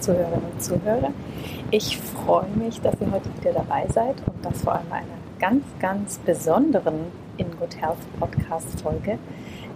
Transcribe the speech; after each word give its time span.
Zuhörerinnen 0.00 0.50
und 0.52 0.62
Zuhörer. 0.62 1.12
Ich 1.70 1.98
freue 1.98 2.48
mich, 2.56 2.80
dass 2.80 2.94
ihr 3.00 3.10
heute 3.12 3.28
wieder 3.38 3.52
dabei 3.52 3.86
seid 3.88 4.16
und 4.26 4.44
das 4.44 4.62
vor 4.62 4.74
allem 4.74 4.90
einer 4.90 5.06
ganz, 5.38 5.64
ganz 5.78 6.18
besonderen 6.18 6.94
In 7.36 7.50
Good 7.58 7.80
Health 7.80 7.98
Podcast 8.18 8.80
Folge. 8.80 9.18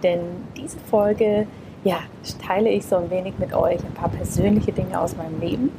Denn 0.03 0.19
diese 0.57 0.77
Folge, 0.77 1.47
ja, 1.83 1.99
teile 2.45 2.69
ich 2.69 2.85
so 2.85 2.97
ein 2.97 3.09
wenig 3.09 3.35
mit 3.37 3.53
euch 3.53 3.79
ein 3.83 3.93
paar 3.93 4.09
persönliche 4.09 4.71
Dinge 4.71 4.99
aus 4.99 5.15
meinem 5.15 5.39
Leben 5.39 5.71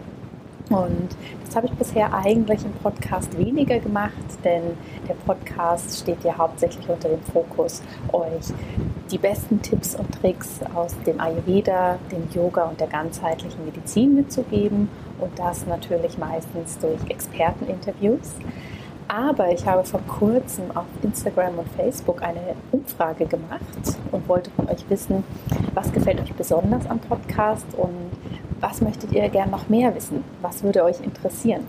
und 0.71 1.09
das 1.47 1.57
habe 1.57 1.67
ich 1.67 1.73
bisher 1.75 2.13
eigentlich 2.13 2.65
im 2.65 2.73
Podcast 2.73 3.39
weniger 3.39 3.79
gemacht, 3.79 4.13
denn 4.45 4.77
der 5.09 5.15
Podcast 5.15 6.01
steht 6.01 6.25
ja 6.25 6.37
hauptsächlich 6.37 6.89
unter 6.89 7.09
dem 7.09 7.23
Fokus, 7.23 7.83
euch 8.13 8.53
die 9.11 9.19
besten 9.19 9.63
Tipps 9.63 9.95
und 9.95 10.13
Tricks 10.21 10.61
aus 10.75 10.95
dem 11.07 11.21
Ayurveda, 11.21 11.99
dem 12.11 12.29
Yoga 12.35 12.65
und 12.65 12.81
der 12.81 12.89
ganzheitlichen 12.89 13.65
Medizin 13.65 14.17
mitzugeben 14.17 14.89
und 15.21 15.39
das 15.39 15.67
natürlich 15.67 16.19
meistens 16.19 16.79
durch 16.79 17.01
Experteninterviews. 17.09 18.35
Aber 19.09 19.53
ich 19.53 19.65
habe 19.65 19.85
vor 19.85 20.01
kurzem 20.09 20.77
auf 20.77 20.87
Instagram 21.03 21.61
und 21.61 21.69
Facebook 21.77 22.23
eine 22.23 22.57
Umfrage 22.73 23.27
gemacht 23.27 23.61
und 24.11 24.29
wollte 24.29 24.51
von 24.51 24.69
euch 24.69 24.85
wissen, 24.89 25.23
was 25.75 25.93
gefällt 25.93 26.21
euch 26.21 26.35
besonders 26.35 26.91
am 26.91 26.99
Podcast 26.99 27.67
und 27.77 28.11
was 28.61 28.81
möchtet 28.81 29.13
ihr 29.13 29.29
gern 29.29 29.51
noch 29.51 29.69
mehr 29.69 29.95
wissen? 29.95 30.25
Was 30.43 30.63
würde 30.63 30.85
euch 30.85 31.01
interessieren? 31.01 31.67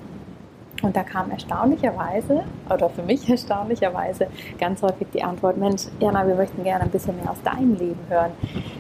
Und 0.84 0.96
da 0.96 1.04
kam 1.04 1.32
erstaunlicherweise, 1.32 2.44
oder 2.70 2.90
für 2.90 3.02
mich 3.02 3.28
erstaunlicherweise, 3.30 4.28
ganz 4.60 4.82
häufig 4.82 5.08
die 5.14 5.24
Antwort, 5.24 5.58
Mensch, 5.58 5.84
Jana, 6.00 6.28
wir 6.28 6.36
möchten 6.36 6.64
gerne 6.64 6.84
ein 6.84 6.92
bisschen 6.92 7.16
mehr 7.18 7.32
aus 7.32 7.42
deinem 7.44 7.76
Leben 7.76 8.00
hören. 8.10 8.32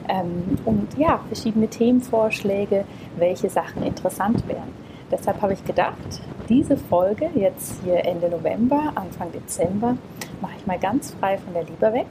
Ähm, 0.07 0.57
und 0.65 0.97
ja, 0.97 1.19
verschiedene 1.27 1.67
Themenvorschläge, 1.67 2.85
welche 3.17 3.49
Sachen 3.49 3.83
interessant 3.83 4.47
wären. 4.47 4.87
Deshalb 5.11 5.41
habe 5.41 5.53
ich 5.53 5.63
gedacht, 5.63 6.21
diese 6.49 6.77
Folge 6.77 7.29
jetzt 7.33 7.81
hier 7.83 8.05
Ende 8.05 8.29
November, 8.29 8.91
Anfang 8.95 9.31
Dezember, 9.31 9.97
mache 10.41 10.53
ich 10.57 10.67
mal 10.67 10.77
ganz 10.77 11.11
frei 11.11 11.37
von 11.37 11.53
der 11.53 11.63
Leber 11.63 11.93
weg 11.93 12.07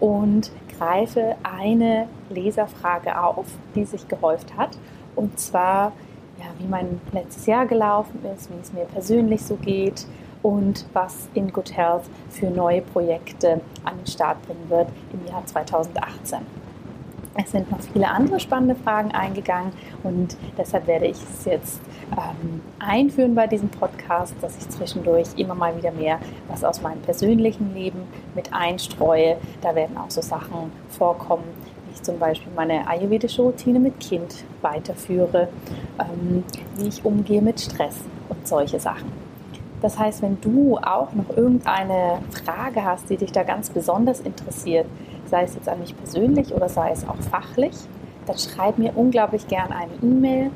und 0.00 0.52
greife 0.78 1.34
eine 1.42 2.06
Leserfrage 2.30 3.20
auf, 3.20 3.46
die 3.74 3.84
sich 3.84 4.06
gehäuft 4.06 4.56
hat 4.56 4.70
und 5.18 5.38
zwar, 5.38 5.92
ja, 6.38 6.46
wie 6.58 6.68
mein 6.68 7.00
letztes 7.12 7.46
Jahr 7.46 7.66
gelaufen 7.66 8.20
ist, 8.34 8.50
wie 8.50 8.60
es 8.62 8.72
mir 8.72 8.84
persönlich 8.84 9.44
so 9.44 9.56
geht 9.56 10.06
und 10.42 10.86
was 10.92 11.28
in 11.34 11.52
Good 11.52 11.76
Health 11.76 12.04
für 12.30 12.46
neue 12.46 12.80
Projekte 12.80 13.60
an 13.84 13.98
den 13.98 14.06
Start 14.06 14.40
bringen 14.46 14.70
wird 14.70 14.88
im 15.12 15.26
Jahr 15.26 15.44
2018. 15.44 16.38
Es 17.40 17.52
sind 17.52 17.70
noch 17.70 17.80
viele 17.80 18.08
andere 18.08 18.40
spannende 18.40 18.74
Fragen 18.74 19.12
eingegangen 19.12 19.72
und 20.02 20.36
deshalb 20.56 20.88
werde 20.88 21.06
ich 21.06 21.18
es 21.22 21.44
jetzt 21.44 21.80
ähm, 22.12 22.62
einführen 22.80 23.34
bei 23.36 23.46
diesem 23.46 23.68
Podcast, 23.68 24.34
dass 24.40 24.56
ich 24.58 24.68
zwischendurch 24.68 25.28
immer 25.36 25.54
mal 25.54 25.76
wieder 25.76 25.92
mehr 25.92 26.18
was 26.48 26.64
aus 26.64 26.82
meinem 26.82 27.00
persönlichen 27.02 27.74
Leben 27.74 28.08
mit 28.34 28.52
einstreue. 28.52 29.36
Da 29.60 29.76
werden 29.76 29.96
auch 29.96 30.10
so 30.10 30.20
Sachen 30.20 30.72
vorkommen, 30.88 31.44
ich 31.98 32.02
zum 32.04 32.18
Beispiel 32.18 32.52
meine 32.54 32.86
ayurvedische 32.86 33.42
Routine 33.42 33.78
mit 33.78 34.00
Kind 34.00 34.44
weiterführe, 34.62 35.48
ähm, 35.98 36.44
wie 36.76 36.88
ich 36.88 37.04
umgehe 37.04 37.42
mit 37.42 37.60
Stress 37.60 37.96
und 38.28 38.46
solche 38.46 38.80
Sachen. 38.80 39.12
Das 39.82 39.98
heißt, 39.98 40.22
wenn 40.22 40.40
du 40.40 40.76
auch 40.78 41.12
noch 41.12 41.36
irgendeine 41.36 42.18
Frage 42.44 42.84
hast, 42.84 43.10
die 43.10 43.16
dich 43.16 43.30
da 43.30 43.42
ganz 43.44 43.70
besonders 43.70 44.20
interessiert, 44.20 44.86
sei 45.26 45.44
es 45.44 45.54
jetzt 45.54 45.68
an 45.68 45.78
mich 45.78 45.96
persönlich 45.96 46.52
oder 46.52 46.68
sei 46.68 46.90
es 46.90 47.06
auch 47.06 47.20
fachlich, 47.30 47.74
dann 48.26 48.38
schreib 48.38 48.78
mir 48.78 48.92
unglaublich 48.96 49.46
gern 49.46 49.72
eine 49.72 49.92
E-Mail 50.02 50.50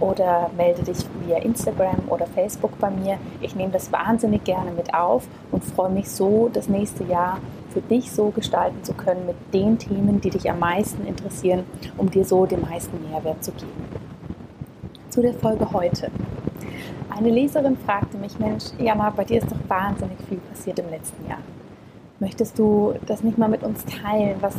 oder 0.00 0.50
melde 0.56 0.82
dich 0.82 0.98
via 1.24 1.38
Instagram 1.38 1.96
oder 2.08 2.26
Facebook 2.26 2.78
bei 2.80 2.90
mir. 2.90 3.18
Ich 3.40 3.54
nehme 3.54 3.70
das 3.72 3.92
wahnsinnig 3.92 4.42
gerne 4.44 4.72
mit 4.72 4.92
auf 4.92 5.26
und 5.52 5.64
freue 5.64 5.90
mich 5.90 6.10
so, 6.10 6.50
das 6.52 6.68
nächste 6.68 7.04
Jahr 7.04 7.38
für 7.74 7.82
dich 7.82 8.10
so 8.12 8.30
gestalten 8.30 8.82
zu 8.84 8.94
können 8.94 9.26
mit 9.26 9.36
den 9.52 9.78
Themen, 9.78 10.20
die 10.20 10.30
dich 10.30 10.48
am 10.48 10.60
meisten 10.60 11.06
interessieren, 11.06 11.64
um 11.98 12.08
dir 12.08 12.24
so 12.24 12.46
den 12.46 12.62
meisten 12.62 12.98
Mehrwert 13.10 13.44
zu 13.44 13.50
geben. 13.52 13.72
Zu 15.10 15.20
der 15.20 15.34
Folge 15.34 15.70
heute. 15.72 16.10
Eine 17.10 17.30
Leserin 17.30 17.76
fragte 17.76 18.16
mich, 18.16 18.38
Mensch, 18.38 18.64
Jana, 18.78 19.10
bei 19.10 19.24
dir 19.24 19.38
ist 19.38 19.50
doch 19.50 19.68
wahnsinnig 19.68 20.18
viel 20.28 20.38
passiert 20.38 20.78
im 20.78 20.88
letzten 20.88 21.28
Jahr. 21.28 21.38
Möchtest 22.20 22.58
du 22.58 22.94
das 23.06 23.22
nicht 23.22 23.38
mal 23.38 23.48
mit 23.48 23.64
uns 23.64 23.84
teilen, 23.84 24.36
was 24.40 24.54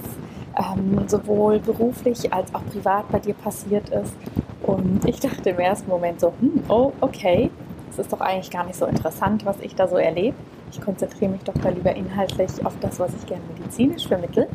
ähm, 0.57 1.07
sowohl 1.07 1.59
beruflich 1.59 2.31
als 2.33 2.53
auch 2.53 2.65
privat 2.65 3.09
bei 3.11 3.19
dir 3.19 3.33
passiert 3.33 3.89
ist? 3.89 4.13
Und 4.61 5.05
ich 5.05 5.19
dachte 5.19 5.51
im 5.51 5.59
ersten 5.59 5.89
Moment 5.89 6.19
so, 6.19 6.33
hm, 6.39 6.63
oh, 6.67 6.91
okay, 6.99 7.49
das 7.87 7.99
ist 7.99 8.13
doch 8.13 8.21
eigentlich 8.21 8.51
gar 8.51 8.65
nicht 8.65 8.77
so 8.77 8.85
interessant, 8.85 9.45
was 9.45 9.59
ich 9.61 9.75
da 9.75 9.87
so 9.87 9.95
erlebe. 9.95 10.35
Ich 10.75 10.81
konzentriere 10.81 11.31
mich 11.31 11.43
doch 11.43 11.53
da 11.63 11.69
lieber 11.69 11.95
inhaltlich 11.95 12.49
auf 12.65 12.73
das, 12.81 12.99
was 12.99 13.13
ich 13.15 13.25
gerne 13.25 13.43
medizinisch 13.57 14.05
vermittle. 14.05 14.49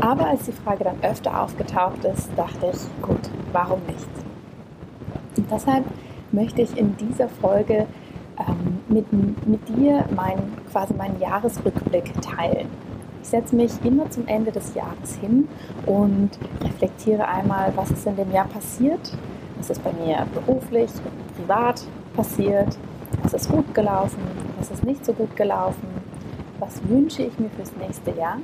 Aber 0.00 0.28
als 0.28 0.44
die 0.44 0.52
Frage 0.52 0.84
dann 0.84 1.02
öfter 1.02 1.42
aufgetaucht 1.42 2.04
ist, 2.04 2.30
dachte 2.36 2.70
ich, 2.72 3.02
gut, 3.02 3.18
warum 3.52 3.80
nicht? 3.86 4.06
Und 5.36 5.50
deshalb 5.50 5.84
möchte 6.30 6.62
ich 6.62 6.76
in 6.76 6.96
dieser 6.98 7.28
Folge 7.28 7.86
ähm, 8.38 8.80
mit, 8.88 9.12
mit 9.12 9.68
dir 9.70 10.04
mein, 10.14 10.38
quasi 10.70 10.94
meinen 10.94 11.18
Jahresrückblick 11.20 12.12
teilen. 12.22 12.68
Ich 13.20 13.28
setze 13.28 13.56
mich 13.56 13.72
immer 13.84 14.08
zum 14.10 14.28
Ende 14.28 14.52
des 14.52 14.72
Jahres 14.74 15.16
hin 15.16 15.48
und 15.86 16.30
reflektiere 16.62 17.26
einmal, 17.26 17.72
was 17.74 17.90
ist 17.90 18.06
in 18.06 18.14
dem 18.14 18.30
Jahr 18.30 18.46
passiert, 18.46 19.16
was 19.56 19.70
ist 19.70 19.82
bei 19.82 19.92
mir 19.94 20.26
beruflich 20.32 20.90
privat 21.36 21.82
passiert, 22.14 22.78
was 23.22 23.34
ist 23.34 23.50
gut 23.50 23.74
gelaufen, 23.74 24.22
was 24.58 24.70
ist 24.70 24.84
nicht 24.84 25.04
so 25.04 25.12
gut 25.12 25.36
gelaufen, 25.36 25.86
was 26.58 26.80
wünsche 26.88 27.22
ich 27.22 27.38
mir 27.38 27.50
fürs 27.50 27.72
nächste 27.76 28.10
Jahr 28.12 28.38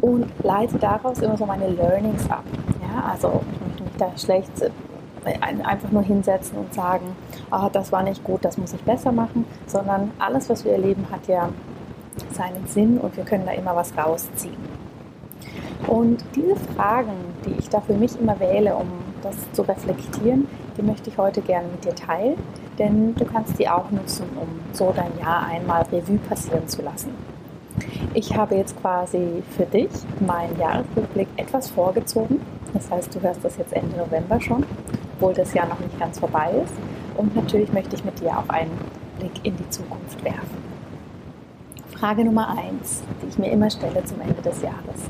und 0.00 0.26
leite 0.42 0.78
daraus 0.78 1.18
immer 1.20 1.36
so 1.36 1.46
meine 1.46 1.68
Learnings 1.68 2.28
ab. 2.30 2.44
Ja, 2.82 3.10
also 3.10 3.40
ich 3.52 3.60
möchte 3.60 3.82
mich 3.84 3.92
da 3.98 4.18
schlecht 4.18 4.62
äh, 4.62 5.62
einfach 5.64 5.90
nur 5.90 6.02
hinsetzen 6.02 6.58
und 6.58 6.74
sagen, 6.74 7.16
oh, 7.50 7.68
das 7.72 7.92
war 7.92 8.02
nicht 8.02 8.22
gut, 8.24 8.44
das 8.44 8.58
muss 8.58 8.72
ich 8.72 8.82
besser 8.82 9.12
machen, 9.12 9.46
sondern 9.66 10.10
alles, 10.18 10.50
was 10.50 10.64
wir 10.64 10.72
erleben, 10.72 11.06
hat 11.10 11.26
ja 11.26 11.48
seinen 12.32 12.66
Sinn 12.66 12.98
und 12.98 13.16
wir 13.16 13.24
können 13.24 13.46
da 13.46 13.52
immer 13.52 13.74
was 13.74 13.96
rausziehen. 13.96 14.74
Und 15.86 16.24
diese 16.34 16.56
Fragen, 16.56 17.12
die 17.46 17.58
ich 17.58 17.68
da 17.68 17.80
für 17.80 17.94
mich 17.94 18.18
immer 18.18 18.38
wähle, 18.40 18.74
um 18.76 18.88
das 19.22 19.36
zu 19.52 19.62
reflektieren, 19.62 20.46
die 20.76 20.82
möchte 20.82 21.10
ich 21.10 21.18
heute 21.18 21.40
gerne 21.40 21.68
mit 21.68 21.84
dir 21.84 21.94
teilen 21.94 22.36
denn 22.78 23.14
du 23.14 23.24
kannst 23.24 23.58
die 23.58 23.68
auch 23.68 23.90
nutzen, 23.90 24.26
um 24.36 24.48
so 24.72 24.92
dein 24.94 25.18
Jahr 25.18 25.46
einmal 25.46 25.82
Revue 25.92 26.18
passieren 26.18 26.66
zu 26.68 26.82
lassen. 26.82 27.10
Ich 28.14 28.36
habe 28.36 28.54
jetzt 28.54 28.80
quasi 28.80 29.42
für 29.56 29.66
dich 29.66 29.90
meinen 30.20 30.58
Jahresrückblick 30.58 31.28
etwas 31.36 31.70
vorgezogen. 31.70 32.40
Das 32.72 32.90
heißt, 32.90 33.14
du 33.14 33.20
hörst 33.20 33.44
das 33.44 33.56
jetzt 33.56 33.72
Ende 33.72 33.96
November 33.96 34.40
schon, 34.40 34.64
obwohl 35.14 35.34
das 35.34 35.54
Jahr 35.54 35.66
noch 35.66 35.80
nicht 35.80 35.98
ganz 35.98 36.18
vorbei 36.18 36.52
ist. 36.64 36.74
Und 37.16 37.34
natürlich 37.34 37.72
möchte 37.72 37.96
ich 37.96 38.04
mit 38.04 38.20
dir 38.20 38.38
auch 38.38 38.48
einen 38.48 38.70
Blick 39.18 39.44
in 39.44 39.56
die 39.56 39.68
Zukunft 39.70 40.22
werfen. 40.24 40.64
Frage 41.92 42.24
Nummer 42.24 42.48
eins, 42.50 43.02
die 43.22 43.28
ich 43.28 43.38
mir 43.38 43.50
immer 43.50 43.70
stelle 43.70 44.04
zum 44.04 44.20
Ende 44.20 44.42
des 44.42 44.62
Jahres. 44.62 45.08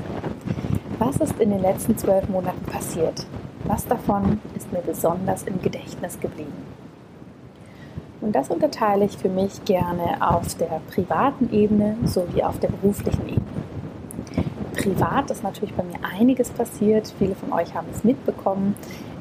Was 0.97 1.17
ist 1.17 1.39
in 1.39 1.49
den 1.49 1.61
letzten 1.61 1.97
zwölf 1.97 2.29
Monaten 2.29 2.63
passiert? 2.65 3.25
Was 3.65 3.85
davon 3.85 4.39
ist 4.55 4.71
mir 4.71 4.81
besonders 4.81 5.43
im 5.43 5.61
Gedächtnis 5.61 6.19
geblieben? 6.19 6.53
Und 8.25 8.31
das 8.35 8.49
unterteile 8.49 9.05
ich 9.05 9.19
für 9.19 9.29
mich 9.29 9.63
gerne 9.65 10.17
auf 10.19 10.55
der 10.55 10.81
privaten 10.89 11.53
Ebene 11.53 11.95
sowie 12.05 12.41
auf 12.41 12.57
der 12.57 12.69
beruflichen 12.69 13.21
Ebene. 13.29 13.45
Privat 14.73 15.29
ist 15.29 15.43
natürlich 15.43 15.75
bei 15.75 15.83
mir 15.83 15.99
einiges 16.01 16.49
passiert. 16.49 17.13
Viele 17.19 17.35
von 17.35 17.53
euch 17.53 17.75
haben 17.75 17.85
es 17.93 18.03
mitbekommen. 18.03 18.73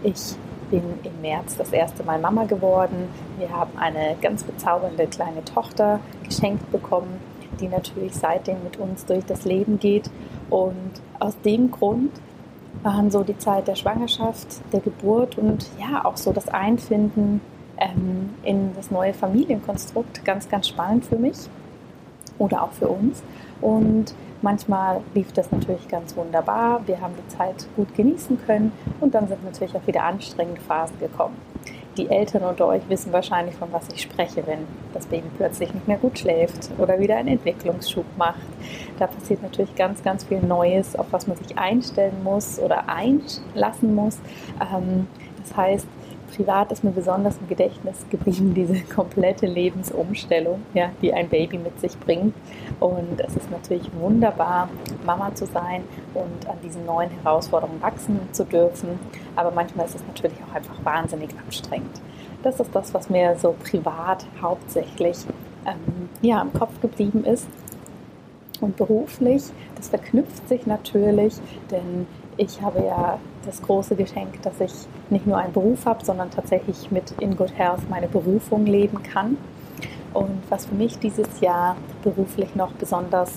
Ich 0.02 0.36
bin 0.70 0.82
im 1.02 1.20
März 1.20 1.58
das 1.58 1.70
erste 1.70 2.02
Mal 2.02 2.18
Mama 2.18 2.44
geworden. 2.44 3.10
Wir 3.36 3.50
haben 3.50 3.72
eine 3.76 4.16
ganz 4.22 4.42
bezaubernde 4.42 5.06
kleine 5.06 5.44
Tochter 5.44 6.00
geschenkt 6.26 6.72
bekommen, 6.72 7.20
die 7.60 7.68
natürlich 7.68 8.14
seitdem 8.14 8.64
mit 8.64 8.78
uns 8.78 9.04
durch 9.04 9.26
das 9.26 9.44
Leben 9.44 9.78
geht. 9.78 10.08
Und 10.48 11.02
aus 11.20 11.38
dem 11.42 11.70
Grund 11.70 12.10
waren 12.82 13.10
so 13.10 13.22
die 13.22 13.36
Zeit 13.36 13.68
der 13.68 13.74
Schwangerschaft, 13.74 14.46
der 14.72 14.80
Geburt 14.80 15.36
und 15.36 15.68
ja 15.78 16.06
auch 16.06 16.16
so 16.16 16.32
das 16.32 16.48
Einfinden 16.48 17.42
ähm, 17.78 18.34
in 18.42 18.74
das 18.74 18.90
neue 18.90 19.14
Familienkonstrukt 19.14 20.24
ganz, 20.24 20.48
ganz 20.48 20.68
spannend 20.68 21.04
für 21.04 21.16
mich 21.16 21.36
oder 22.38 22.62
auch 22.62 22.72
für 22.72 22.88
uns. 22.88 23.22
Und 23.60 24.14
manchmal 24.42 25.00
lief 25.14 25.32
das 25.32 25.50
natürlich 25.50 25.88
ganz 25.88 26.16
wunderbar. 26.16 26.82
Wir 26.86 27.00
haben 27.00 27.14
die 27.16 27.36
Zeit 27.36 27.66
gut 27.76 27.94
genießen 27.94 28.38
können 28.46 28.72
und 29.00 29.14
dann 29.14 29.28
sind 29.28 29.44
natürlich 29.44 29.74
auch 29.74 29.86
wieder 29.86 30.04
anstrengende 30.04 30.60
Phasen 30.60 30.98
gekommen. 30.98 31.36
Die 31.96 32.10
Eltern 32.10 32.42
unter 32.42 32.66
euch 32.66 32.82
wissen 32.88 33.12
wahrscheinlich, 33.12 33.54
von 33.54 33.72
was 33.72 33.88
ich 33.94 34.02
spreche, 34.02 34.44
wenn 34.46 34.66
das 34.92 35.06
Baby 35.06 35.28
plötzlich 35.36 35.72
nicht 35.72 35.86
mehr 35.86 35.96
gut 35.96 36.18
schläft 36.18 36.70
oder 36.78 36.98
wieder 36.98 37.16
einen 37.16 37.28
Entwicklungsschub 37.28 38.04
macht. 38.16 38.40
Da 38.98 39.06
passiert 39.06 39.42
natürlich 39.42 39.74
ganz, 39.76 40.02
ganz 40.02 40.24
viel 40.24 40.40
Neues, 40.40 40.96
auf 40.96 41.06
was 41.12 41.28
man 41.28 41.36
sich 41.36 41.56
einstellen 41.56 42.24
muss 42.24 42.58
oder 42.58 42.88
einlassen 42.88 43.94
muss. 43.94 44.18
Ähm, 44.60 45.06
das 45.40 45.56
heißt, 45.56 45.86
privat 46.36 46.72
ist 46.72 46.84
mir 46.84 46.90
besonders 46.90 47.36
im 47.38 47.48
Gedächtnis 47.48 48.04
geblieben, 48.10 48.54
diese 48.54 48.80
komplette 48.94 49.46
Lebensumstellung, 49.46 50.62
ja, 50.74 50.90
die 51.00 51.12
ein 51.12 51.28
Baby 51.28 51.58
mit 51.58 51.78
sich 51.80 51.98
bringt. 51.98 52.34
Und 52.80 53.20
es 53.20 53.36
ist 53.36 53.50
natürlich 53.50 53.90
wunderbar, 53.98 54.68
Mama 55.04 55.34
zu 55.34 55.46
sein 55.46 55.84
und 56.14 56.48
an 56.48 56.56
diesen 56.62 56.84
neuen 56.84 57.10
Herausforderungen 57.10 57.80
wachsen 57.80 58.20
zu 58.32 58.44
dürfen. 58.44 58.98
Aber 59.36 59.50
manchmal 59.50 59.86
ist 59.86 59.96
es 59.96 60.06
natürlich 60.06 60.38
auch 60.48 60.54
einfach 60.54 60.84
wahnsinnig 60.84 61.30
anstrengend. 61.44 62.00
Das 62.42 62.60
ist 62.60 62.74
das, 62.74 62.92
was 62.92 63.08
mir 63.08 63.36
so 63.38 63.54
privat 63.62 64.26
hauptsächlich 64.40 65.16
ähm, 65.66 66.08
ja, 66.20 66.42
im 66.42 66.52
Kopf 66.52 66.80
geblieben 66.80 67.24
ist. 67.24 67.46
Und 68.60 68.76
beruflich, 68.76 69.42
das 69.76 69.88
verknüpft 69.88 70.48
sich 70.48 70.66
natürlich, 70.66 71.34
denn 71.70 72.06
ich 72.36 72.60
habe 72.60 72.84
ja 72.84 73.18
das 73.44 73.62
große 73.62 73.94
Geschenk, 73.96 74.42
dass 74.42 74.60
ich 74.60 74.72
nicht 75.10 75.26
nur 75.26 75.38
einen 75.38 75.52
Beruf 75.52 75.86
habe, 75.86 76.04
sondern 76.04 76.30
tatsächlich 76.30 76.90
mit 76.90 77.12
In 77.20 77.36
Good 77.36 77.56
Health 77.56 77.88
meine 77.88 78.08
Berufung 78.08 78.66
leben 78.66 79.02
kann. 79.02 79.36
Und 80.12 80.42
was 80.48 80.66
für 80.66 80.74
mich 80.74 80.98
dieses 80.98 81.40
Jahr 81.40 81.76
beruflich 82.02 82.54
noch 82.54 82.72
besonders 82.72 83.32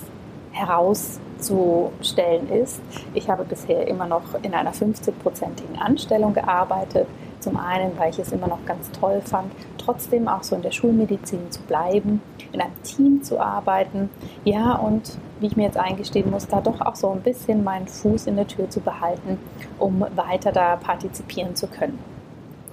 herauszustellen 1.37 2.49
ist, 2.49 2.81
ich 3.13 3.29
habe 3.29 3.43
bisher 3.43 3.87
immer 3.87 4.05
noch 4.05 4.23
in 4.41 4.53
einer 4.53 4.73
50-prozentigen 4.73 5.77
Anstellung 5.79 6.33
gearbeitet. 6.33 7.07
Zum 7.39 7.57
einen, 7.57 7.97
weil 7.97 8.09
ich 8.09 8.19
es 8.19 8.31
immer 8.31 8.47
noch 8.47 8.65
ganz 8.65 8.91
toll 8.91 9.21
fand, 9.23 9.51
trotzdem 9.77 10.27
auch 10.27 10.43
so 10.43 10.55
in 10.55 10.63
der 10.63 10.71
Schulmedizin 10.71 11.51
zu 11.51 11.61
bleiben, 11.61 12.21
in 12.51 12.59
einem 12.59 12.83
Team 12.83 13.23
zu 13.23 13.39
arbeiten. 13.39 14.09
Ja, 14.43 14.73
und 14.73 15.17
wie 15.39 15.47
ich 15.47 15.55
mir 15.55 15.63
jetzt 15.63 15.77
eingestehen 15.77 16.31
muss, 16.31 16.47
da 16.47 16.61
doch 16.61 16.81
auch 16.81 16.95
so 16.95 17.11
ein 17.11 17.21
bisschen 17.21 17.63
meinen 17.63 17.87
Fuß 17.87 18.25
in 18.25 18.35
der 18.35 18.47
Tür 18.47 18.69
zu 18.69 18.79
behalten, 18.81 19.37
um 19.77 20.03
weiter 20.15 20.51
da 20.51 20.77
partizipieren 20.77 21.55
zu 21.55 21.67
können. 21.67 22.16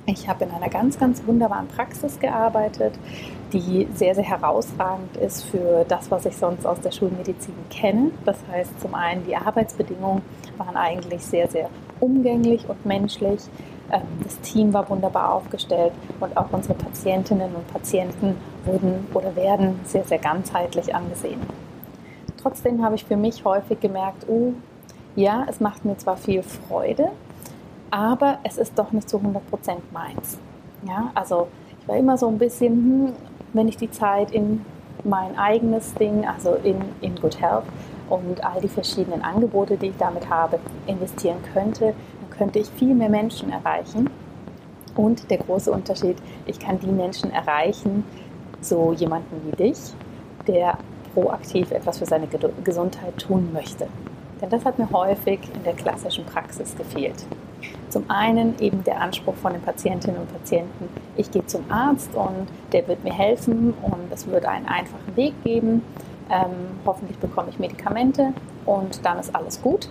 Ich 0.07 0.29
habe 0.29 0.45
in 0.45 0.51
einer 0.51 0.69
ganz, 0.69 0.99
ganz 0.99 1.27
wunderbaren 1.27 1.67
Praxis 1.69 2.21
gearbeitet, 2.21 2.93
die 3.55 3.89
sehr, 3.95 4.15
sehr 4.15 4.25
herausragend 4.25 5.17
ist 5.17 5.45
für 5.45 5.87
das, 5.89 6.11
was 6.11 6.27
ich 6.27 6.37
sonst 6.37 6.67
aus 6.67 6.79
der 6.81 6.91
Schulmedizin 6.91 7.55
kenne. 7.71 8.11
Das 8.27 8.37
heißt, 8.53 8.81
zum 8.81 8.95
einen 8.95 9.25
die 9.25 9.35
Arbeitsbedingungen 9.35 10.21
waren 10.59 10.77
eigentlich 10.77 11.25
sehr, 11.25 11.49
sehr 11.49 11.71
umgänglich 12.01 12.69
und 12.69 12.85
menschlich. 12.85 13.41
Ähm, 13.91 14.03
das 14.23 14.39
Team 14.41 14.75
war 14.75 14.89
wunderbar 14.91 15.33
aufgestellt 15.33 15.93
und 16.21 16.37
auch 16.37 16.53
unsere 16.53 16.75
Patientinnen 16.75 17.55
und 17.55 17.73
Patienten 17.73 18.37
wurden 18.67 19.07
oder 19.15 19.35
werden 19.37 19.81
sehr, 19.85 20.05
sehr 20.05 20.19
ganzheitlich 20.19 20.95
angesehen. 20.95 21.41
Trotzdem 22.43 22.85
habe 22.85 22.95
ich 22.97 23.07
für 23.07 23.17
mich 23.17 23.43
häufig 23.47 23.81
gemerkt, 23.81 24.27
oh, 24.29 24.53
ja, 25.17 25.47
es 25.49 25.61
macht 25.61 25.87
mir 25.87 25.97
zwar 25.97 26.19
viel 26.19 26.43
Freude, 26.43 27.09
aber 27.91 28.39
es 28.45 28.59
ist 28.59 28.79
doch 28.79 28.93
nicht 28.93 29.09
zu 29.09 29.19
100% 29.19 29.41
meins. 29.93 30.39
Ja, 30.87 31.11
also 31.15 31.49
ich 31.81 31.89
war 31.89 31.97
immer 31.97 32.17
so 32.17 32.29
ein 32.29 32.39
bisschen, 32.39 32.73
hm, 32.73 33.13
wenn 33.53 33.69
ich 33.69 33.77
die 33.77 33.91
Zeit 33.91 34.31
in 34.31 34.65
mein 35.05 35.37
eigenes 35.39 35.95
Ding, 35.95 36.27
also 36.27 36.55
in, 36.55 36.77
in 37.01 37.15
Good 37.17 37.41
Health 37.41 37.65
und 38.09 38.45
all 38.45 38.61
die 38.61 38.69
verschiedenen 38.69 39.23
Angebote, 39.23 39.77
die 39.77 39.89
ich 39.89 39.97
damit 39.99 40.29
habe, 40.29 40.59
investieren 40.87 41.39
könnte, 41.53 41.95
dann 42.21 42.31
könnte 42.31 42.59
ich 42.59 42.69
viel 42.69 42.95
mehr 42.95 43.09
Menschen 43.09 43.51
erreichen. 43.51 44.11
Und 44.97 45.31
der 45.31 45.39
große 45.39 45.71
Unterschied, 45.73 46.17
ich 46.47 46.59
kann 46.59 46.79
die 46.79 46.87
Menschen 46.87 47.33
erreichen, 47.33 48.05
so 48.61 48.93
jemanden 48.93 49.43
wie 49.47 49.57
dich, 49.57 49.79
der 50.47 50.79
proaktiv 51.15 51.71
etwas 51.71 51.99
für 51.99 52.07
seine 52.07 52.27
Gesundheit 52.63 53.19
tun 53.19 53.51
möchte. 53.53 53.89
Denn 54.41 54.51
das 54.51 54.65
hat 54.65 54.79
mir 54.79 54.91
häufig 54.91 55.41
in 55.55 55.63
der 55.65 55.75
klassischen 55.75 56.25
Praxis 56.25 56.77
gefehlt. 56.77 57.27
Zum 57.95 58.11
einen 58.11 58.59
eben 58.59 58.83
der 58.83 59.01
Anspruch 59.01 59.37
von 59.37 59.53
den 59.53 59.63
Patientinnen 59.63 60.21
und 60.21 60.33
Patienten, 60.33 60.89
ich 61.17 61.31
gehe 61.31 61.47
zum 61.47 61.71
Arzt 61.71 62.13
und 62.17 62.49
der 62.73 62.89
wird 62.89 63.05
mir 63.05 63.13
helfen 63.13 63.73
und 63.83 64.11
es 64.11 64.27
wird 64.27 64.47
einen 64.47 64.67
einfachen 64.67 65.15
Weg 65.15 65.33
geben. 65.45 65.81
Ähm, 66.29 66.51
hoffentlich 66.85 67.17
bekomme 67.19 67.51
ich 67.51 67.61
Medikamente 67.61 68.33
und 68.67 69.05
dann 69.05 69.21
ist 69.21 69.33
alles 69.33 69.63
gut. 69.63 69.91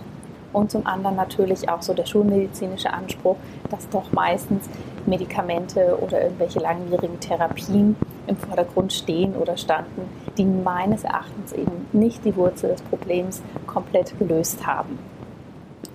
Und 0.52 0.70
zum 0.70 0.86
anderen 0.86 1.16
natürlich 1.16 1.70
auch 1.70 1.80
so 1.80 1.94
der 1.94 2.04
schulmedizinische 2.04 2.92
Anspruch, 2.92 3.36
dass 3.70 3.88
doch 3.88 4.12
meistens 4.12 4.68
Medikamente 5.06 5.98
oder 5.98 6.24
irgendwelche 6.24 6.58
langwierigen 6.58 7.18
Therapien 7.20 7.96
im 8.26 8.36
Vordergrund 8.36 8.92
stehen 8.92 9.34
oder 9.34 9.56
standen, 9.56 10.10
die 10.36 10.44
meines 10.44 11.04
Erachtens 11.04 11.54
eben 11.54 11.88
nicht 11.94 12.22
die 12.26 12.36
Wurzel 12.36 12.72
des 12.72 12.82
Problems 12.82 13.40
komplett 13.66 14.18
gelöst 14.18 14.66
haben. 14.66 14.98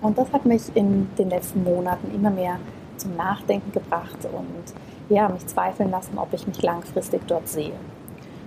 Und 0.02 0.16
das 0.18 0.32
hat 0.32 0.46
mich 0.46 0.62
in 0.74 1.08
den 1.16 1.30
letzten 1.30 1.62
Monaten 1.62 2.14
immer 2.14 2.30
mehr 2.30 2.58
zum 2.96 3.16
Nachdenken 3.16 3.72
gebracht 3.72 4.18
und 4.24 5.14
ja, 5.14 5.28
mich 5.28 5.46
zweifeln 5.46 5.90
lassen, 5.90 6.18
ob 6.18 6.32
ich 6.32 6.46
mich 6.46 6.62
langfristig 6.62 7.22
dort 7.26 7.48
sehe. 7.48 7.72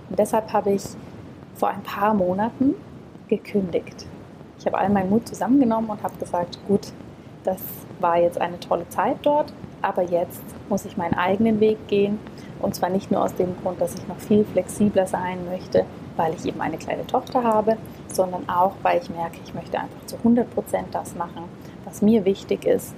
Und 0.08 0.18
deshalb 0.18 0.52
habe 0.52 0.72
ich 0.72 0.82
vor 1.54 1.68
ein 1.68 1.82
paar 1.82 2.14
Monaten 2.14 2.74
gekündigt. 3.28 4.06
Ich 4.58 4.66
habe 4.66 4.78
all 4.78 4.88
meinen 4.88 5.10
Mut 5.10 5.28
zusammengenommen 5.28 5.90
und 5.90 6.02
habe 6.02 6.16
gesagt, 6.18 6.58
gut, 6.66 6.92
das 7.44 7.60
war 8.00 8.18
jetzt 8.18 8.40
eine 8.40 8.58
tolle 8.60 8.88
Zeit 8.88 9.16
dort, 9.22 9.52
aber 9.82 10.02
jetzt 10.02 10.42
muss 10.68 10.84
ich 10.84 10.96
meinen 10.96 11.14
eigenen 11.14 11.60
Weg 11.60 11.88
gehen 11.88 12.18
und 12.62 12.74
zwar 12.74 12.88
nicht 12.88 13.10
nur 13.10 13.22
aus 13.22 13.34
dem 13.34 13.54
Grund, 13.62 13.80
dass 13.80 13.94
ich 13.94 14.08
noch 14.08 14.18
viel 14.18 14.44
flexibler 14.44 15.06
sein 15.06 15.44
möchte, 15.50 15.84
weil 16.16 16.32
ich 16.34 16.46
eben 16.46 16.60
eine 16.60 16.78
kleine 16.78 17.06
Tochter 17.06 17.42
habe, 17.42 17.76
sondern 18.14 18.48
auch, 18.48 18.72
weil 18.82 19.00
ich 19.00 19.10
merke, 19.10 19.38
ich 19.44 19.54
möchte 19.54 19.78
einfach 19.78 20.04
zu 20.06 20.16
100 20.16 20.52
Prozent 20.54 20.88
das 20.92 21.14
machen, 21.14 21.44
was 21.84 22.02
mir 22.02 22.24
wichtig 22.24 22.64
ist. 22.64 22.94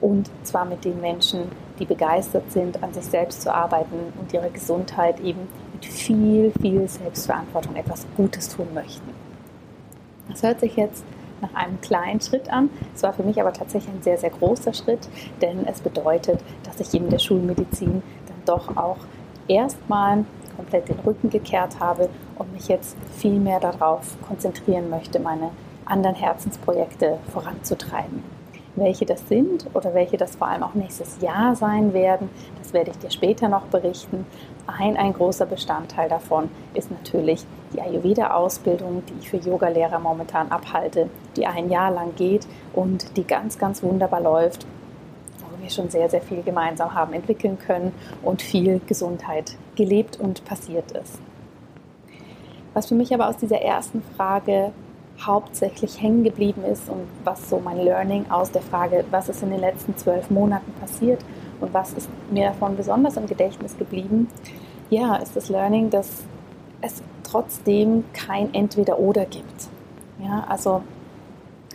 Und 0.00 0.30
zwar 0.44 0.64
mit 0.64 0.84
den 0.84 1.00
Menschen, 1.00 1.42
die 1.78 1.84
begeistert 1.84 2.50
sind, 2.50 2.82
an 2.82 2.92
sich 2.92 3.04
selbst 3.04 3.42
zu 3.42 3.52
arbeiten 3.54 4.12
und 4.18 4.32
ihre 4.32 4.50
Gesundheit 4.50 5.20
eben 5.20 5.48
mit 5.72 5.84
viel, 5.84 6.52
viel 6.60 6.88
Selbstverantwortung 6.88 7.76
etwas 7.76 8.06
Gutes 8.16 8.48
tun 8.48 8.68
möchten. 8.74 9.10
Das 10.28 10.42
hört 10.42 10.60
sich 10.60 10.76
jetzt 10.76 11.04
nach 11.42 11.54
einem 11.54 11.80
kleinen 11.80 12.20
Schritt 12.20 12.50
an. 12.50 12.70
Es 12.94 13.02
war 13.02 13.12
für 13.12 13.22
mich 13.22 13.40
aber 13.40 13.52
tatsächlich 13.52 13.94
ein 13.94 14.02
sehr, 14.02 14.18
sehr 14.18 14.30
großer 14.30 14.72
Schritt, 14.72 15.08
denn 15.40 15.66
es 15.66 15.80
bedeutet, 15.80 16.40
dass 16.64 16.80
ich 16.80 16.94
in 16.94 17.08
der 17.08 17.18
Schulmedizin 17.18 18.02
doch 18.50 18.76
auch 18.76 18.98
erstmal 19.48 20.24
komplett 20.60 20.90
den 20.90 21.00
Rücken 21.00 21.30
gekehrt 21.30 21.80
habe 21.80 22.10
und 22.36 22.52
mich 22.52 22.68
jetzt 22.68 22.94
viel 23.16 23.40
mehr 23.40 23.60
darauf 23.60 24.16
konzentrieren 24.28 24.90
möchte, 24.90 25.18
meine 25.18 25.50
anderen 25.86 26.14
Herzensprojekte 26.14 27.18
voranzutreiben. 27.32 28.22
Welche 28.76 29.06
das 29.06 29.26
sind 29.26 29.66
oder 29.72 29.94
welche 29.94 30.18
das 30.18 30.36
vor 30.36 30.48
allem 30.48 30.62
auch 30.62 30.74
nächstes 30.74 31.20
Jahr 31.22 31.56
sein 31.56 31.94
werden, 31.94 32.28
das 32.58 32.74
werde 32.74 32.90
ich 32.90 32.98
dir 32.98 33.10
später 33.10 33.48
noch 33.48 33.62
berichten. 33.62 34.26
Ein, 34.66 34.96
ein 34.98 35.14
großer 35.14 35.46
Bestandteil 35.46 36.08
davon 36.08 36.50
ist 36.74 36.90
natürlich 36.90 37.44
die 37.72 37.80
Ayurveda-Ausbildung, 37.80 39.02
die 39.06 39.14
ich 39.20 39.30
für 39.30 39.38
Yogalehrer 39.38 39.98
momentan 39.98 40.50
abhalte, 40.52 41.08
die 41.36 41.46
ein 41.46 41.70
Jahr 41.70 41.90
lang 41.90 42.14
geht 42.16 42.46
und 42.74 43.16
die 43.16 43.26
ganz, 43.26 43.58
ganz 43.58 43.82
wunderbar 43.82 44.20
läuft 44.20 44.66
wir 45.70 45.74
schon 45.74 45.90
sehr, 45.90 46.10
sehr 46.10 46.20
viel 46.20 46.42
gemeinsam 46.42 46.94
haben 46.94 47.12
entwickeln 47.12 47.58
können 47.58 47.92
und 48.22 48.42
viel 48.42 48.80
Gesundheit 48.86 49.56
gelebt 49.76 50.18
und 50.18 50.44
passiert 50.44 50.92
ist. 50.92 51.18
Was 52.74 52.86
für 52.86 52.94
mich 52.94 53.12
aber 53.14 53.28
aus 53.28 53.36
dieser 53.36 53.60
ersten 53.60 54.02
Frage 54.16 54.72
hauptsächlich 55.20 56.00
hängen 56.00 56.24
geblieben 56.24 56.64
ist 56.64 56.88
und 56.88 57.06
was 57.24 57.50
so 57.50 57.60
mein 57.60 57.78
Learning 57.78 58.30
aus 58.30 58.50
der 58.50 58.62
Frage, 58.62 59.04
was 59.10 59.28
ist 59.28 59.42
in 59.42 59.50
den 59.50 59.60
letzten 59.60 59.96
zwölf 59.96 60.30
Monaten 60.30 60.72
passiert 60.80 61.20
und 61.60 61.74
was 61.74 61.92
ist 61.92 62.08
mir 62.30 62.48
davon 62.48 62.76
besonders 62.76 63.16
im 63.16 63.26
Gedächtnis 63.26 63.76
geblieben, 63.76 64.28
ja, 64.88 65.16
ist 65.16 65.36
das 65.36 65.48
Learning, 65.48 65.90
dass 65.90 66.24
es 66.80 67.02
trotzdem 67.22 68.04
kein 68.12 68.54
Entweder-Oder 68.54 69.26
gibt. 69.26 69.68
Ja, 70.18 70.44
also 70.48 70.82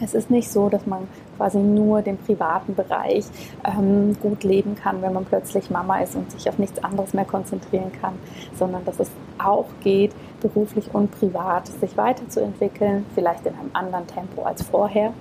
es 0.01 0.13
ist 0.13 0.29
nicht 0.29 0.51
so, 0.51 0.69
dass 0.69 0.85
man 0.85 1.07
quasi 1.37 1.59
nur 1.59 2.01
den 2.01 2.17
privaten 2.17 2.75
Bereich 2.75 3.25
ähm, 3.63 4.17
gut 4.21 4.43
leben 4.43 4.75
kann, 4.75 5.01
wenn 5.01 5.13
man 5.13 5.25
plötzlich 5.25 5.69
Mama 5.69 5.99
ist 5.99 6.15
und 6.15 6.31
sich 6.31 6.47
auf 6.49 6.57
nichts 6.57 6.83
anderes 6.83 7.13
mehr 7.13 7.25
konzentrieren 7.25 7.91
kann, 8.01 8.13
sondern 8.55 8.85
dass 8.85 8.99
es 8.99 9.09
auch 9.37 9.67
geht, 9.83 10.11
beruflich 10.41 10.93
und 10.93 11.11
privat 11.11 11.67
sich 11.67 11.97
weiterzuentwickeln, 11.97 13.05
vielleicht 13.15 13.45
in 13.45 13.53
einem 13.53 13.71
anderen 13.73 14.07
Tempo 14.07 14.43
als 14.43 14.63
vorher. 14.63 15.13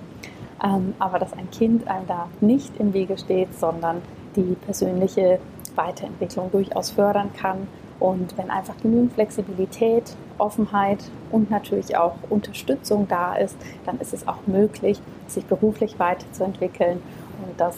ähm, 0.63 0.93
aber 0.99 1.19
dass 1.19 1.33
ein 1.33 1.49
Kind 1.51 1.87
einem 1.87 2.07
da 2.07 2.27
nicht 2.41 2.71
im 2.79 2.93
Wege 2.93 3.17
steht, 3.17 3.53
sondern 3.59 4.01
die 4.35 4.55
persönliche 4.65 5.39
Weiterentwicklung 5.75 6.51
durchaus 6.51 6.91
fördern 6.91 7.31
kann. 7.33 7.67
Und 7.99 8.37
wenn 8.37 8.49
einfach 8.49 8.75
genügend 8.81 9.13
Flexibilität, 9.13 10.15
Offenheit 10.37 10.99
und 11.31 11.49
natürlich 11.49 11.95
auch 11.97 12.15
Unterstützung 12.29 13.07
da 13.07 13.35
ist, 13.35 13.55
dann 13.85 13.99
ist 13.99 14.13
es 14.13 14.27
auch 14.27 14.47
möglich, 14.47 14.99
sich 15.27 15.45
beruflich 15.45 15.97
weiterzuentwickeln. 15.97 17.01
Und 17.45 17.59
das 17.59 17.75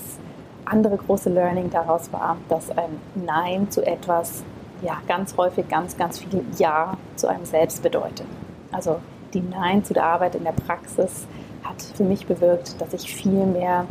andere 0.65 0.97
große 0.97 1.29
Learning 1.29 1.69
daraus 1.69 2.12
war, 2.12 2.38
dass 2.50 2.69
ein 2.71 3.00
Nein 3.15 3.69
zu 3.69 3.86
etwas 3.86 4.43
ja 4.81 4.97
ganz 5.07 5.36
häufig 5.38 5.67
ganz, 5.67 5.97
ganz 5.97 6.19
viel 6.19 6.43
Ja 6.57 6.97
zu 7.15 7.27
einem 7.27 7.45
selbst 7.45 7.81
bedeutet. 7.83 8.27
Also 8.71 9.00
die 9.33 9.41
Nein 9.41 9.83
zu 9.83 9.93
der 9.93 10.03
Arbeit 10.03 10.36
in 10.36 10.43
der 10.43 10.51
Praxis 10.51 11.27
hat 11.63 11.81
für 11.81 12.03
mich 12.03 12.25
bewirkt, 12.25 12.79
dass 12.81 12.93
ich 12.93 13.13
viel 13.13 13.45
mehr 13.45 13.86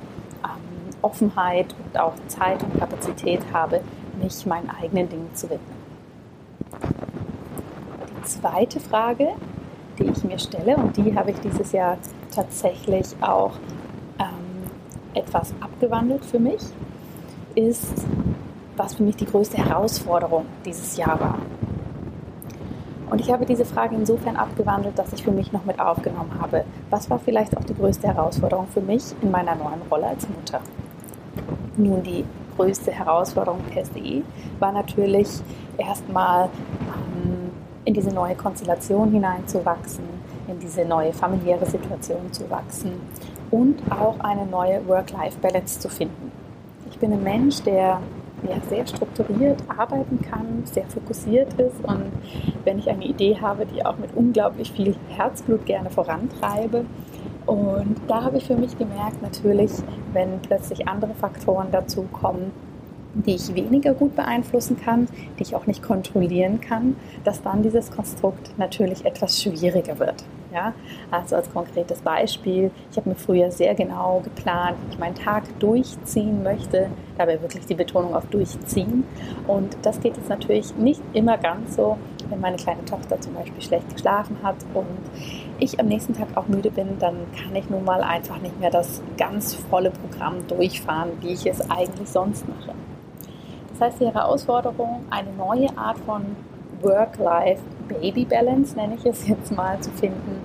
ähm, 0.45 0.95
Offenheit 1.03 1.75
und 1.85 1.99
auch 1.99 2.15
Zeit 2.29 2.63
und 2.63 2.79
Kapazität 2.79 3.41
habe, 3.53 3.81
mich 4.21 4.47
meinen 4.47 4.71
eigenen 4.71 5.09
Dingen 5.09 5.31
zu 5.35 5.51
widmen. 5.51 5.76
Zweite 8.27 8.81
Frage, 8.81 9.29
die 10.01 10.05
ich 10.05 10.25
mir 10.25 10.39
stelle, 10.41 10.77
und 10.77 10.97
die 10.97 11.17
habe 11.17 11.31
ich 11.31 11.39
dieses 11.39 11.71
Jahr 11.71 11.97
tatsächlich 12.35 13.07
auch 13.21 13.53
ähm, 14.19 14.69
etwas 15.15 15.55
abgewandelt 15.61 16.25
für 16.25 16.41
mich, 16.41 16.61
ist, 17.55 18.05
was 18.77 18.97
für 18.97 19.05
mich 19.05 19.15
die 19.15 19.27
größte 19.27 19.59
Herausforderung 19.59 20.45
dieses 20.65 20.97
Jahr 20.97 21.21
war. 21.21 21.39
Und 23.11 23.21
ich 23.21 23.31
habe 23.31 23.47
diese 23.47 23.65
Frage 23.65 23.95
insofern 23.95 24.35
abgewandelt, 24.35 24.99
dass 24.99 25.13
ich 25.13 25.23
für 25.23 25.31
mich 25.31 25.53
noch 25.53 25.65
mit 25.65 25.79
aufgenommen 25.79 26.33
habe, 26.41 26.65
was 26.91 27.09
war 27.09 27.21
vielleicht 27.21 27.57
auch 27.57 27.63
die 27.63 27.75
größte 27.75 28.09
Herausforderung 28.09 28.67
für 28.67 28.81
mich 28.81 29.05
in 29.23 29.31
meiner 29.31 29.55
neuen 29.55 29.83
Rolle 29.89 30.09
als 30.09 30.29
Mutter. 30.29 30.61
Nun, 31.77 32.03
die 32.03 32.25
größte 32.57 32.91
Herausforderung 32.91 33.61
per 33.73 33.85
se 33.85 34.23
war 34.59 34.73
natürlich 34.73 35.29
erstmal 35.79 36.47
ähm, 36.47 37.36
in 37.87 37.95
diese 37.95 38.11
neue 38.11 38.35
Konstellation 38.35 39.11
hineinzuwachsen, 39.13 40.05
in 40.49 40.59
diese 40.59 40.85
neue 40.85 41.13
familiäre 41.13 41.65
Situation 41.65 42.33
zu 42.33 42.51
wachsen 42.51 42.93
und 43.51 43.81
auch 43.91 44.19
eine 44.21 44.45
neue 44.45 44.87
Work-Life-Balance 44.87 45.81
zu 45.81 45.89
finden. 45.89 46.33
Ich 46.91 46.99
bin 46.99 47.13
ein 47.13 47.23
Mensch, 47.23 47.63
der 47.63 48.01
ja, 48.43 48.57
sehr 48.69 48.87
strukturiert 48.87 49.63
arbeiten 49.69 50.21
kann, 50.21 50.63
sehr 50.65 50.87
fokussiert 50.87 51.55
ist 51.55 51.83
und 51.85 52.13
wenn 52.65 52.79
ich 52.79 52.91
eine 52.91 53.05
Idee 53.05 53.39
habe, 53.41 53.67
die 53.67 53.87
auch 53.87 53.97
mit 53.99 54.11
unglaublich 54.15 54.73
viel 54.73 54.95
Herzblut 55.09 55.65
gerne 55.65 55.89
vorantreibe. 55.89 56.85
Und 57.47 58.01
da 58.09 58.25
habe 58.25 58.39
ich 58.39 58.47
für 58.47 58.57
mich 58.57 58.77
gemerkt, 58.77 59.23
natürlich, 59.23 59.71
wenn 60.13 60.41
plötzlich 60.43 60.89
andere 60.89 61.15
Faktoren 61.15 61.69
dazu 61.71 62.03
kommen, 62.13 62.51
die 63.25 63.35
ich 63.35 63.55
weniger 63.55 63.95
gut 63.95 64.15
beeinflussen 64.15 64.79
kann, 64.79 65.09
die 65.39 65.43
ich 65.43 65.55
auch 65.55 65.67
nicht 65.67 65.83
kontrollieren 65.83 66.61
kann, 66.61 66.97
dass 67.25 67.43
dann 67.43 67.63
dieses 67.63 67.91
Konstrukt 67.91 68.51
natürlich 68.59 69.05
etwas 69.05 69.41
schwieriger 69.41 69.99
wird. 69.99 70.25
Ja? 70.53 70.75
Also 71.11 71.37
als 71.37 71.53
konkretes 71.53 72.01
Beispiel, 72.01 72.71
ich 72.91 72.97
habe 72.97 73.11
mir 73.11 73.17
früher 73.17 73.51
sehr 73.51 73.75
genau 73.75 74.21
geplant, 74.25 74.77
wie 74.85 74.93
ich 74.93 74.99
meinen 74.99 75.15
Tag 75.15 75.45
durchziehen 75.61 76.43
möchte, 76.43 76.89
dabei 77.19 77.41
wirklich 77.41 77.67
die 77.67 77.75
Betonung 77.75 78.15
auf 78.15 78.27
durchziehen. 78.27 79.05
Und 79.47 79.77
das 79.83 80.01
geht 80.01 80.17
jetzt 80.17 80.29
natürlich 80.29 80.77
nicht 80.77 81.03
immer 81.13 81.39
ganz 81.39 81.77
so, 81.77 81.99
wenn 82.29 82.41
meine 82.41 82.57
kleine 82.57 82.85
Tochter 82.85 83.21
zum 83.21 83.35
Beispiel 83.35 83.63
schlecht 83.63 83.93
geschlafen 83.93 84.39
hat 84.43 84.57
und 84.75 84.87
ich 85.59 85.79
am 85.79 85.87
nächsten 85.87 86.15
Tag 86.15 86.29
auch 86.35 86.49
müde 86.49 86.71
bin, 86.71 86.99
dann 86.99 87.17
kann 87.33 87.55
ich 87.55 87.71
nun 87.71 87.85
mal 87.85 88.03
einfach 88.03 88.41
nicht 88.41 88.59
mehr 88.61 88.71
das 88.71 89.03
ganz 89.17 89.55
volle 89.55 89.91
Programm 89.91 90.47
durchfahren, 90.49 91.11
wie 91.21 91.33
ich 91.33 91.47
es 91.47 91.61
eigentlich 91.71 92.09
sonst 92.09 92.47
mache. 92.49 92.75
Das 93.79 93.91
heißt, 93.91 94.01
die 94.01 94.07
Herausforderung, 94.07 95.05
eine 95.11 95.31
neue 95.37 95.69
Art 95.77 95.99
von 95.99 96.25
Work-Life-Baby-Balance, 96.81 98.75
nenne 98.75 98.95
ich 98.95 99.05
es 99.05 99.29
jetzt 99.29 99.55
mal, 99.55 99.79
zu 99.81 99.91
finden, 99.91 100.41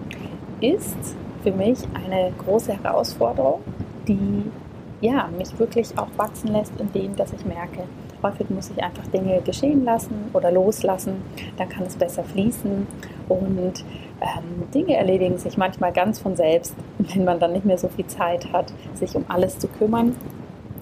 ist 0.59 1.15
für 1.41 1.53
mich 1.53 1.79
eine 1.93 2.33
große 2.43 2.73
Herausforderung, 2.83 3.61
die 4.05 4.51
ja, 4.99 5.29
mich 5.37 5.57
wirklich 5.57 5.97
auch 5.97 6.09
wachsen 6.17 6.49
lässt, 6.49 6.73
indem 6.77 7.15
dass 7.15 7.31
ich 7.31 7.45
merke, 7.45 7.83
häufig 8.21 8.49
muss 8.49 8.69
ich 8.69 8.83
einfach 8.83 9.07
Dinge 9.07 9.39
geschehen 9.41 9.85
lassen 9.85 10.29
oder 10.33 10.51
loslassen, 10.51 11.21
dann 11.55 11.69
kann 11.69 11.85
es 11.85 11.95
besser 11.95 12.25
fließen 12.25 12.85
und 13.29 13.85
ähm, 14.19 14.71
Dinge 14.73 14.97
erledigen 14.97 15.37
sich 15.37 15.57
manchmal 15.57 15.93
ganz 15.93 16.19
von 16.19 16.35
selbst, 16.35 16.75
wenn 16.97 17.23
man 17.23 17.39
dann 17.39 17.53
nicht 17.53 17.65
mehr 17.65 17.77
so 17.77 17.87
viel 17.87 18.07
Zeit 18.07 18.51
hat, 18.51 18.73
sich 18.93 19.15
um 19.15 19.23
alles 19.29 19.57
zu 19.57 19.69
kümmern. 19.69 20.17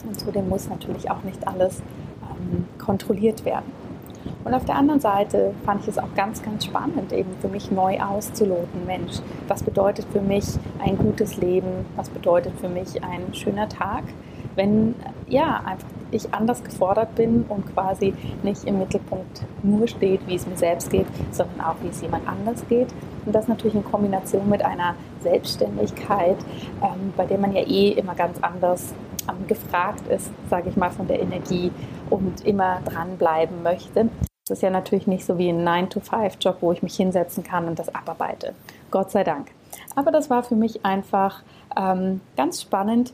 Und 0.08 0.20
zudem 0.20 0.50
muss 0.50 0.68
natürlich 0.68 1.12
auch 1.12 1.22
nicht 1.24 1.48
alles 1.48 1.84
ähm, 2.39 2.65
kontrolliert 2.77 3.46
werden. 3.46 3.72
Und 4.43 4.53
auf 4.53 4.65
der 4.65 4.75
anderen 4.75 5.00
Seite 5.00 5.53
fand 5.65 5.81
ich 5.81 5.89
es 5.89 5.98
auch 5.98 6.13
ganz, 6.15 6.41
ganz 6.41 6.65
spannend, 6.65 7.12
eben 7.13 7.29
für 7.41 7.48
mich 7.48 7.72
neu 7.72 8.00
auszuloten. 8.00 8.86
Mensch, 8.86 9.19
was 9.48 9.63
bedeutet 9.63 10.05
für 10.12 10.22
mich 10.22 10.46
ein 10.79 10.98
gutes 10.98 11.38
Leben? 11.38 11.86
Was 11.96 12.10
bedeutet 12.10 12.53
für 12.60 12.69
mich 12.69 13.03
ein 13.03 13.34
schöner 13.34 13.69
Tag? 13.69 14.03
Wenn 14.55 14.96
ja, 15.27 15.62
einfach 15.65 15.88
ich 16.12 16.34
anders 16.34 16.63
gefordert 16.63 17.15
bin 17.15 17.46
und 17.48 17.72
quasi 17.74 18.13
nicht 18.43 18.63
im 18.63 18.79
Mittelpunkt 18.79 19.43
nur 19.63 19.88
steht, 19.88 20.22
wie 20.27 20.36
es 20.36 20.48
mir 20.48 20.58
selbst 20.58 20.89
geht, 20.89 21.05
sondern 21.31 21.62
auch, 21.62 21.75
wie 21.81 21.89
es 21.89 22.01
jemand 22.01 22.27
anders 22.27 22.65
geht. 22.67 22.88
Und 23.25 23.36
das 23.36 23.48
natürlich 23.48 23.75
in 23.75 23.84
Kombination 23.84 24.50
mit 24.50 24.63
einer 24.63 24.96
Selbstständigkeit, 25.22 26.38
ähm, 26.81 27.13
bei 27.15 27.25
der 27.25 27.38
man 27.38 27.53
ja 27.53 27.62
eh 27.62 27.89
immer 27.89 28.15
ganz 28.15 28.39
anders 28.41 28.93
ähm, 29.29 29.48
gefragt 29.48 30.08
ist, 30.08 30.31
sage 30.50 30.69
ich 30.69 30.77
mal, 30.77 30.89
von 30.89 31.08
der 31.08 31.19
Energie 31.19 31.72
und 32.10 32.46
immer 32.46 32.82
dranbleiben 32.86 33.63
möchte. 33.63 34.10
Das 34.48 34.58
ist 34.58 34.63
ja 34.63 34.70
natürlich 34.70 35.08
nicht 35.08 35.25
so 35.25 35.38
wie 35.38 35.50
ein 35.50 35.68
9-to-5-Job, 35.68 36.58
wo 36.62 36.72
ich 36.72 36.82
mich 36.82 36.96
hinsetzen 36.96 37.44
kann 37.44 37.68
und 37.68 37.78
das 37.78 37.94
abarbeite. 37.94 38.56
Gott 38.89 39.12
sei 39.12 39.24
Dank. 39.24 39.51
Aber 39.96 40.12
das 40.12 40.30
war 40.30 40.44
für 40.44 40.56
mich 40.56 40.84
einfach 40.86 41.44
ähm, 41.78 42.22
ganz 42.36 42.62
spannend, 42.62 43.13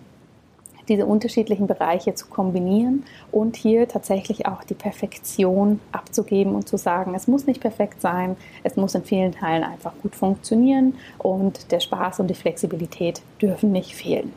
diese 0.88 1.06
unterschiedlichen 1.06 1.68
Bereiche 1.68 2.14
zu 2.14 2.28
kombinieren 2.28 3.04
und 3.32 3.56
hier 3.56 3.88
tatsächlich 3.88 4.46
auch 4.46 4.64
die 4.64 4.76
Perfektion 4.76 5.80
abzugeben 5.92 6.56
und 6.56 6.68
zu 6.68 6.78
sagen, 6.78 7.16
es 7.16 7.28
muss 7.28 7.48
nicht 7.48 7.60
perfekt 7.60 8.02
sein, 8.02 8.38
es 8.64 8.76
muss 8.76 8.96
in 8.96 9.04
vielen 9.04 9.32
Teilen 9.32 9.64
einfach 9.64 9.94
gut 10.02 10.16
funktionieren 10.16 10.96
und 11.18 11.72
der 11.72 11.80
Spaß 11.80 12.20
und 12.20 12.28
die 12.28 12.36
Flexibilität 12.36 13.22
dürfen 13.42 13.72
nicht 13.72 13.96
fehlen. 13.96 14.32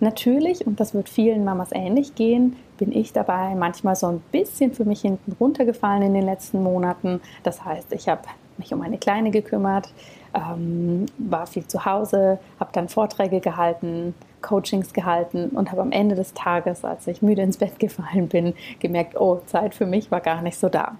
Natürlich, 0.00 0.66
und 0.66 0.80
das 0.80 0.94
wird 0.94 1.10
vielen 1.10 1.44
Mamas 1.44 1.70
ähnlich 1.72 2.14
gehen, 2.14 2.56
bin 2.78 2.90
ich 2.90 3.12
dabei 3.12 3.54
manchmal 3.54 3.96
so 3.96 4.06
ein 4.06 4.22
bisschen 4.32 4.72
für 4.72 4.86
mich 4.86 5.02
hinten 5.02 5.32
runtergefallen 5.38 6.02
in 6.02 6.14
den 6.14 6.24
letzten 6.24 6.62
Monaten. 6.62 7.20
Das 7.42 7.62
heißt, 7.64 7.92
ich 7.92 8.08
habe 8.08 8.22
mich 8.56 8.72
um 8.72 8.80
eine 8.80 8.96
Kleine 8.96 9.30
gekümmert, 9.30 9.92
ähm, 10.34 11.04
war 11.18 11.46
viel 11.46 11.66
zu 11.66 11.84
Hause, 11.84 12.38
habe 12.58 12.70
dann 12.72 12.88
Vorträge 12.88 13.40
gehalten, 13.40 14.14
Coachings 14.40 14.94
gehalten 14.94 15.50
und 15.50 15.70
habe 15.70 15.82
am 15.82 15.92
Ende 15.92 16.14
des 16.14 16.32
Tages, 16.32 16.82
als 16.82 17.06
ich 17.06 17.20
müde 17.20 17.42
ins 17.42 17.58
Bett 17.58 17.78
gefallen 17.78 18.28
bin, 18.28 18.54
gemerkt, 18.78 19.20
oh, 19.20 19.40
Zeit 19.46 19.74
für 19.74 19.86
mich 19.86 20.10
war 20.10 20.20
gar 20.20 20.40
nicht 20.40 20.58
so 20.58 20.70
da. 20.70 20.96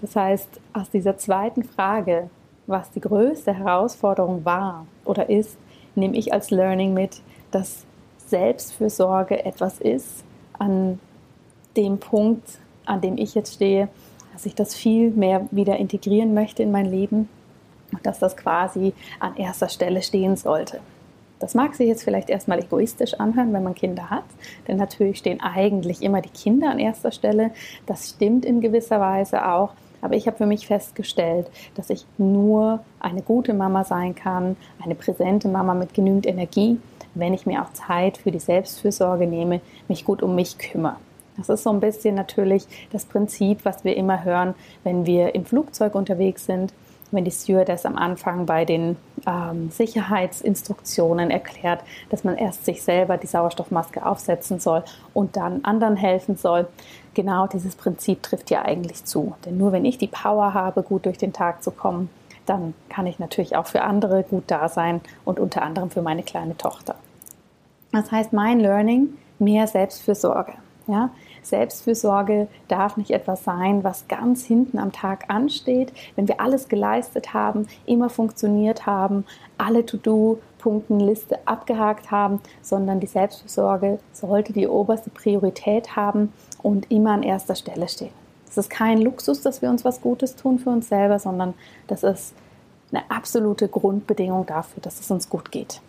Das 0.00 0.16
heißt, 0.16 0.60
aus 0.72 0.90
dieser 0.90 1.16
zweiten 1.16 1.62
Frage, 1.62 2.28
was 2.66 2.90
die 2.90 3.00
größte 3.00 3.54
Herausforderung 3.54 4.44
war 4.44 4.86
oder 5.04 5.30
ist, 5.30 5.56
nehme 5.94 6.16
ich 6.16 6.32
als 6.32 6.50
Learning 6.50 6.92
mit, 6.92 7.22
dass 7.52 7.85
Selbstfürsorge 8.26 9.44
etwas 9.44 9.78
ist, 9.78 10.24
an 10.58 10.98
dem 11.76 11.98
Punkt, 11.98 12.58
an 12.84 13.00
dem 13.00 13.18
ich 13.18 13.34
jetzt 13.34 13.54
stehe, 13.54 13.88
dass 14.32 14.46
ich 14.46 14.54
das 14.54 14.74
viel 14.74 15.10
mehr 15.10 15.46
wieder 15.50 15.76
integrieren 15.76 16.34
möchte 16.34 16.62
in 16.62 16.70
mein 16.70 16.86
Leben 16.86 17.28
und 17.92 18.04
dass 18.04 18.18
das 18.18 18.36
quasi 18.36 18.92
an 19.20 19.36
erster 19.36 19.68
Stelle 19.68 20.02
stehen 20.02 20.36
sollte. 20.36 20.80
Das 21.38 21.54
mag 21.54 21.74
sich 21.74 21.86
jetzt 21.86 22.02
vielleicht 22.02 22.30
erstmal 22.30 22.60
egoistisch 22.60 23.14
anhören, 23.14 23.52
wenn 23.52 23.62
man 23.62 23.74
Kinder 23.74 24.08
hat, 24.08 24.24
denn 24.66 24.78
natürlich 24.78 25.18
stehen 25.18 25.42
eigentlich 25.42 26.02
immer 26.02 26.22
die 26.22 26.30
Kinder 26.30 26.70
an 26.70 26.78
erster 26.78 27.12
Stelle. 27.12 27.50
Das 27.84 28.10
stimmt 28.10 28.44
in 28.46 28.60
gewisser 28.60 29.00
Weise 29.00 29.46
auch. 29.46 29.72
Aber 30.02 30.14
ich 30.14 30.26
habe 30.26 30.36
für 30.36 30.46
mich 30.46 30.66
festgestellt, 30.66 31.50
dass 31.74 31.90
ich 31.90 32.06
nur 32.18 32.80
eine 33.00 33.22
gute 33.22 33.54
Mama 33.54 33.84
sein 33.84 34.14
kann, 34.14 34.56
eine 34.82 34.94
präsente 34.94 35.48
Mama 35.48 35.74
mit 35.74 35.94
genügend 35.94 36.26
Energie, 36.26 36.78
wenn 37.18 37.34
ich 37.34 37.46
mir 37.46 37.62
auch 37.62 37.72
Zeit 37.72 38.18
für 38.18 38.30
die 38.30 38.38
Selbstfürsorge 38.38 39.26
nehme, 39.26 39.60
mich 39.88 40.04
gut 40.04 40.22
um 40.22 40.34
mich 40.34 40.58
kümmere. 40.58 40.96
Das 41.36 41.48
ist 41.48 41.64
so 41.64 41.70
ein 41.70 41.80
bisschen 41.80 42.14
natürlich 42.14 42.66
das 42.92 43.04
Prinzip, 43.04 43.64
was 43.64 43.84
wir 43.84 43.96
immer 43.96 44.24
hören, 44.24 44.54
wenn 44.84 45.04
wir 45.06 45.34
im 45.34 45.44
Flugzeug 45.44 45.94
unterwegs 45.94 46.46
sind, 46.46 46.72
wenn 47.10 47.24
die 47.24 47.30
Stewardess 47.30 47.86
am 47.86 47.96
Anfang 47.96 48.46
bei 48.46 48.64
den 48.64 48.96
ähm, 49.26 49.70
Sicherheitsinstruktionen 49.70 51.30
erklärt, 51.30 51.80
dass 52.10 52.24
man 52.24 52.36
erst 52.36 52.64
sich 52.64 52.82
selber 52.82 53.16
die 53.16 53.26
Sauerstoffmaske 53.26 54.04
aufsetzen 54.04 54.58
soll 54.58 54.82
und 55.14 55.36
dann 55.36 55.64
anderen 55.64 55.96
helfen 55.96 56.36
soll. 56.36 56.66
Genau 57.14 57.46
dieses 57.46 57.76
Prinzip 57.76 58.22
trifft 58.22 58.50
ja 58.50 58.64
eigentlich 58.64 59.04
zu. 59.04 59.34
Denn 59.44 59.56
nur 59.56 59.72
wenn 59.72 59.84
ich 59.84 59.98
die 59.98 60.08
Power 60.08 60.54
habe, 60.54 60.82
gut 60.82 61.06
durch 61.06 61.18
den 61.18 61.32
Tag 61.32 61.62
zu 61.62 61.70
kommen, 61.70 62.10
dann 62.44 62.74
kann 62.88 63.06
ich 63.06 63.18
natürlich 63.18 63.56
auch 63.56 63.66
für 63.66 63.82
andere 63.82 64.22
gut 64.22 64.44
da 64.46 64.68
sein 64.68 65.00
und 65.24 65.40
unter 65.40 65.62
anderem 65.62 65.90
für 65.90 66.02
meine 66.02 66.22
kleine 66.22 66.56
Tochter. 66.56 66.96
Das 67.92 68.10
heißt, 68.10 68.32
mein 68.32 68.60
Learning, 68.60 69.16
mehr 69.38 69.66
Selbstfürsorge. 69.66 70.54
Ja? 70.86 71.10
Selbstfürsorge 71.42 72.48
darf 72.68 72.96
nicht 72.96 73.10
etwas 73.10 73.44
sein, 73.44 73.84
was 73.84 74.08
ganz 74.08 74.44
hinten 74.44 74.78
am 74.78 74.92
Tag 74.92 75.24
ansteht, 75.28 75.92
wenn 76.16 76.28
wir 76.28 76.40
alles 76.40 76.68
geleistet 76.68 77.34
haben, 77.34 77.68
immer 77.86 78.10
funktioniert 78.10 78.86
haben, 78.86 79.24
alle 79.58 79.86
To-Do-Punktenliste 79.86 81.38
abgehakt 81.46 82.10
haben, 82.10 82.40
sondern 82.62 83.00
die 83.00 83.06
Selbstfürsorge 83.06 83.98
sollte 84.12 84.52
die 84.52 84.66
oberste 84.66 85.10
Priorität 85.10 85.94
haben 85.94 86.32
und 86.62 86.90
immer 86.90 87.12
an 87.12 87.22
erster 87.22 87.54
Stelle 87.54 87.88
stehen. 87.88 88.12
Es 88.48 88.56
ist 88.56 88.70
kein 88.70 89.00
Luxus, 89.02 89.42
dass 89.42 89.62
wir 89.62 89.70
uns 89.70 89.84
was 89.84 90.00
Gutes 90.00 90.34
tun 90.34 90.58
für 90.58 90.70
uns 90.70 90.88
selber, 90.88 91.18
sondern 91.18 91.54
das 91.86 92.02
ist 92.02 92.34
eine 92.90 93.08
absolute 93.10 93.68
Grundbedingung 93.68 94.46
dafür, 94.46 94.82
dass 94.82 95.00
es 95.00 95.10
uns 95.10 95.28
gut 95.28 95.50
geht. 95.52 95.80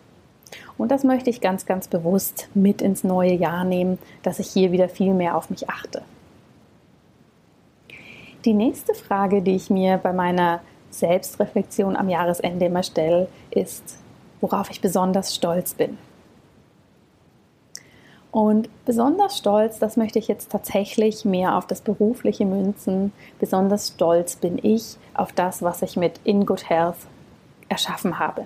Und 0.78 0.92
das 0.92 1.02
möchte 1.02 1.28
ich 1.28 1.40
ganz, 1.40 1.66
ganz 1.66 1.88
bewusst 1.88 2.48
mit 2.54 2.80
ins 2.80 3.04
neue 3.04 3.34
Jahr 3.34 3.64
nehmen, 3.64 3.98
dass 4.22 4.38
ich 4.38 4.48
hier 4.48 4.72
wieder 4.72 4.88
viel 4.88 5.12
mehr 5.12 5.36
auf 5.36 5.50
mich 5.50 5.68
achte. 5.68 6.02
Die 8.44 8.54
nächste 8.54 8.94
Frage, 8.94 9.42
die 9.42 9.56
ich 9.56 9.68
mir 9.68 9.98
bei 9.98 10.12
meiner 10.12 10.60
Selbstreflexion 10.90 11.96
am 11.96 12.08
Jahresende 12.08 12.66
immer 12.66 12.84
stelle, 12.84 13.28
ist, 13.50 13.98
worauf 14.40 14.70
ich 14.70 14.80
besonders 14.80 15.34
stolz 15.34 15.74
bin. 15.74 15.98
Und 18.30 18.68
besonders 18.84 19.36
stolz, 19.36 19.80
das 19.80 19.96
möchte 19.96 20.20
ich 20.20 20.28
jetzt 20.28 20.52
tatsächlich 20.52 21.24
mehr 21.24 21.56
auf 21.56 21.66
das 21.66 21.80
berufliche 21.80 22.44
münzen. 22.44 23.12
Besonders 23.40 23.88
stolz 23.88 24.36
bin 24.36 24.60
ich 24.62 24.96
auf 25.14 25.32
das, 25.32 25.62
was 25.62 25.82
ich 25.82 25.96
mit 25.96 26.20
In 26.24 26.46
Good 26.46 26.68
Health 26.68 26.98
erschaffen 27.68 28.18
habe. 28.18 28.44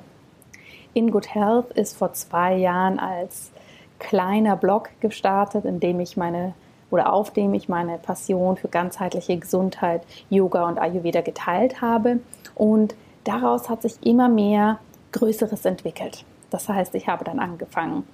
In 0.95 1.11
Good 1.11 1.35
Health 1.35 1.73
ist 1.73 1.97
vor 1.97 2.13
zwei 2.13 2.57
Jahren 2.57 2.99
als 2.99 3.51
kleiner 3.99 4.57
Blog 4.57 4.91
gestartet, 5.01 5.65
in 5.65 5.81
dem 5.81 6.01
ich 6.01 6.17
meine 6.17 6.55
oder 6.91 7.15
auf 7.15 7.31
dem 7.31 7.55
ich 7.55 7.71
meine 7.71 7.97
Passion 7.97 8.59
für 8.59 8.69
ganzheitliche 8.69 9.39
Gesundheit, 9.39 10.03
Yoga 10.29 10.69
und 10.69 10.79
Ayurveda 10.79 11.23
geteilt 11.23 11.81
habe. 11.81 12.21
Und 12.55 12.95
daraus 13.25 13.71
hat 13.71 13.81
sich 13.81 13.95
immer 14.05 14.29
mehr 14.29 14.79
Größeres 15.13 15.65
entwickelt. 15.65 16.27
Das 16.51 16.69
heißt, 16.69 16.95
ich 16.95 17.09
habe 17.09 17.25
dann 17.25 17.39
angefangen, 17.39 18.07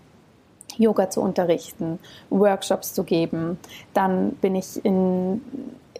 Yoga 0.77 1.11
zu 1.11 1.21
unterrichten, 1.21 1.99
Workshops 2.31 2.95
zu 2.95 3.03
geben. 3.03 3.59
Dann 3.95 4.33
bin 4.35 4.55
ich 4.55 4.85
in, 4.85 5.43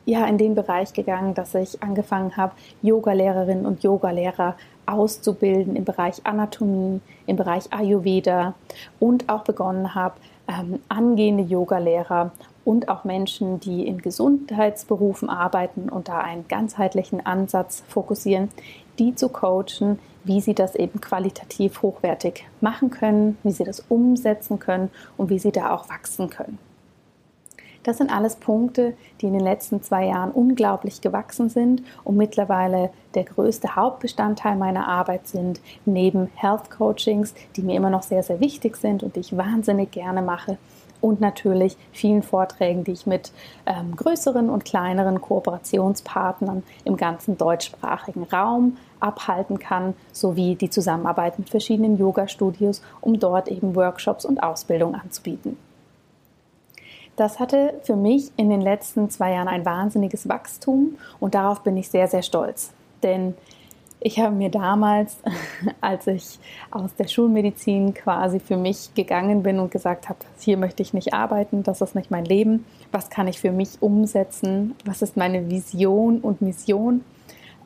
ja, 0.05 0.25
in 0.27 0.39
den 0.39 0.55
Bereich 0.55 0.93
gegangen, 0.93 1.35
dass 1.35 1.57
ich 1.57 1.83
angefangen 1.83 2.37
habe, 2.37 2.53
Yogalehrerinnen 2.83 3.67
und 3.67 3.83
Yogalehrer 3.83 4.55
auszubilden 4.89 5.77
im 5.77 5.85
Bereich 5.85 6.25
Anatomie, 6.25 7.01
im 7.27 7.37
Bereich 7.37 7.73
Ayurveda 7.73 8.55
und 8.99 9.29
auch 9.29 9.45
begonnen 9.45 9.95
habe, 9.95 10.15
ähm, 10.49 10.81
angehende 10.89 11.45
Yogalehrer 11.45 12.33
und 12.65 12.89
auch 12.89 13.05
Menschen, 13.05 13.61
die 13.61 13.87
in 13.87 13.99
Gesundheitsberufen 14.03 15.29
arbeiten 15.31 15.89
und 15.89 16.09
da 16.09 16.19
einen 16.19 16.49
ganzheitlichen 16.49 17.25
Ansatz 17.25 17.83
fokussieren, 17.89 18.51
die 18.99 19.15
zu 19.15 19.29
coachen, 19.29 19.99
wie 20.25 20.41
sie 20.41 20.55
das 20.55 20.75
eben 20.75 21.01
qualitativ 21.01 21.83
hochwertig 21.83 22.45
machen 22.61 22.91
können, 22.91 23.39
wie 23.43 23.53
sie 23.53 23.65
das 23.65 23.81
umsetzen 23.89 24.59
können 24.59 24.91
und 25.17 25.31
wie 25.31 25.39
sie 25.39 25.53
da 25.53 25.75
auch 25.75 25.89
wachsen 25.89 26.29
können. 26.29 26.59
Das 27.89 27.97
sind 27.97 28.15
alles 28.15 28.37
Punkte, 28.37 28.93
die 29.23 29.29
in 29.29 29.33
den 29.33 29.41
letzten 29.41 29.83
zwei 29.83 30.09
Jahren 30.09 30.31
unglaublich 30.31 31.01
gewachsen 31.01 31.49
sind 31.49 31.83
und 32.05 32.19
mittlerweile 32.19 32.91
der 33.15 33.25
größte 33.25 33.77
Hauptbestandteil 33.77 34.57
meiner 34.57 34.87
Arbeit 34.87 35.27
sind, 35.27 35.63
neben 35.87 36.29
Health 36.35 36.71
Coachings, 36.71 37.33
die 37.57 37.63
mir 37.63 37.77
immer 37.77 37.89
noch 37.89 38.03
sehr, 38.03 38.23
sehr 38.23 38.41
wichtig 38.41 38.77
sind 38.77 39.03
und 39.03 39.17
die 39.17 39.21
ich 39.21 39.35
wahnsinnig 39.35 39.91
gerne 39.91 40.21
mache, 40.21 40.59
und 41.01 41.21
natürlich 41.21 41.79
vielen 41.93 42.23
Vorträgen, 42.23 42.85
die 42.85 42.91
ich 42.91 43.07
mit 43.07 43.33
ähm, 43.65 43.97
größeren 43.97 44.51
und 44.51 44.65
kleineren 44.65 45.21
Kooperationspartnern 45.21 46.65
im 46.85 46.97
ganzen 46.99 47.39
deutschsprachigen 47.39 48.25
Raum 48.25 48.77
abhalten 49.01 49.61
kann, 49.61 49.95
sowie 50.13 50.57
die 50.57 50.71
Zusammenarbeit 50.71 51.39
mit 51.39 51.49
verschiedenen 51.49 51.97
Yoga-Studios, 51.97 52.83
um 53.01 53.19
dort 53.19 53.49
eben 53.49 53.77
Workshops 53.77 54.25
und 54.25 54.43
Ausbildung 54.43 54.95
anzubieten. 54.97 55.57
Das 57.19 57.41
hatte 57.41 57.75
für 57.83 57.97
mich 57.97 58.31
in 58.37 58.49
den 58.49 58.61
letzten 58.61 59.11
zwei 59.11 59.33
Jahren 59.33 59.49
ein 59.49 59.65
wahnsinniges 59.65 60.29
Wachstum 60.29 60.99
und 61.19 61.35
darauf 61.35 61.65
bin 61.65 61.77
ich 61.77 61.89
sehr, 61.89 62.07
sehr 62.07 62.23
stolz. 62.23 62.71
Denn 63.03 63.35
ich 63.99 64.21
habe 64.21 64.33
mir 64.37 64.51
damals, 64.51 65.17
als 65.81 66.07
ich 66.07 66.39
aus 66.71 66.95
der 66.95 67.09
Schulmedizin 67.09 67.93
quasi 67.93 68.39
für 68.39 68.57
mich 68.57 68.95
gegangen 68.95 69.43
bin 69.43 69.59
und 69.59 69.73
gesagt 69.73 70.09
habe, 70.09 70.21
hier 70.39 70.57
möchte 70.57 70.81
ich 70.81 70.95
nicht 70.95 71.13
arbeiten, 71.13 71.65
das 71.65 71.81
ist 71.81 71.97
nicht 71.97 72.13
mein 72.13 72.25
Leben, 72.25 72.65
was 72.93 73.11
kann 73.11 73.27
ich 73.27 73.41
für 73.41 73.51
mich 73.51 73.83
umsetzen, 73.83 74.77
was 74.85 75.03
ist 75.03 75.17
meine 75.17 75.51
Vision 75.51 76.21
und 76.21 76.41
Mission, 76.41 77.05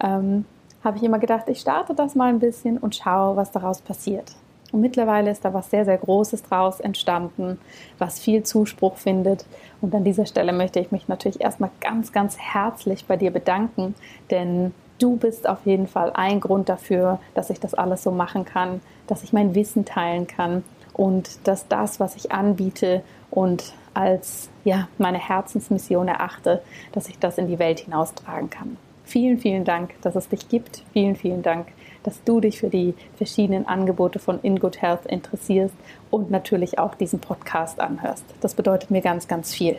ähm, 0.03 0.47
habe 0.83 0.97
ich 0.97 1.03
immer 1.03 1.19
gedacht, 1.19 1.51
ich 1.51 1.61
starte 1.61 1.95
das 1.95 2.15
mal 2.15 2.31
ein 2.31 2.39
bisschen 2.39 2.79
und 2.79 2.97
schaue, 2.97 3.37
was 3.37 3.51
daraus 3.51 3.83
passiert. 3.83 4.33
Und 4.73 4.81
mittlerweile 4.81 5.31
ist 5.31 5.45
da 5.45 5.53
was 5.53 5.71
sehr, 5.71 5.85
sehr 5.85 5.99
Großes 5.99 6.43
draus 6.43 6.81
entstanden, 6.81 7.59
was 7.99 8.19
viel 8.19 8.43
Zuspruch 8.43 8.97
findet. 8.97 9.45
Und 9.83 9.95
an 9.95 10.03
dieser 10.03 10.27
Stelle 10.27 10.53
möchte 10.53 10.81
ich 10.81 10.91
mich 10.91 11.09
natürlich 11.09 11.41
erstmal 11.43 11.71
ganz, 11.81 12.13
ganz 12.13 12.39
herzlich 12.39 13.05
bei 13.05 13.17
dir 13.17 13.31
bedanken, 13.31 13.95
denn 14.31 14.73
du 14.99 15.17
bist 15.17 15.49
auf 15.49 15.67
jeden 15.67 15.87
Fall 15.87 16.11
ein 16.15 16.41
Grund 16.41 16.69
dafür, 16.69 17.21
dass 17.35 17.51
ich 17.51 17.61
das 17.61 17.75
alles 17.75 18.03
so 18.03 18.11
machen 18.11 18.45
kann, 18.45 18.81
dass 19.07 19.23
ich 19.23 19.33
mein 19.33 19.55
Wissen 19.55 19.85
teilen 19.85 20.27
kann 20.27 20.65
und 20.95 21.47
dass 21.47 21.69
das, 21.69 22.01
was 22.01 22.17
ich 22.17 22.33
anbiete 22.33 23.03
und 23.31 23.75
als 23.95 24.49
ja, 24.65 24.89
meine 24.97 25.19
Herzensmission 25.19 26.09
erachte, 26.09 26.63
dass 26.93 27.09
ich 27.09 27.19
das 27.19 27.37
in 27.37 27.49
die 27.49 27.59
Welt 27.59 27.81
hinaustragen 27.81 28.49
kann. 28.49 28.77
Vielen, 29.05 29.39
vielen 29.39 29.65
Dank, 29.65 30.01
dass 30.03 30.15
es 30.15 30.29
dich 30.29 30.49
gibt. 30.49 30.85
Vielen, 30.93 31.17
vielen 31.17 31.43
Dank, 31.43 31.67
dass 32.03 32.23
du 32.25 32.41
dich 32.41 32.61
für 32.61 32.69
die 32.69 32.95
verschiedenen 33.17 33.67
Angebote 33.67 34.19
von 34.19 34.41
In 34.43 34.59
Good 34.59 34.81
Health 34.83 35.07
interessierst 35.07 35.75
und 36.11 36.31
natürlich 36.31 36.79
auch 36.79 36.95
diesen 36.95 37.21
Podcast 37.21 37.81
anhörst. 37.81 38.25
Das 38.41 38.55
bedeutet 38.55 38.91
mir 38.91 39.01
ganz, 39.01 39.29
ganz 39.29 39.55
viel. 39.55 39.79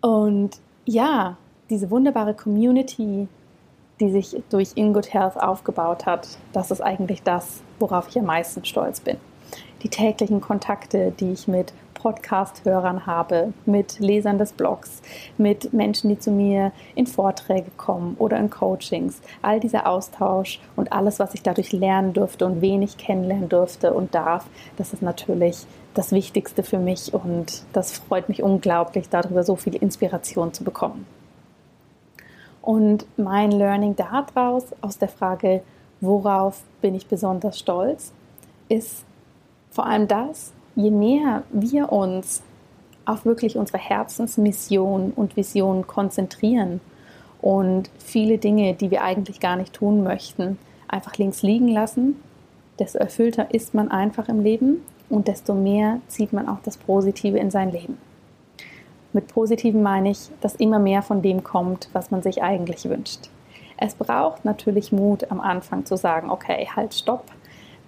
Und 0.00 0.60
ja, 0.84 1.36
diese 1.68 1.90
wunderbare 1.90 2.34
Community, 2.34 3.28
die 4.00 4.10
sich 4.10 4.36
durch 4.50 4.72
In 4.74 4.92
Good 4.92 5.12
Health 5.12 5.36
aufgebaut 5.36 6.06
hat, 6.06 6.28
das 6.52 6.70
ist 6.70 6.80
eigentlich 6.80 7.22
das, 7.22 7.60
worauf 7.78 8.08
ich 8.08 8.18
am 8.18 8.26
meisten 8.26 8.64
stolz 8.64 9.00
bin. 9.00 9.16
Die 9.82 9.88
täglichen 9.88 10.40
Kontakte, 10.40 11.12
die 11.18 11.32
ich 11.32 11.48
mit 11.48 11.72
Podcast-Hörern 12.06 13.04
habe, 13.04 13.52
mit 13.64 13.98
Lesern 13.98 14.38
des 14.38 14.52
Blogs, 14.52 15.02
mit 15.38 15.72
Menschen, 15.72 16.08
die 16.08 16.18
zu 16.20 16.30
mir 16.30 16.70
in 16.94 17.08
Vorträge 17.08 17.72
kommen 17.76 18.14
oder 18.20 18.36
in 18.38 18.48
Coachings. 18.48 19.20
All 19.42 19.58
dieser 19.58 19.88
Austausch 19.88 20.60
und 20.76 20.92
alles, 20.92 21.18
was 21.18 21.34
ich 21.34 21.42
dadurch 21.42 21.72
lernen 21.72 22.12
durfte 22.12 22.46
und 22.46 22.60
wenig 22.60 22.96
kennenlernen 22.96 23.48
durfte 23.48 23.92
und 23.92 24.14
darf, 24.14 24.46
das 24.76 24.92
ist 24.92 25.02
natürlich 25.02 25.66
das 25.94 26.12
Wichtigste 26.12 26.62
für 26.62 26.78
mich 26.78 27.12
und 27.12 27.64
das 27.72 27.98
freut 27.98 28.28
mich 28.28 28.40
unglaublich, 28.40 29.08
darüber 29.08 29.42
so 29.42 29.56
viel 29.56 29.74
Inspiration 29.74 30.52
zu 30.52 30.62
bekommen. 30.62 31.06
Und 32.62 33.04
mein 33.16 33.50
Learning 33.50 33.96
daraus, 33.96 34.66
aus 34.80 34.98
der 34.98 35.08
Frage, 35.08 35.60
worauf 36.00 36.62
bin 36.80 36.94
ich 36.94 37.08
besonders 37.08 37.58
stolz, 37.58 38.12
ist 38.68 39.04
vor 39.70 39.86
allem 39.86 40.06
das, 40.06 40.52
je 40.76 40.90
mehr 40.90 41.42
wir 41.50 41.90
uns 41.90 42.42
auf 43.04 43.24
wirklich 43.24 43.56
unsere 43.56 43.78
Herzensmission 43.78 45.12
und 45.16 45.36
Vision 45.36 45.86
konzentrieren 45.86 46.80
und 47.40 47.90
viele 47.98 48.38
Dinge, 48.38 48.74
die 48.74 48.90
wir 48.90 49.02
eigentlich 49.02 49.40
gar 49.40 49.56
nicht 49.56 49.72
tun 49.72 50.02
möchten, 50.02 50.58
einfach 50.88 51.16
links 51.16 51.42
liegen 51.42 51.68
lassen, 51.68 52.16
desto 52.78 52.98
erfüllter 52.98 53.52
ist 53.54 53.74
man 53.74 53.90
einfach 53.90 54.28
im 54.28 54.42
Leben 54.42 54.82
und 55.08 55.28
desto 55.28 55.54
mehr 55.54 56.00
zieht 56.08 56.32
man 56.32 56.48
auch 56.48 56.60
das 56.62 56.76
Positive 56.76 57.38
in 57.38 57.50
sein 57.50 57.72
Leben. 57.72 57.98
Mit 59.12 59.28
Positiven 59.28 59.82
meine 59.82 60.10
ich, 60.10 60.28
dass 60.40 60.56
immer 60.56 60.78
mehr 60.78 61.00
von 61.00 61.22
dem 61.22 61.42
kommt, 61.42 61.88
was 61.92 62.10
man 62.10 62.22
sich 62.22 62.42
eigentlich 62.42 62.84
wünscht. 62.88 63.30
Es 63.78 63.94
braucht 63.94 64.44
natürlich 64.44 64.92
Mut 64.92 65.30
am 65.30 65.40
Anfang 65.40 65.86
zu 65.86 65.96
sagen, 65.96 66.30
okay, 66.30 66.68
halt, 66.74 66.94
stopp. 66.94 67.24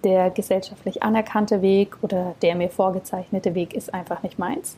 Der 0.03 0.29
gesellschaftlich 0.29 1.03
anerkannte 1.03 1.61
Weg 1.61 1.97
oder 2.01 2.35
der 2.41 2.55
mir 2.55 2.69
vorgezeichnete 2.69 3.55
Weg 3.55 3.73
ist 3.73 3.93
einfach 3.93 4.23
nicht 4.23 4.39
meins. 4.39 4.77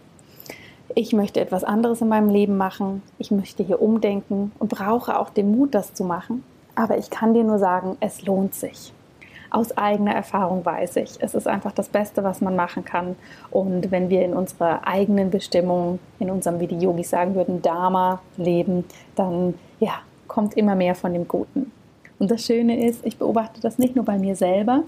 Ich 0.96 1.14
möchte 1.14 1.40
etwas 1.40 1.64
anderes 1.64 2.02
in 2.02 2.10
meinem 2.10 2.30
Leben 2.30 2.58
machen. 2.58 3.02
Ich 3.18 3.32
möchte 3.32 3.64
hier 3.64 3.82
umdenken 3.82 4.52
und 4.60 4.70
brauche 4.70 5.18
auch 5.18 5.30
den 5.30 5.56
Mut, 5.56 5.74
das 5.74 5.94
zu 5.94 6.04
machen. 6.04 6.44
Aber 6.76 6.98
ich 6.98 7.10
kann 7.10 7.34
dir 7.34 7.44
nur 7.44 7.60
sagen, 7.60 7.98
es 8.00 8.24
lohnt 8.24 8.56
sich 8.56 8.94
aus 9.52 9.78
eigener 9.78 10.14
Erfahrung 10.16 10.66
weiß 10.66 10.96
ich, 10.96 11.12
es 11.20 11.36
ist 11.36 11.48
einfach 11.48 11.74
das 11.74 11.90
Beste, 11.90 12.24
was 12.24 12.42
man 12.42 12.56
machen 12.56 12.86
kann. 12.86 13.16
Und 13.52 13.92
wenn 13.92 14.10
wir 14.10 14.24
in 14.24 14.34
unserer 14.34 14.88
eigenen 14.88 15.30
Bestimmung, 15.30 16.00
in 16.20 16.32
unserem, 16.32 16.60
wie 16.62 16.68
die 16.68 16.80
Yogis 16.80 17.10
sagen 17.10 17.36
würden, 17.36 17.62
Dharma 17.62 18.22
leben, 18.38 18.86
dann 19.16 19.56
ja, 19.80 20.00
kommt 20.28 20.56
immer 20.56 20.76
mehr 20.76 20.96
von 20.96 21.14
dem 21.14 21.28
Guten. 21.28 21.72
Und 22.18 22.32
das 22.32 22.46
Schöne 22.46 22.88
ist, 22.88 23.06
ich 23.06 23.18
beobachte 23.18 23.60
das 23.60 23.78
nicht 23.78 23.96
nur 23.96 24.06
bei 24.06 24.18
mir 24.18 24.36
selber, 24.36 24.84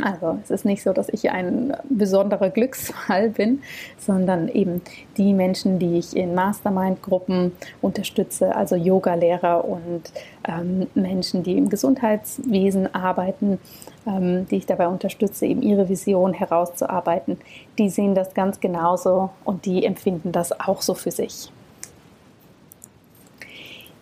Also 0.00 0.38
es 0.42 0.50
ist 0.50 0.64
nicht 0.64 0.82
so, 0.82 0.92
dass 0.92 1.08
ich 1.10 1.30
ein 1.30 1.76
besonderer 1.88 2.48
Glücksfall 2.50 3.30
bin, 3.30 3.62
sondern 3.98 4.48
eben 4.48 4.80
die 5.16 5.34
Menschen, 5.34 5.78
die 5.78 5.98
ich 5.98 6.16
in 6.16 6.34
Mastermind-Gruppen 6.34 7.52
unterstütze, 7.82 8.56
also 8.56 8.74
Yoga-Lehrer 8.74 9.64
und 9.64 10.02
ähm, 10.48 10.88
Menschen, 10.94 11.42
die 11.42 11.58
im 11.58 11.68
Gesundheitswesen 11.68 12.92
arbeiten, 12.94 13.60
ähm, 14.06 14.46
die 14.48 14.56
ich 14.56 14.66
dabei 14.66 14.88
unterstütze, 14.88 15.46
eben 15.46 15.62
ihre 15.62 15.88
Vision 15.88 16.32
herauszuarbeiten, 16.32 17.38
die 17.78 17.90
sehen 17.90 18.14
das 18.14 18.32
ganz 18.34 18.60
genauso 18.60 19.30
und 19.44 19.66
die 19.66 19.84
empfinden 19.84 20.32
das 20.32 20.58
auch 20.58 20.80
so 20.80 20.94
für 20.94 21.10
sich. 21.10 21.52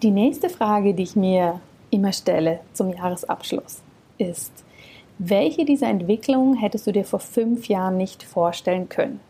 Die 0.03 0.12
nächste 0.12 0.48
Frage, 0.48 0.94
die 0.94 1.03
ich 1.03 1.16
mir 1.16 1.61
immer 1.90 2.12
stelle 2.12 2.61
zum 2.72 2.90
Jahresabschluss, 2.90 3.83
ist, 4.16 4.53
welche 5.22 5.66
dieser 5.66 5.88
Entwicklungen 5.88 6.56
hättest 6.56 6.87
du 6.87 6.92
dir 6.92 7.04
vor 7.04 7.20
fünf 7.20 7.68
Jahren 7.68 7.98
nicht 7.98 8.22
vorstellen 8.22 8.88
können? 8.88 9.20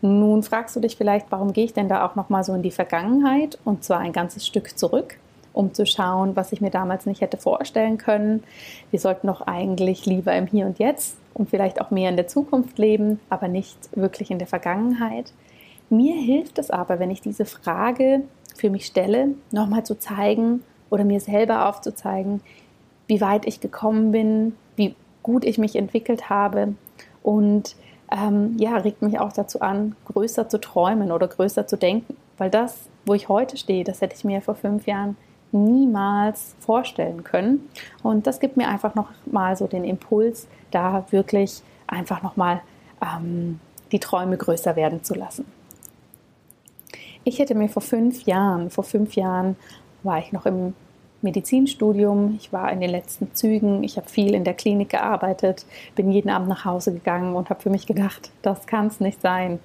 Nun 0.00 0.42
fragst 0.42 0.74
du 0.76 0.80
dich 0.80 0.96
vielleicht, 0.96 1.30
warum 1.30 1.52
gehe 1.52 1.66
ich 1.66 1.74
denn 1.74 1.90
da 1.90 2.06
auch 2.06 2.16
noch 2.16 2.30
mal 2.30 2.42
so 2.42 2.54
in 2.54 2.62
die 2.62 2.70
Vergangenheit 2.70 3.58
und 3.66 3.84
zwar 3.84 3.98
ein 3.98 4.14
ganzes 4.14 4.46
Stück 4.46 4.78
zurück, 4.78 5.18
um 5.52 5.74
zu 5.74 5.84
schauen, 5.84 6.36
was 6.36 6.52
ich 6.52 6.62
mir 6.62 6.70
damals 6.70 7.04
nicht 7.04 7.20
hätte 7.20 7.36
vorstellen 7.36 7.98
können. 7.98 8.42
Wir 8.90 8.98
sollten 8.98 9.26
doch 9.26 9.42
eigentlich 9.42 10.06
lieber 10.06 10.34
im 10.34 10.46
Hier 10.46 10.64
und 10.64 10.78
Jetzt 10.78 11.18
und 11.34 11.50
vielleicht 11.50 11.82
auch 11.82 11.90
mehr 11.90 12.08
in 12.08 12.16
der 12.16 12.28
Zukunft 12.28 12.78
leben, 12.78 13.20
aber 13.28 13.48
nicht 13.48 13.76
wirklich 13.94 14.30
in 14.30 14.38
der 14.38 14.48
Vergangenheit. 14.48 15.32
Mir 15.90 16.14
hilft 16.14 16.58
es 16.58 16.70
aber, 16.70 16.98
wenn 16.98 17.10
ich 17.10 17.20
diese 17.20 17.44
Frage 17.44 18.22
für 18.56 18.70
mich 18.70 18.86
stelle, 18.86 19.34
nochmal 19.50 19.84
zu 19.84 19.98
zeigen 19.98 20.62
oder 20.88 21.04
mir 21.04 21.20
selber 21.20 21.68
aufzuzeigen, 21.68 22.40
wie 23.06 23.20
weit 23.20 23.46
ich 23.46 23.60
gekommen 23.60 24.12
bin, 24.12 24.54
wie 24.78 24.94
gut 25.22 25.44
ich 25.44 25.58
mich 25.58 25.76
entwickelt 25.76 26.30
habe 26.30 26.74
und 27.22 27.76
ähm, 28.10 28.56
ja, 28.58 28.76
regt 28.76 29.02
mich 29.02 29.18
auch 29.18 29.32
dazu 29.32 29.60
an, 29.60 29.94
größer 30.06 30.48
zu 30.48 30.58
träumen 30.58 31.12
oder 31.12 31.28
größer 31.28 31.66
zu 31.66 31.76
denken. 31.76 32.16
Weil 32.38 32.50
das, 32.50 32.88
wo 33.04 33.14
ich 33.14 33.28
heute 33.28 33.56
stehe, 33.56 33.84
das 33.84 34.00
hätte 34.00 34.16
ich 34.16 34.24
mir 34.24 34.40
vor 34.40 34.54
fünf 34.54 34.86
Jahren 34.86 35.16
niemals 35.52 36.54
vorstellen 36.60 37.24
können. 37.24 37.68
Und 38.02 38.26
das 38.26 38.40
gibt 38.40 38.56
mir 38.56 38.68
einfach 38.68 38.94
noch 38.94 39.08
mal 39.26 39.56
so 39.56 39.66
den 39.66 39.84
Impuls, 39.84 40.46
da 40.70 41.04
wirklich 41.10 41.62
einfach 41.86 42.22
noch 42.22 42.36
mal 42.36 42.62
ähm, 43.02 43.60
die 43.92 43.98
Träume 43.98 44.36
größer 44.36 44.76
werden 44.76 45.02
zu 45.02 45.14
lassen. 45.14 45.44
Ich 47.24 47.38
hätte 47.38 47.54
mir 47.54 47.68
vor 47.68 47.82
fünf 47.82 48.22
Jahren, 48.24 48.70
vor 48.70 48.84
fünf 48.84 49.14
Jahren 49.14 49.56
war 50.02 50.18
ich 50.18 50.32
noch 50.32 50.46
im 50.46 50.74
Medizinstudium. 51.22 52.36
Ich 52.38 52.52
war 52.52 52.70
in 52.72 52.80
den 52.80 52.90
letzten 52.90 53.34
Zügen. 53.34 53.82
Ich 53.82 53.96
habe 53.96 54.08
viel 54.08 54.34
in 54.34 54.44
der 54.44 54.54
Klinik 54.54 54.90
gearbeitet, 54.90 55.66
bin 55.94 56.10
jeden 56.10 56.30
Abend 56.30 56.48
nach 56.48 56.64
Hause 56.64 56.92
gegangen 56.92 57.34
und 57.34 57.50
habe 57.50 57.60
für 57.60 57.70
mich 57.70 57.86
gedacht, 57.86 58.30
das 58.42 58.66
kann 58.66 58.86
es 58.86 59.00
nicht 59.00 59.20
sein. 59.20 59.58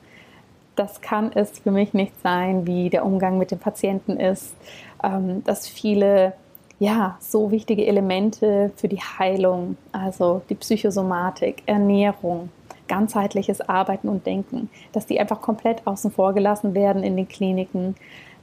Das 0.75 1.01
kann 1.01 1.31
es 1.33 1.59
für 1.59 1.71
mich 1.71 1.93
nicht 1.93 2.19
sein, 2.21 2.65
wie 2.65 2.89
der 2.89 3.05
Umgang 3.05 3.37
mit 3.37 3.51
den 3.51 3.59
Patienten 3.59 4.17
ist, 4.17 4.55
ähm, 5.03 5.43
dass 5.43 5.67
viele 5.67 6.33
ja, 6.79 7.17
so 7.19 7.51
wichtige 7.51 7.85
Elemente 7.85 8.71
für 8.75 8.87
die 8.87 8.99
Heilung, 8.99 9.77
also 9.91 10.41
die 10.49 10.55
Psychosomatik, 10.55 11.63
Ernährung, 11.67 12.49
ganzheitliches 12.87 13.61
Arbeiten 13.61 14.09
und 14.09 14.25
Denken, 14.25 14.69
dass 14.91 15.05
die 15.05 15.19
einfach 15.19 15.39
komplett 15.39 15.85
außen 15.85 16.11
vor 16.11 16.33
gelassen 16.33 16.73
werden 16.73 17.03
in 17.03 17.15
den 17.15 17.27
Kliniken. 17.27 17.95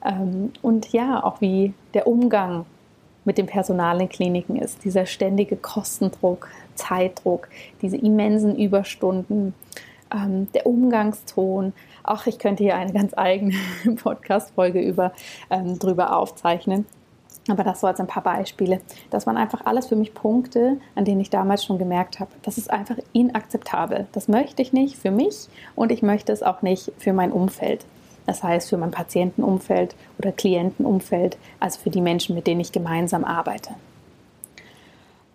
Ähm, 0.05 0.53
und 0.63 0.93
ja, 0.93 1.23
auch 1.23 1.41
wie 1.41 1.75
der 1.93 2.07
Umgang 2.07 2.65
mit 3.25 3.39
dem 3.39 3.47
Personal 3.47 4.01
in 4.01 4.09
Kliniken 4.09 4.57
ist. 4.57 4.85
Dieser 4.85 5.07
ständige 5.07 5.57
Kostendruck, 5.57 6.49
Zeitdruck, 6.75 7.49
diese 7.83 7.97
immensen 7.97 8.57
Überstunden, 8.57 9.55
ähm, 10.13 10.51
der 10.53 10.67
Umgangston. 10.67 11.73
Auch 12.03 12.27
ich 12.27 12.39
könnte 12.39 12.65
hier 12.65 12.77
eine 12.77 12.93
ganz 12.93 13.13
eigene 13.17 13.55
Podcast-Folge 14.03 14.81
über, 14.81 15.13
ähm, 15.51 15.79
drüber 15.79 16.17
aufzeichnen. 16.17 16.87
Aber 17.49 17.65
das 17.65 17.81
so 17.81 17.87
als 17.87 17.99
ein 18.01 18.07
paar 18.07 18.23
Beispiele. 18.23 18.81
Das 19.11 19.27
waren 19.27 19.37
einfach 19.37 19.65
alles 19.65 19.87
für 19.87 19.97
mich 19.97 20.15
Punkte, 20.15 20.77
an 20.95 21.05
denen 21.05 21.21
ich 21.21 21.31
damals 21.31 21.65
schon 21.65 21.79
gemerkt 21.79 22.21
habe, 22.21 22.31
das 22.43 22.59
ist 22.59 22.71
einfach 22.71 22.97
inakzeptabel. 23.13 24.07
Das 24.13 24.29
möchte 24.29 24.63
ich 24.63 24.73
nicht 24.73 24.97
für 24.97 25.11
mich 25.11 25.49
und 25.75 25.91
ich 25.91 26.03
möchte 26.03 26.33
es 26.33 26.43
auch 26.43 26.63
nicht 26.63 26.93
für 26.99 27.13
mein 27.13 27.33
Umfeld. 27.33 27.85
Das 28.31 28.45
heißt 28.45 28.69
für 28.69 28.77
mein 28.77 28.93
Patientenumfeld 28.93 29.97
oder 30.17 30.31
Klientenumfeld, 30.31 31.37
also 31.59 31.81
für 31.81 31.91
die 31.91 32.01
Menschen, 32.01 32.37
mit 32.37 32.47
denen 32.47 32.61
ich 32.61 32.71
gemeinsam 32.71 33.25
arbeite. 33.25 33.71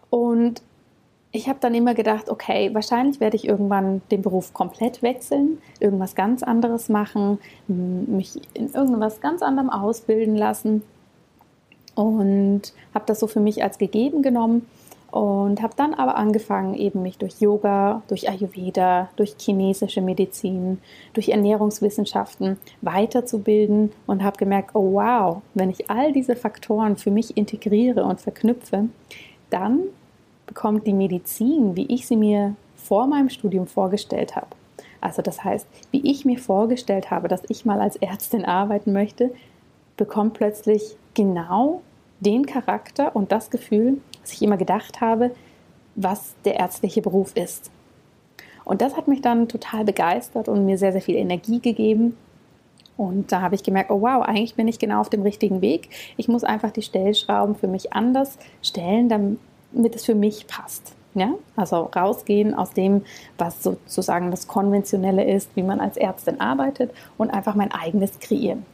Und 0.10 0.62
ich 1.34 1.50
habe 1.50 1.60
dann 1.60 1.76
immer 1.76 1.94
gedacht, 1.94 2.30
okay, 2.30 2.74
wahrscheinlich 2.74 3.20
werde 3.20 3.36
ich 3.36 3.46
irgendwann 3.46 4.02
den 4.12 4.22
Beruf 4.22 4.54
komplett 4.54 5.02
wechseln, 5.02 5.58
irgendwas 5.82 6.16
ganz 6.16 6.42
anderes 6.42 6.88
machen, 6.88 7.40
mich 7.68 8.40
in 8.54 8.72
irgendwas 8.72 9.20
ganz 9.20 9.42
anderem 9.42 9.70
ausbilden 9.70 10.38
lassen 10.38 10.82
und 11.96 12.62
habe 12.94 13.04
das 13.08 13.20
so 13.20 13.28
für 13.28 13.42
mich 13.42 13.62
als 13.62 13.78
gegeben 13.78 14.22
genommen 14.22 14.66
und 15.16 15.62
habe 15.62 15.74
dann 15.78 15.94
aber 15.94 16.18
angefangen, 16.18 16.74
eben 16.74 17.02
mich 17.02 17.18
durch 17.18 17.40
Yoga, 17.40 18.02
durch 18.10 18.30
Ayurveda, 18.30 19.10
durch 19.16 19.38
chinesische 19.40 20.02
Medizin, 20.02 20.80
durch 21.14 21.30
Ernährungswissenschaften 21.30 22.58
weiterzubilden 22.82 23.94
und 24.08 24.26
habe 24.26 24.36
gemerkt, 24.36 24.72
oh 24.74 24.96
wow, 24.96 25.42
wenn 25.54 25.70
ich 25.70 25.90
all 25.90 26.12
diese 26.12 26.36
Faktoren 26.36 26.98
für 26.98 27.12
mich 27.12 27.38
integriere 27.38 28.04
und 28.04 28.20
verknüpfe, 28.20 28.90
dann 29.50 29.84
bekommt 30.48 30.86
die 30.86 30.92
Medizin, 30.92 31.78
wie 31.78 31.86
ich 31.86 32.08
sie 32.08 32.18
mir 32.18 32.58
vor 32.76 33.08
meinem 33.08 33.30
Studium 33.30 33.68
vorgestellt 33.68 34.36
habe. 34.36 34.50
Also 35.00 35.22
das 35.22 35.46
heißt, 35.46 35.66
wie 35.92 36.12
ich 36.12 36.26
mir 36.26 36.40
vorgestellt 36.40 37.10
habe, 37.10 37.30
dass 37.30 37.44
ich 37.48 37.64
mal 37.64 37.80
als 37.80 37.96
Ärztin 37.96 38.44
arbeiten 38.44 38.92
möchte, 38.92 39.32
bekommt 39.96 40.34
plötzlich 40.34 40.98
genau 41.14 41.84
den 42.20 42.46
Charakter 42.46 43.16
und 43.16 43.32
das 43.32 43.50
Gefühl, 43.50 44.02
was 44.26 44.34
ich 44.34 44.42
immer 44.42 44.58
gedacht 44.58 45.02
habe, 45.02 45.32
was 45.96 46.34
der 46.46 46.56
ärztliche 46.56 47.02
Beruf 47.02 47.36
ist. 47.36 47.70
Und 48.64 48.82
das 48.82 48.98
hat 48.98 49.08
mich 49.08 49.22
dann 49.22 49.48
total 49.48 49.86
begeistert 49.86 50.50
und 50.50 50.66
mir 50.66 50.80
sehr, 50.80 50.92
sehr 50.92 51.02
viel 51.02 51.16
Energie 51.16 51.60
gegeben. 51.60 52.18
Und 52.98 53.32
da 53.32 53.42
habe 53.42 53.54
ich 53.54 53.62
gemerkt, 53.62 53.92
oh 53.92 54.02
wow, 54.02 54.24
eigentlich 54.24 54.56
bin 54.56 54.68
ich 54.68 54.80
genau 54.80 55.02
auf 55.02 55.10
dem 55.10 55.22
richtigen 55.22 55.62
Weg. 55.62 55.90
Ich 56.18 56.28
muss 56.28 56.44
einfach 56.44 56.72
die 56.72 56.82
Stellschrauben 56.82 57.56
für 57.56 57.68
mich 57.68 57.94
anders 57.94 58.40
stellen, 58.64 59.10
damit 59.10 59.96
es 59.96 60.06
für 60.06 60.16
mich 60.16 60.48
passt. 60.48 60.96
Ja? 61.14 61.36
Also 61.56 61.92
rausgehen 61.96 62.56
aus 62.56 62.72
dem, 62.72 63.04
was 63.38 63.62
sozusagen 63.62 64.32
das 64.32 64.48
Konventionelle 64.48 65.24
ist, 65.24 65.56
wie 65.56 65.64
man 65.64 65.80
als 65.80 65.98
Ärztin 65.98 66.42
arbeitet 66.42 66.92
und 67.18 67.30
einfach 67.30 67.54
mein 67.54 67.72
eigenes 67.72 68.20
kreieren. 68.20 68.66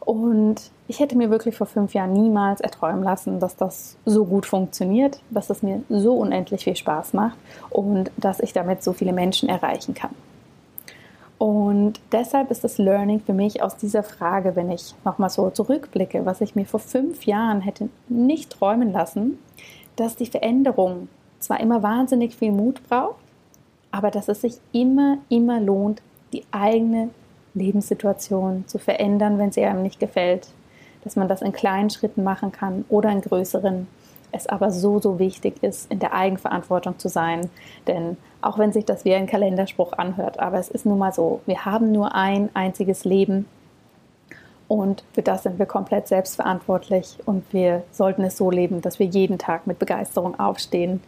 Und 0.00 0.70
ich 0.88 1.00
hätte 1.00 1.16
mir 1.16 1.30
wirklich 1.30 1.56
vor 1.56 1.66
fünf 1.66 1.94
Jahren 1.94 2.12
niemals 2.12 2.60
erträumen 2.60 3.02
lassen, 3.02 3.40
dass 3.40 3.56
das 3.56 3.96
so 4.04 4.24
gut 4.24 4.46
funktioniert, 4.46 5.20
dass 5.30 5.50
es 5.50 5.62
mir 5.62 5.82
so 5.88 6.14
unendlich 6.14 6.64
viel 6.64 6.76
Spaß 6.76 7.12
macht 7.12 7.36
und 7.70 8.10
dass 8.16 8.40
ich 8.40 8.52
damit 8.52 8.82
so 8.82 8.92
viele 8.92 9.12
Menschen 9.12 9.48
erreichen 9.48 9.94
kann. 9.94 10.10
Und 11.38 12.00
deshalb 12.12 12.50
ist 12.50 12.64
das 12.64 12.78
Learning 12.78 13.20
für 13.20 13.34
mich 13.34 13.62
aus 13.62 13.76
dieser 13.76 14.02
Frage, 14.02 14.56
wenn 14.56 14.70
ich 14.70 14.94
nochmal 15.04 15.28
so 15.28 15.50
zurückblicke, 15.50 16.24
was 16.24 16.40
ich 16.40 16.54
mir 16.54 16.64
vor 16.64 16.80
fünf 16.80 17.26
Jahren 17.26 17.60
hätte 17.60 17.90
nicht 18.08 18.50
träumen 18.50 18.92
lassen, 18.92 19.38
dass 19.96 20.16
die 20.16 20.26
Veränderung 20.26 21.08
zwar 21.38 21.60
immer 21.60 21.82
wahnsinnig 21.82 22.34
viel 22.34 22.52
Mut 22.52 22.80
braucht, 22.88 23.16
aber 23.90 24.10
dass 24.10 24.28
es 24.28 24.40
sich 24.40 24.58
immer, 24.72 25.18
immer 25.28 25.60
lohnt, 25.60 26.00
die 26.32 26.44
eigene 26.52 27.10
Lebenssituation 27.54 28.64
zu 28.66 28.78
verändern, 28.78 29.38
wenn 29.38 29.52
sie 29.52 29.64
einem 29.64 29.82
nicht 29.82 30.00
gefällt. 30.00 30.48
Dass 31.06 31.14
man 31.14 31.28
das 31.28 31.40
in 31.40 31.52
kleinen 31.52 31.88
Schritten 31.88 32.24
machen 32.24 32.50
kann 32.50 32.84
oder 32.88 33.10
in 33.10 33.20
größeren. 33.20 33.86
Es 34.32 34.48
aber 34.48 34.72
so, 34.72 35.00
so 35.00 35.20
wichtig 35.20 35.62
ist, 35.62 35.90
in 35.90 36.00
der 36.00 36.12
Eigenverantwortung 36.12 36.98
zu 36.98 37.08
sein. 37.08 37.48
Denn 37.86 38.16
auch 38.42 38.58
wenn 38.58 38.72
sich 38.72 38.84
das 38.84 39.04
wie 39.04 39.14
ein 39.14 39.28
Kalenderspruch 39.28 39.92
anhört, 39.92 40.40
aber 40.40 40.58
es 40.58 40.68
ist 40.68 40.84
nun 40.84 40.98
mal 40.98 41.12
so, 41.12 41.42
wir 41.46 41.64
haben 41.64 41.92
nur 41.92 42.16
ein 42.16 42.50
einziges 42.54 43.04
Leben 43.04 43.46
und 44.68 45.04
für 45.12 45.22
das 45.22 45.44
sind 45.44 45.58
wir 45.58 45.66
komplett 45.66 46.08
selbstverantwortlich 46.08 47.18
und 47.24 47.44
wir 47.52 47.84
sollten 47.92 48.24
es 48.24 48.36
so 48.36 48.50
leben, 48.50 48.82
dass 48.82 48.98
wir 48.98 49.06
jeden 49.06 49.38
Tag 49.38 49.66
mit 49.66 49.78
Begeisterung 49.78 50.38
aufstehen 50.40 51.00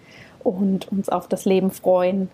und 0.44 0.90
uns 0.92 1.08
auf 1.08 1.26
das 1.26 1.44
Leben 1.44 1.70
freuen. 1.70 2.30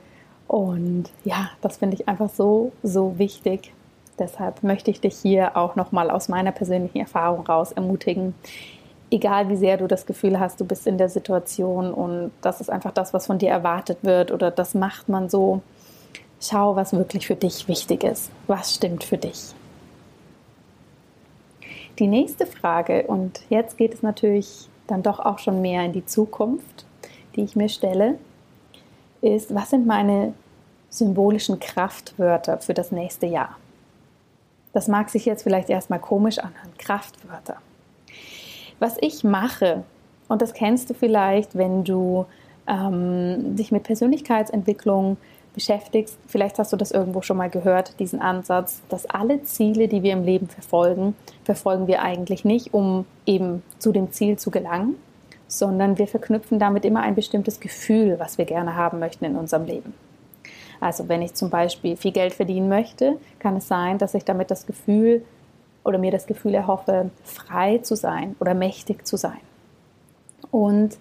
Und 0.46 1.10
ja, 1.24 1.50
das 1.62 1.78
finde 1.78 1.96
ich 1.96 2.08
einfach 2.08 2.28
so, 2.28 2.72
so 2.82 3.18
wichtig. 3.18 3.72
Deshalb 4.18 4.62
möchte 4.62 4.90
ich 4.90 5.00
dich 5.00 5.16
hier 5.16 5.56
auch 5.56 5.76
nochmal 5.76 6.10
aus 6.10 6.28
meiner 6.28 6.52
persönlichen 6.52 6.98
Erfahrung 6.98 7.46
raus 7.46 7.72
ermutigen. 7.72 8.34
Egal 9.10 9.48
wie 9.48 9.56
sehr 9.56 9.76
du 9.76 9.86
das 9.86 10.06
Gefühl 10.06 10.40
hast, 10.40 10.60
du 10.60 10.64
bist 10.64 10.86
in 10.86 10.98
der 10.98 11.08
Situation 11.08 11.92
und 11.92 12.32
das 12.40 12.60
ist 12.60 12.70
einfach 12.70 12.92
das, 12.92 13.12
was 13.12 13.26
von 13.26 13.38
dir 13.38 13.50
erwartet 13.50 13.98
wird 14.02 14.30
oder 14.32 14.50
das 14.50 14.74
macht 14.74 15.08
man 15.08 15.28
so. 15.28 15.62
Schau, 16.40 16.76
was 16.76 16.92
wirklich 16.92 17.26
für 17.26 17.36
dich 17.36 17.68
wichtig 17.68 18.04
ist. 18.04 18.30
Was 18.46 18.74
stimmt 18.74 19.04
für 19.04 19.18
dich? 19.18 19.54
Die 21.98 22.08
nächste 22.08 22.46
Frage, 22.46 23.04
und 23.06 23.42
jetzt 23.50 23.78
geht 23.78 23.94
es 23.94 24.02
natürlich 24.02 24.68
dann 24.86 25.02
doch 25.02 25.20
auch 25.20 25.38
schon 25.38 25.62
mehr 25.62 25.84
in 25.84 25.92
die 25.92 26.04
Zukunft, 26.04 26.84
die 27.36 27.44
ich 27.44 27.56
mir 27.56 27.68
stelle, 27.68 28.18
ist, 29.20 29.54
was 29.54 29.70
sind 29.70 29.86
meine 29.86 30.34
symbolischen 30.90 31.60
Kraftwörter 31.60 32.58
für 32.58 32.74
das 32.74 32.90
nächste 32.90 33.26
Jahr? 33.26 33.56
Das 34.74 34.88
mag 34.88 35.08
sich 35.08 35.24
jetzt 35.24 35.44
vielleicht 35.44 35.70
erstmal 35.70 36.00
komisch 36.00 36.38
anhören, 36.38 36.72
Kraftwörter. 36.76 37.56
Was 38.80 38.96
ich 39.00 39.24
mache, 39.24 39.84
und 40.28 40.42
das 40.42 40.52
kennst 40.52 40.90
du 40.90 40.94
vielleicht, 40.94 41.56
wenn 41.56 41.84
du 41.84 42.26
ähm, 42.66 43.56
dich 43.56 43.72
mit 43.72 43.84
Persönlichkeitsentwicklung 43.84 45.16
beschäftigst, 45.54 46.18
vielleicht 46.26 46.58
hast 46.58 46.72
du 46.72 46.76
das 46.76 46.90
irgendwo 46.90 47.22
schon 47.22 47.36
mal 47.36 47.48
gehört, 47.48 48.00
diesen 48.00 48.20
Ansatz, 48.20 48.82
dass 48.88 49.06
alle 49.06 49.44
Ziele, 49.44 49.86
die 49.86 50.02
wir 50.02 50.12
im 50.12 50.24
Leben 50.24 50.48
verfolgen, 50.48 51.14
verfolgen 51.44 51.86
wir 51.86 52.02
eigentlich 52.02 52.44
nicht, 52.44 52.74
um 52.74 53.06
eben 53.24 53.62
zu 53.78 53.92
dem 53.92 54.10
Ziel 54.10 54.36
zu 54.36 54.50
gelangen, 54.50 54.96
sondern 55.46 55.98
wir 55.98 56.08
verknüpfen 56.08 56.58
damit 56.58 56.84
immer 56.84 57.02
ein 57.02 57.14
bestimmtes 57.14 57.60
Gefühl, 57.60 58.16
was 58.18 58.38
wir 58.38 58.44
gerne 58.44 58.74
haben 58.74 58.98
möchten 58.98 59.24
in 59.24 59.36
unserem 59.36 59.66
Leben. 59.66 59.94
Also 60.80 61.08
wenn 61.08 61.22
ich 61.22 61.34
zum 61.34 61.50
Beispiel 61.50 61.96
viel 61.96 62.12
Geld 62.12 62.34
verdienen 62.34 62.68
möchte, 62.68 63.18
kann 63.38 63.56
es 63.56 63.68
sein, 63.68 63.98
dass 63.98 64.14
ich 64.14 64.24
damit 64.24 64.50
das 64.50 64.66
Gefühl 64.66 65.24
oder 65.84 65.98
mir 65.98 66.10
das 66.10 66.26
Gefühl 66.26 66.54
erhoffe, 66.54 67.10
frei 67.24 67.78
zu 67.78 67.94
sein 67.96 68.36
oder 68.40 68.54
mächtig 68.54 69.06
zu 69.06 69.16
sein. 69.16 69.40
Und 70.50 70.96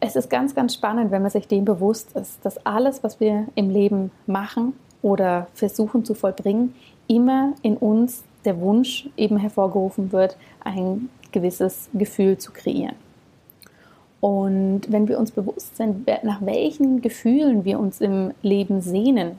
es 0.00 0.16
ist 0.16 0.30
ganz, 0.30 0.54
ganz 0.54 0.74
spannend, 0.74 1.10
wenn 1.10 1.22
man 1.22 1.30
sich 1.30 1.48
dem 1.48 1.64
bewusst 1.64 2.12
ist, 2.14 2.44
dass 2.44 2.64
alles, 2.64 3.02
was 3.02 3.20
wir 3.20 3.46
im 3.54 3.70
Leben 3.70 4.10
machen 4.26 4.74
oder 5.02 5.48
versuchen 5.54 6.04
zu 6.04 6.14
vollbringen, 6.14 6.74
immer 7.06 7.54
in 7.62 7.76
uns 7.76 8.22
der 8.44 8.60
Wunsch 8.60 9.08
eben 9.16 9.36
hervorgerufen 9.36 10.12
wird, 10.12 10.36
ein 10.62 11.08
gewisses 11.32 11.88
Gefühl 11.92 12.38
zu 12.38 12.52
kreieren. 12.52 12.94
Und 14.20 14.82
wenn 14.88 15.06
wir 15.08 15.18
uns 15.18 15.30
bewusst 15.30 15.76
sind, 15.76 16.06
nach 16.24 16.44
welchen 16.44 17.02
Gefühlen 17.02 17.64
wir 17.64 17.78
uns 17.78 18.00
im 18.00 18.32
Leben 18.42 18.80
sehnen 18.80 19.36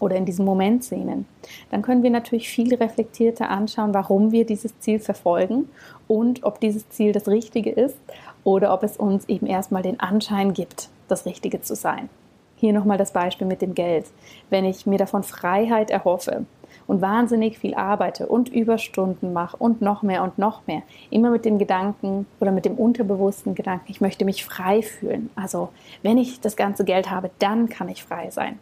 oder 0.00 0.16
in 0.16 0.24
diesem 0.24 0.44
Moment 0.44 0.82
sehnen, 0.82 1.26
dann 1.70 1.82
können 1.82 2.02
wir 2.02 2.10
natürlich 2.10 2.48
viel 2.48 2.74
reflektierter 2.74 3.48
anschauen, 3.48 3.94
warum 3.94 4.32
wir 4.32 4.44
dieses 4.44 4.78
Ziel 4.80 4.98
verfolgen 4.98 5.68
und 6.08 6.42
ob 6.42 6.60
dieses 6.60 6.88
Ziel 6.88 7.12
das 7.12 7.28
Richtige 7.28 7.70
ist 7.70 7.96
oder 8.42 8.72
ob 8.74 8.82
es 8.82 8.96
uns 8.96 9.28
eben 9.28 9.46
erstmal 9.46 9.82
den 9.82 10.00
Anschein 10.00 10.52
gibt, 10.52 10.88
das 11.06 11.26
Richtige 11.26 11.60
zu 11.60 11.76
sein. 11.76 12.08
Hier 12.56 12.72
nochmal 12.72 12.98
das 12.98 13.12
Beispiel 13.12 13.46
mit 13.46 13.62
dem 13.62 13.74
Geld. 13.74 14.06
Wenn 14.50 14.64
ich 14.64 14.84
mir 14.84 14.98
davon 14.98 15.22
Freiheit 15.22 15.90
erhoffe 15.90 16.44
und 16.88 17.02
wahnsinnig 17.02 17.58
viel 17.58 17.74
arbeite 17.74 18.26
und 18.26 18.48
Überstunden 18.48 19.32
mache 19.32 19.56
und 19.58 19.80
noch 19.80 20.02
mehr 20.02 20.24
und 20.24 20.38
noch 20.38 20.66
mehr, 20.66 20.82
immer 21.10 21.30
mit 21.30 21.44
dem 21.44 21.58
Gedanken 21.58 22.26
oder 22.40 22.50
mit 22.50 22.64
dem 22.64 22.74
unterbewussten 22.74 23.54
Gedanken, 23.54 23.84
ich 23.88 24.00
möchte 24.00 24.24
mich 24.24 24.44
frei 24.44 24.82
fühlen. 24.82 25.30
Also 25.36 25.68
wenn 26.02 26.18
ich 26.18 26.40
das 26.40 26.56
ganze 26.56 26.84
Geld 26.84 27.10
habe, 27.10 27.30
dann 27.38 27.68
kann 27.68 27.88
ich 27.88 28.02
frei 28.02 28.30
sein. 28.30 28.58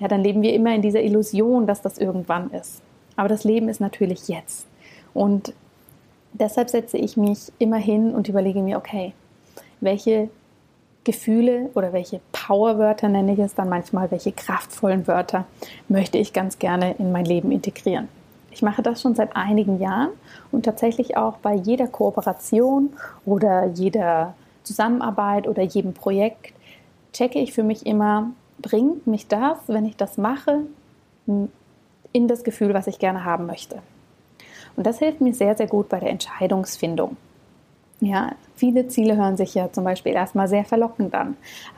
Ja, 0.00 0.08
dann 0.08 0.22
leben 0.22 0.42
wir 0.42 0.54
immer 0.54 0.74
in 0.74 0.82
dieser 0.82 1.02
Illusion, 1.02 1.66
dass 1.66 1.82
das 1.82 1.98
irgendwann 1.98 2.50
ist. 2.50 2.80
Aber 3.14 3.28
das 3.28 3.44
Leben 3.44 3.68
ist 3.68 3.80
natürlich 3.80 4.26
jetzt. 4.26 4.66
Und 5.12 5.52
deshalb 6.32 6.70
setze 6.70 6.96
ich 6.96 7.16
mich 7.16 7.52
immer 7.58 7.78
hin 7.78 8.14
und 8.14 8.28
überlege 8.28 8.62
mir, 8.62 8.78
okay, 8.78 9.12
welche 9.80 10.30
Gefühle 11.06 11.70
oder 11.74 11.94
welche 11.94 12.20
Powerwörter 12.32 13.08
nenne 13.08 13.32
ich 13.32 13.38
es 13.38 13.54
dann 13.54 13.68
manchmal, 13.68 14.10
welche 14.10 14.32
kraftvollen 14.32 15.06
Wörter 15.06 15.46
möchte 15.88 16.18
ich 16.18 16.32
ganz 16.32 16.58
gerne 16.58 16.96
in 16.98 17.12
mein 17.12 17.24
Leben 17.24 17.52
integrieren. 17.52 18.08
Ich 18.50 18.60
mache 18.60 18.82
das 18.82 19.00
schon 19.00 19.14
seit 19.14 19.36
einigen 19.36 19.80
Jahren 19.80 20.10
und 20.50 20.64
tatsächlich 20.64 21.16
auch 21.16 21.36
bei 21.36 21.54
jeder 21.54 21.86
Kooperation 21.86 22.92
oder 23.24 23.66
jeder 23.66 24.34
Zusammenarbeit 24.64 25.46
oder 25.46 25.62
jedem 25.62 25.94
Projekt 25.94 26.52
checke 27.12 27.38
ich 27.38 27.52
für 27.52 27.62
mich 27.62 27.86
immer, 27.86 28.32
bringt 28.60 29.06
mich 29.06 29.28
das, 29.28 29.58
wenn 29.68 29.84
ich 29.84 29.96
das 29.96 30.18
mache, 30.18 30.62
in 32.12 32.28
das 32.28 32.44
Gefühl, 32.44 32.74
was 32.74 32.88
ich 32.88 32.98
gerne 32.98 33.24
haben 33.24 33.46
möchte. 33.46 33.80
Und 34.74 34.86
das 34.86 34.98
hilft 34.98 35.20
mir 35.20 35.34
sehr, 35.34 35.56
sehr 35.56 35.66
gut 35.68 35.88
bei 35.88 36.00
der 36.00 36.10
Entscheidungsfindung. 36.10 37.16
Ja, 38.00 38.32
viele 38.56 38.88
Ziele 38.88 39.16
hören 39.16 39.38
sich 39.38 39.54
ja 39.54 39.72
zum 39.72 39.84
Beispiel 39.84 40.12
erstmal 40.12 40.48
sehr 40.48 40.66
verlockend 40.66 41.14
an. 41.14 41.36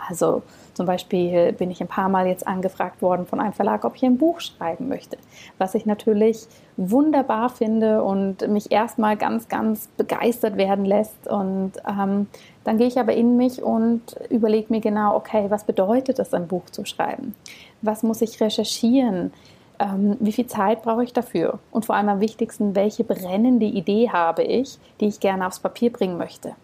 Also 0.08 0.42
zum 0.74 0.84
Beispiel 0.84 1.52
bin 1.52 1.70
ich 1.70 1.80
ein 1.80 1.86
paar 1.86 2.08
Mal 2.08 2.26
jetzt 2.26 2.46
angefragt 2.46 3.02
worden 3.02 3.24
von 3.24 3.38
einem 3.38 3.52
Verlag, 3.52 3.84
ob 3.84 3.94
ich 3.94 4.04
ein 4.04 4.18
Buch 4.18 4.40
schreiben 4.40 4.88
möchte, 4.88 5.16
was 5.58 5.76
ich 5.76 5.86
natürlich 5.86 6.46
wunderbar 6.76 7.50
finde 7.50 8.02
und 8.02 8.48
mich 8.48 8.72
erstmal 8.72 9.16
ganz, 9.16 9.48
ganz 9.48 9.88
begeistert 9.96 10.56
werden 10.56 10.84
lässt. 10.84 11.28
Und 11.28 11.72
ähm, 11.88 12.26
dann 12.64 12.78
gehe 12.78 12.88
ich 12.88 12.98
aber 12.98 13.12
in 13.12 13.36
mich 13.36 13.62
und 13.62 14.02
überlege 14.28 14.72
mir 14.72 14.80
genau, 14.80 15.14
okay, 15.14 15.46
was 15.48 15.64
bedeutet 15.64 16.18
es, 16.18 16.34
ein 16.34 16.48
Buch 16.48 16.64
zu 16.70 16.84
schreiben? 16.84 17.34
Was 17.80 18.02
muss 18.02 18.22
ich 18.22 18.40
recherchieren? 18.40 19.32
Ähm, 19.78 20.16
wie 20.20 20.32
viel 20.32 20.46
Zeit 20.46 20.82
brauche 20.82 21.04
ich 21.04 21.12
dafür? 21.12 21.58
Und 21.70 21.86
vor 21.86 21.94
allem 21.94 22.08
am 22.08 22.20
wichtigsten, 22.20 22.74
welche 22.74 23.04
brennende 23.04 23.66
Idee 23.66 24.10
habe 24.10 24.42
ich, 24.42 24.78
die 25.00 25.08
ich 25.08 25.20
gerne 25.20 25.46
aufs 25.46 25.60
Papier 25.60 25.92
bringen 25.92 26.18
möchte? 26.18 26.54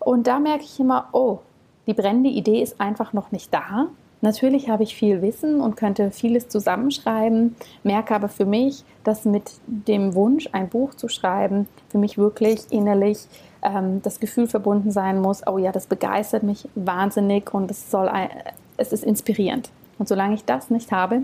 Und 0.00 0.26
da 0.26 0.38
merke 0.38 0.64
ich 0.64 0.80
immer, 0.80 1.08
oh, 1.12 1.38
die 1.86 1.94
brennende 1.94 2.30
Idee 2.30 2.62
ist 2.62 2.80
einfach 2.80 3.12
noch 3.12 3.32
nicht 3.32 3.52
da. 3.52 3.88
Natürlich 4.20 4.68
habe 4.68 4.84
ich 4.84 4.94
viel 4.94 5.20
Wissen 5.20 5.60
und 5.60 5.76
könnte 5.76 6.12
vieles 6.12 6.48
zusammenschreiben, 6.48 7.56
merke 7.82 8.14
aber 8.14 8.28
für 8.28 8.46
mich, 8.46 8.84
dass 9.02 9.24
mit 9.24 9.50
dem 9.66 10.14
Wunsch, 10.14 10.48
ein 10.52 10.68
Buch 10.68 10.94
zu 10.94 11.08
schreiben, 11.08 11.68
für 11.88 11.98
mich 11.98 12.18
wirklich 12.18 12.60
innerlich 12.70 13.26
ähm, 13.62 14.00
das 14.02 14.20
Gefühl 14.20 14.46
verbunden 14.46 14.92
sein 14.92 15.20
muss, 15.20 15.44
oh 15.46 15.58
ja, 15.58 15.72
das 15.72 15.88
begeistert 15.88 16.44
mich 16.44 16.68
wahnsinnig 16.76 17.52
und 17.52 17.68
es, 17.72 17.90
soll 17.90 18.08
ein, 18.08 18.28
es 18.76 18.92
ist 18.92 19.02
inspirierend. 19.02 19.70
Und 19.98 20.06
solange 20.06 20.34
ich 20.34 20.44
das 20.44 20.70
nicht 20.70 20.92
habe, 20.92 21.22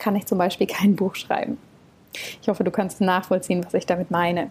kann 0.00 0.16
ich 0.16 0.26
zum 0.26 0.38
Beispiel 0.38 0.66
kein 0.66 0.96
Buch 0.96 1.14
schreiben. 1.14 1.58
Ich 2.42 2.48
hoffe, 2.48 2.64
du 2.64 2.72
kannst 2.72 3.00
nachvollziehen, 3.00 3.64
was 3.64 3.74
ich 3.74 3.86
damit 3.86 4.10
meine. 4.10 4.50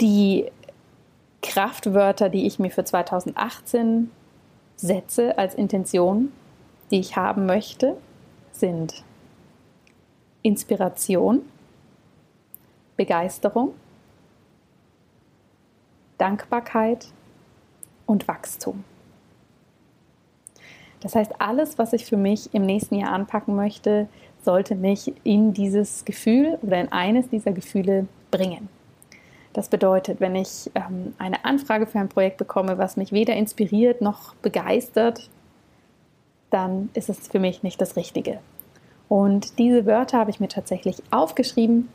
Die 0.00 0.50
Kraftwörter, 1.42 2.30
die 2.30 2.46
ich 2.46 2.58
mir 2.58 2.70
für 2.70 2.84
2018 2.84 4.10
setze 4.76 5.36
als 5.36 5.54
Intention, 5.54 6.32
die 6.90 7.00
ich 7.00 7.16
haben 7.16 7.46
möchte, 7.46 7.96
sind 8.52 9.04
Inspiration, 10.42 11.42
Begeisterung, 12.96 13.74
Dankbarkeit 16.18 17.08
und 18.06 18.26
Wachstum. 18.28 18.84
Das 21.00 21.14
heißt, 21.14 21.32
alles, 21.40 21.78
was 21.78 21.92
ich 21.92 22.06
für 22.06 22.16
mich 22.16 22.52
im 22.54 22.62
nächsten 22.62 22.96
Jahr 22.96 23.12
anpacken 23.12 23.54
möchte, 23.54 24.08
sollte 24.44 24.74
mich 24.74 25.12
in 25.24 25.52
dieses 25.52 26.04
Gefühl 26.04 26.58
oder 26.62 26.80
in 26.80 26.92
eines 26.92 27.28
dieser 27.28 27.52
Gefühle 27.52 28.06
bringen. 28.30 28.68
Das 29.52 29.68
bedeutet, 29.68 30.20
wenn 30.20 30.36
ich 30.36 30.70
ähm, 30.74 31.14
eine 31.18 31.44
Anfrage 31.44 31.86
für 31.86 31.98
ein 31.98 32.08
Projekt 32.08 32.36
bekomme, 32.36 32.78
was 32.78 32.96
mich 32.96 33.12
weder 33.12 33.34
inspiriert 33.34 34.00
noch 34.00 34.34
begeistert, 34.36 35.30
dann 36.50 36.90
ist 36.94 37.08
es 37.08 37.28
für 37.28 37.38
mich 37.38 37.62
nicht 37.62 37.80
das 37.80 37.96
Richtige. 37.96 38.38
Und 39.08 39.58
diese 39.58 39.86
Wörter 39.86 40.18
habe 40.18 40.30
ich 40.30 40.40
mir 40.40 40.48
tatsächlich 40.48 41.02
aufgeschrieben 41.10 41.88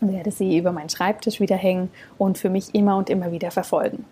und 0.00 0.12
werde 0.12 0.30
sie 0.30 0.56
über 0.56 0.72
meinen 0.72 0.88
Schreibtisch 0.88 1.40
wieder 1.40 1.56
hängen 1.56 1.90
und 2.18 2.38
für 2.38 2.50
mich 2.50 2.74
immer 2.74 2.96
und 2.96 3.10
immer 3.10 3.32
wieder 3.32 3.50
verfolgen. 3.50 4.04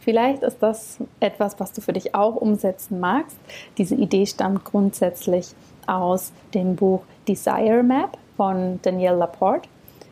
Vielleicht 0.00 0.42
ist 0.42 0.58
das 0.60 0.98
etwas, 1.20 1.58
was 1.60 1.72
du 1.72 1.80
für 1.80 1.92
dich 1.92 2.14
auch 2.14 2.36
umsetzen 2.36 3.00
magst. 3.00 3.36
Diese 3.78 3.94
Idee 3.94 4.26
stammt 4.26 4.64
grundsätzlich 4.64 5.54
aus 5.86 6.32
dem 6.54 6.76
Buch 6.76 7.02
Desire 7.28 7.82
Map 7.82 8.16
von 8.36 8.80
Danielle 8.82 9.18
Laporte. 9.18 9.68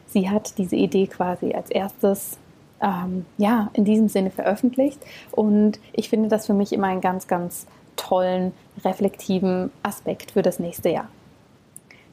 Sie 0.07 0.29
hat 0.29 0.59
diese 0.59 0.77
Idee 0.77 1.07
quasi 1.07 1.53
als 1.53 1.71
erstes 1.71 2.39
ähm, 2.83 3.25
ja, 3.39 3.71
in 3.73 3.85
diesem 3.85 4.09
Sinne 4.09 4.31
veröffentlicht 4.31 5.01
und 5.31 5.79
ich 5.93 6.09
finde 6.09 6.29
das 6.29 6.47
für 6.47 6.55
mich 6.55 6.73
immer 6.73 6.89
einen 6.89 7.01
ganz, 7.01 7.27
ganz 7.29 7.67
tollen, 7.97 8.53
reflektiven 8.85 9.71
Aspekt 9.83 10.33
für 10.33 10.43
das 10.43 10.59
nächste 10.59 10.91
Jahr. 10.91 11.09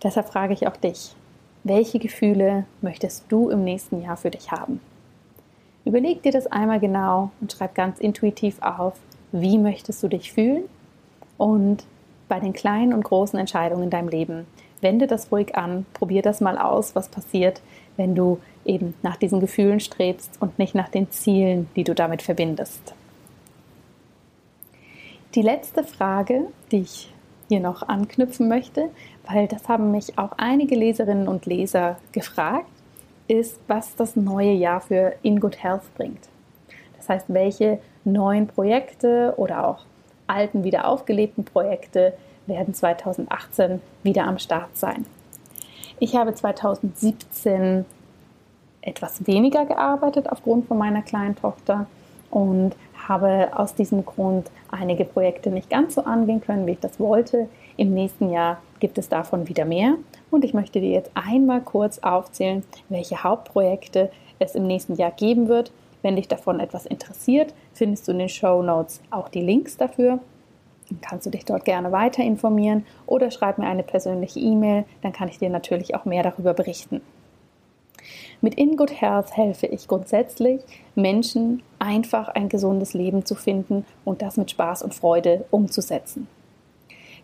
Deshalb 0.03 0.29
frage 0.29 0.53
ich 0.53 0.67
auch 0.67 0.77
dich, 0.77 1.15
welche 1.63 1.99
Gefühle 1.99 2.65
möchtest 2.81 3.25
du 3.29 3.49
im 3.49 3.63
nächsten 3.63 4.01
Jahr 4.01 4.15
für 4.15 4.29
dich 4.29 4.51
haben? 4.51 4.79
Überleg 5.89 6.21
dir 6.21 6.32
das 6.32 6.45
einmal 6.45 6.80
genau 6.80 7.32
und 7.41 7.52
schreib 7.52 7.73
ganz 7.73 7.97
intuitiv 7.97 8.62
auf, 8.62 8.93
wie 9.32 9.58
möchtest 9.58 10.04
du 10.04 10.08
dich 10.08 10.32
fühlen 10.32 10.65
und 11.36 11.84
bei 12.28 12.39
den 12.39 12.54
kleinen 12.54 12.93
und 12.93 13.04
großen 13.04 13.39
Entscheidungen 13.39 13.86
in 13.86 13.89
deinem 13.89 14.08
Leben 14.08 14.45
wende 14.82 15.08
das 15.08 15.32
ruhig 15.32 15.56
an, 15.56 15.88
probier 15.95 16.21
das 16.21 16.41
mal 16.41 16.60
aus, 16.60 16.93
was 16.93 17.10
passiert, 17.10 17.63
wenn 17.97 18.13
du 18.13 18.39
eben 18.65 18.93
nach 19.02 19.15
diesen 19.15 19.39
Gefühlen 19.39 19.80
strebst 19.80 20.39
und 20.39 20.60
nicht 20.60 20.75
nach 20.75 20.89
den 20.89 21.10
Zielen, 21.10 21.67
die 21.75 21.84
du 21.84 21.95
damit 21.95 22.21
verbindest. 22.21 22.93
Die 25.34 25.41
letzte 25.41 25.84
Frage, 25.84 26.49
die 26.71 26.82
ich 26.82 27.12
hier 27.47 27.62
noch 27.62 27.82
anknüpfen 27.82 28.47
möchte, 28.47 28.89
weil 29.28 29.47
das 29.47 29.67
haben 29.67 29.89
mich 29.89 30.19
auch 30.19 30.34
einige 30.38 30.75
Leserinnen 30.75 31.28
und 31.28 31.47
Leser 31.47 31.97
gefragt, 32.12 32.69
ist, 33.29 33.59
was 33.67 33.95
das 33.95 34.15
neue 34.15 34.51
Jahr 34.51 34.81
für 34.81 35.13
In 35.21 35.39
Good 35.39 35.63
Health 35.63 35.83
bringt. 35.95 36.27
Das 36.97 37.07
heißt, 37.07 37.25
welche 37.29 37.79
neuen 38.03 38.47
Projekte 38.47 39.33
oder 39.37 39.67
auch 39.67 39.85
alten 40.27 40.63
wieder 40.63 40.87
aufgelebten 40.87 41.45
Projekte 41.45 42.13
werden 42.47 42.73
2018 42.73 43.81
wieder 44.03 44.25
am 44.25 44.39
Start 44.39 44.75
sein. 44.75 45.05
Ich 45.99 46.15
habe 46.15 46.33
2017 46.33 47.85
etwas 48.81 49.27
weniger 49.27 49.65
gearbeitet 49.65 50.29
aufgrund 50.29 50.67
von 50.67 50.77
meiner 50.77 51.01
kleinen 51.01 51.35
Tochter 51.35 51.87
und 52.31 52.75
habe 53.07 53.49
aus 53.53 53.75
diesem 53.75 54.05
Grund 54.05 54.49
einige 54.71 55.03
Projekte 55.03 55.49
nicht 55.49 55.69
ganz 55.69 55.95
so 55.95 56.03
angehen 56.03 56.41
können, 56.41 56.65
wie 56.65 56.71
ich 56.71 56.79
das 56.79 56.99
wollte. 56.99 57.49
Im 57.75 57.93
nächsten 57.93 58.31
Jahr 58.31 58.61
gibt 58.79 58.97
es 58.97 59.09
davon 59.09 59.47
wieder 59.47 59.65
mehr 59.65 59.95
und 60.31 60.45
ich 60.45 60.53
möchte 60.53 60.81
dir 60.81 60.91
jetzt 60.91 61.11
einmal 61.13 61.61
kurz 61.61 61.99
aufzählen, 61.99 62.63
welche 62.89 63.23
Hauptprojekte 63.23 64.11
es 64.39 64.55
im 64.55 64.67
nächsten 64.67 64.95
Jahr 64.95 65.11
geben 65.11 65.47
wird. 65.47 65.71
Wenn 66.01 66.15
dich 66.15 66.27
davon 66.27 66.59
etwas 66.59 66.85
interessiert, 66.85 67.53
findest 67.73 68.07
du 68.07 68.13
in 68.13 68.19
den 68.19 68.29
Show 68.29 68.61
Notes 68.61 69.01
auch 69.11 69.29
die 69.29 69.41
Links 69.41 69.77
dafür. 69.77 70.19
Dann 70.89 71.01
kannst 71.01 71.25
du 71.25 71.29
dich 71.29 71.45
dort 71.45 71.65
gerne 71.65 71.91
weiter 71.91 72.23
informieren 72.23 72.85
oder 73.05 73.31
schreib 73.31 73.57
mir 73.57 73.67
eine 73.67 73.83
persönliche 73.83 74.39
E-Mail, 74.39 74.85
dann 75.01 75.13
kann 75.13 75.29
ich 75.29 75.37
dir 75.37 75.49
natürlich 75.49 75.95
auch 75.95 76.05
mehr 76.05 76.23
darüber 76.23 76.53
berichten. 76.53 77.01
Mit 78.41 78.55
In 78.55 78.77
Good 78.77 79.01
Health 79.01 79.35
helfe 79.35 79.67
ich 79.67 79.87
grundsätzlich 79.87 80.61
Menschen 80.95 81.61
einfach 81.77 82.29
ein 82.29 82.47
gesundes 82.47 82.93
Leben 82.93 83.25
zu 83.25 83.35
finden 83.35 83.85
und 84.05 84.21
das 84.21 84.37
mit 84.37 84.49
Spaß 84.49 84.81
und 84.81 84.95
Freude 84.95 85.45
umzusetzen. 85.51 86.27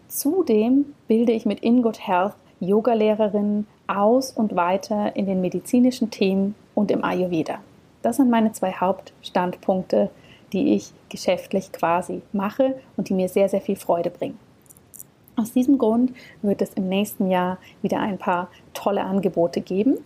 Zudem 0.09 0.93
bilde 1.07 1.31
ich 1.31 1.45
mit 1.45 1.61
In 1.61 1.81
Good 1.81 2.05
Health 2.05 2.35
Yogalehrerinnen 2.67 3.67
aus 3.88 4.32
und 4.32 4.56
weiter 4.56 5.15
in 5.15 5.25
den 5.25 5.41
medizinischen 5.41 6.10
Themen 6.10 6.56
und 6.73 6.91
im 6.91 7.04
Ayurveda. 7.04 7.60
Das 8.01 8.17
sind 8.17 8.30
meine 8.30 8.51
zwei 8.51 8.71
Hauptstandpunkte, 8.71 10.10
die 10.54 10.75
ich 10.75 10.91
geschäftlich 11.10 11.71
quasi 11.71 12.21
mache 12.34 12.75
und 12.97 13.10
die 13.10 13.13
mir 13.13 13.30
sehr, 13.30 13.49
sehr 13.49 13.62
viel 13.62 13.75
Freude 13.75 14.10
bringen. 14.10 14.38
Aus 15.38 15.51
diesem 15.51 15.78
Grund 15.78 16.13
wird 16.41 16.62
es 16.62 16.73
im 16.75 16.88
nächsten 16.88 17.30
Jahr 17.30 17.58
wieder 17.82 17.99
ein 17.99 18.17
paar 18.17 18.49
tolle 18.73 19.04
Angebote 19.04 19.60
geben. 19.60 19.97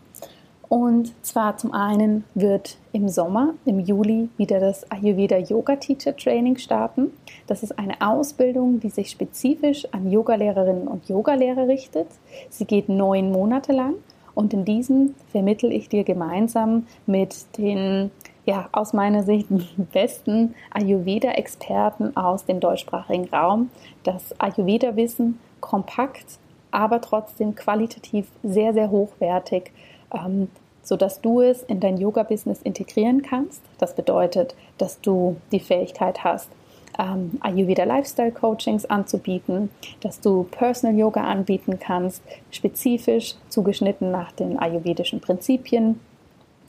Und 0.69 1.13
zwar 1.25 1.57
zum 1.57 1.73
einen 1.73 2.25
wird 2.35 2.77
im 2.93 3.09
Sommer, 3.09 3.55
im 3.65 3.79
Juli, 3.79 4.29
wieder 4.37 4.59
das 4.59 4.89
Ayurveda 4.91 5.37
Yoga 5.37 5.75
Teacher 5.77 6.15
Training 6.15 6.57
starten. 6.57 7.11
Das 7.47 7.63
ist 7.63 7.79
eine 7.79 7.99
Ausbildung, 8.01 8.79
die 8.79 8.91
sich 8.91 9.09
spezifisch 9.09 9.87
an 9.91 10.11
Yogalehrerinnen 10.11 10.87
und 10.87 11.09
Yogalehrer 11.09 11.67
richtet. 11.67 12.07
Sie 12.51 12.65
geht 12.65 12.87
neun 12.87 13.31
Monate 13.31 13.73
lang 13.73 13.95
und 14.35 14.53
in 14.53 14.63
diesem 14.63 15.15
vermittel 15.31 15.71
ich 15.71 15.89
dir 15.89 16.03
gemeinsam 16.03 16.85
mit 17.07 17.57
den 17.57 18.11
ja, 18.45 18.69
aus 18.71 18.93
meiner 18.93 19.23
Sicht 19.23 19.47
besten 19.91 20.53
Ayurveda-Experten 20.69 22.15
aus 22.15 22.45
dem 22.45 22.59
deutschsprachigen 22.59 23.27
Raum 23.29 23.71
das 24.03 24.39
Ayurveda-Wissen 24.39 25.39
kompakt, 25.61 26.37
aber 26.69 27.01
trotzdem 27.01 27.55
qualitativ 27.55 28.27
sehr, 28.43 28.73
sehr 28.73 28.91
hochwertig 28.91 29.71
ähm, 30.13 30.47
sodass 30.89 31.21
du 31.21 31.39
es 31.41 31.61
in 31.61 31.79
dein 31.79 31.97
Yoga-Business 31.97 32.63
integrieren 32.63 33.21
kannst. 33.21 33.61
Das 33.77 33.95
bedeutet, 33.95 34.55
dass 34.79 34.99
du 34.99 35.37
die 35.51 35.59
Fähigkeit 35.59 36.23
hast, 36.23 36.49
ähm, 36.97 37.37
Ayurveda 37.41 37.83
Lifestyle 37.83 38.31
Coachings 38.31 38.85
anzubieten, 38.85 39.69
dass 40.01 40.19
du 40.19 40.47
Personal 40.49 40.97
Yoga 40.97 41.23
anbieten 41.23 41.77
kannst, 41.79 42.23
spezifisch 42.49 43.35
zugeschnitten 43.49 44.09
nach 44.09 44.31
den 44.31 44.57
ayurvedischen 44.57 45.21
Prinzipien, 45.21 45.99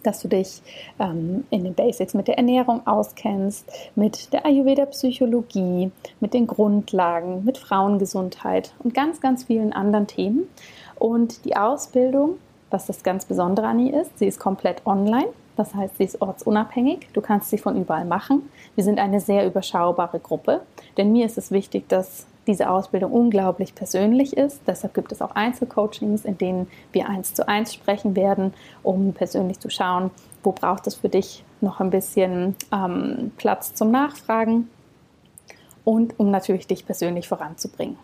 dass 0.03 0.21
du 0.21 0.29
dich 0.29 0.61
ähm, 0.99 1.45
in 1.49 1.65
den 1.65 1.73
Basics 1.73 2.13
mit 2.13 2.29
der 2.29 2.37
Ernährung 2.37 2.87
auskennst, 2.87 3.67
mit 3.95 4.35
der 4.35 4.45
Ayurveda 4.45 4.85
Psychologie, 4.85 5.91
mit 6.21 6.35
den 6.35 6.47
Grundlagen, 6.47 7.43
mit 7.45 7.57
Frauengesundheit 7.57 8.75
und 8.81 8.93
ganz, 8.93 9.23
ganz 9.23 9.45
vielen 9.45 9.73
anderen 9.73 10.07
Themen. 10.07 10.47
Und 10.99 11.47
die 11.47 11.57
Ausbildung 11.57 12.37
was 12.71 12.87
das 12.87 13.03
ganz 13.03 13.25
Besondere 13.25 13.67
an 13.67 13.79
ihr 13.79 14.01
ist. 14.01 14.19
Sie 14.19 14.27
ist 14.27 14.39
komplett 14.39 14.87
online, 14.87 15.29
das 15.57 15.75
heißt, 15.75 15.99
sie 15.99 16.05
ist 16.05 16.23
ortsunabhängig. 16.23 17.09
Du 17.13 17.21
kannst 17.21 17.51
sie 17.51 17.59
von 17.59 17.77
überall 17.77 18.05
machen. 18.05 18.49
Wir 18.75 18.85
sind 18.85 18.99
eine 18.99 19.21
sehr 19.21 19.47
überschaubare 19.47 20.21
Gruppe, 20.21 20.63
denn 20.97 21.13
mir 21.13 21.27
ist 21.27 21.39
es 21.39 21.51
wichtig, 21.51 21.89
dass 21.89 22.27
diese 22.47 22.71
Ausbildung 22.71 23.13
unglaublich 23.13 23.75
persönlich 23.75 24.37
ist. 24.37 24.63
Deshalb 24.67 24.95
gibt 24.95 25.13
es 25.13 25.21
auch 25.21 25.33
Einzelcoachings, 25.33 26.25
in 26.25 26.39
denen 26.39 26.69
wir 26.93 27.09
eins 27.09 27.35
zu 27.35 27.47
eins 27.47 27.75
sprechen 27.75 28.17
werden, 28.17 28.55
um 28.83 29.13
persönlich 29.13 29.61
zu 29.61 29.69
schauen, 29.69 30.11
wo 30.43 30.53
braucht 30.53 30.87
es 30.87 30.95
für 30.95 31.09
dich 31.09 31.45
noch 31.61 31.81
ein 31.81 31.91
bisschen 31.91 32.57
ähm, 32.73 33.33
Platz 33.37 33.75
zum 33.75 33.91
Nachfragen 33.91 34.71
und 35.85 36.19
um 36.19 36.31
natürlich 36.31 36.67
dich 36.67 36.87
persönlich 36.87 37.29
voranzubringen. 37.29 37.99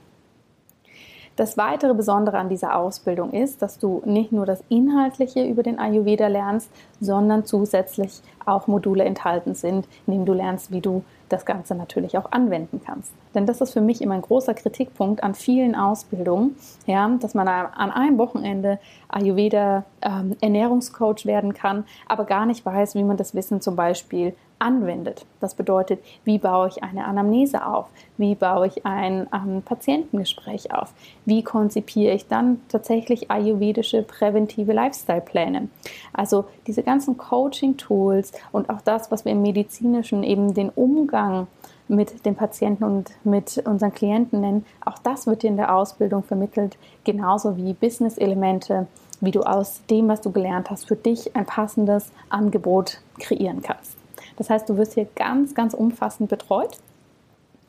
Das 1.37 1.59
weitere 1.59 1.93
Besondere 1.93 2.39
an 2.39 2.49
dieser 2.49 2.77
Ausbildung 2.77 3.33
ist, 3.33 3.61
dass 3.61 3.79
du 3.79 4.03
nicht 4.07 4.33
nur 4.33 4.47
das 4.47 4.65
Inhaltliche 4.71 5.45
über 5.45 5.63
den 5.63 5.79
Ayurveda 5.79 6.29
lernst, 6.29 6.71
sondern 6.99 7.45
zusätzlich 7.45 8.23
auch 8.47 8.69
Module 8.69 9.05
enthalten 9.05 9.55
sind, 9.55 9.87
in 10.07 10.15
denen 10.15 10.27
du 10.27 10.33
lernst, 10.33 10.73
wie 10.73 10.81
du 10.81 11.05
das 11.29 11.45
Ganze 11.45 11.75
natürlich 11.75 12.17
auch 12.17 12.33
anwenden 12.33 12.81
kannst. 12.85 13.13
Denn 13.35 13.45
das 13.45 13.61
ist 13.61 13.73
für 13.73 13.81
mich 13.83 14.01
immer 14.01 14.15
ein 14.15 14.23
großer 14.23 14.55
Kritikpunkt 14.55 15.23
an 15.23 15.35
vielen 15.35 15.75
Ausbildungen, 15.75 16.57
ja, 16.87 17.07
dass 17.21 17.35
man 17.35 17.49
an 17.49 17.91
einem 17.91 18.17
Wochenende 18.17 18.79
Ayurveda 19.09 19.85
ähm, 20.03 20.37
Ernährungscoach 20.41 21.27
werden 21.27 21.53
kann, 21.53 21.85
aber 22.09 22.25
gar 22.25 22.47
nicht 22.47 22.65
weiß, 22.65 22.95
wie 22.95 23.05
man 23.05 23.17
das 23.17 23.35
Wissen 23.35 23.61
zum 23.61 23.77
Beispiel 23.77 24.35
anwendet. 24.59 25.27
Das 25.41 25.55
bedeutet, 25.55 26.01
wie 26.25 26.39
baue 26.39 26.69
ich 26.69 26.83
eine 26.83 27.05
Anamnese 27.05 27.67
auf? 27.67 27.87
Wie 28.17 28.35
baue 28.35 28.69
ich 28.69 28.87
ein 28.87 29.27
ähm, 29.33 29.63
Patientengespräch 29.63 30.73
auf? 30.73 30.93
Wie 31.25 31.43
konzipiere 31.43 32.15
ich 32.15 32.27
dann 32.27 32.61
tatsächlich 32.69 33.31
ayurvedische 33.31 34.03
präventive 34.03 34.73
Lifestyle-Pläne? 34.73 35.69
Also 36.13 36.47
diese 36.67 36.83
ganzen 36.83 37.17
Coaching-Tools 37.17 38.33
und 38.53 38.71
auch 38.71 38.81
das, 38.81 39.11
was 39.11 39.25
wir 39.25 39.33
im 39.33 39.43
medizinischen 39.43 40.23
eben 40.23 40.55
den 40.55 40.71
Umgang 40.71 41.47
mit 41.89 42.25
den 42.25 42.35
Patienten 42.35 42.85
und 42.85 43.13
mit 43.25 43.63
unseren 43.65 43.93
Klienten 43.93 44.41
nennen, 44.41 44.67
auch 44.85 44.99
das 44.99 45.27
wird 45.27 45.43
dir 45.43 45.51
in 45.51 45.57
der 45.57 45.75
Ausbildung 45.75 46.23
vermittelt, 46.23 46.77
genauso 47.05 47.57
wie 47.57 47.75
Business-Elemente, 47.75 48.87
wie 49.21 49.31
du 49.31 49.43
aus 49.43 49.83
dem, 49.89 50.09
was 50.09 50.21
du 50.21 50.33
gelernt 50.33 50.71
hast, 50.71 50.89
für 50.89 50.97
dich 50.97 51.35
ein 51.37 51.47
passendes 51.47 52.11
Angebot 52.29 53.01
kreieren 53.19 53.63
kannst. 53.63 53.96
Das 54.37 54.51
heißt, 54.51 54.69
du 54.69 54.77
wirst 54.77 54.95
hier 54.95 55.07
ganz, 55.15 55.55
ganz 55.55 55.75
umfassend 55.75 56.29
betreut. 56.29 56.79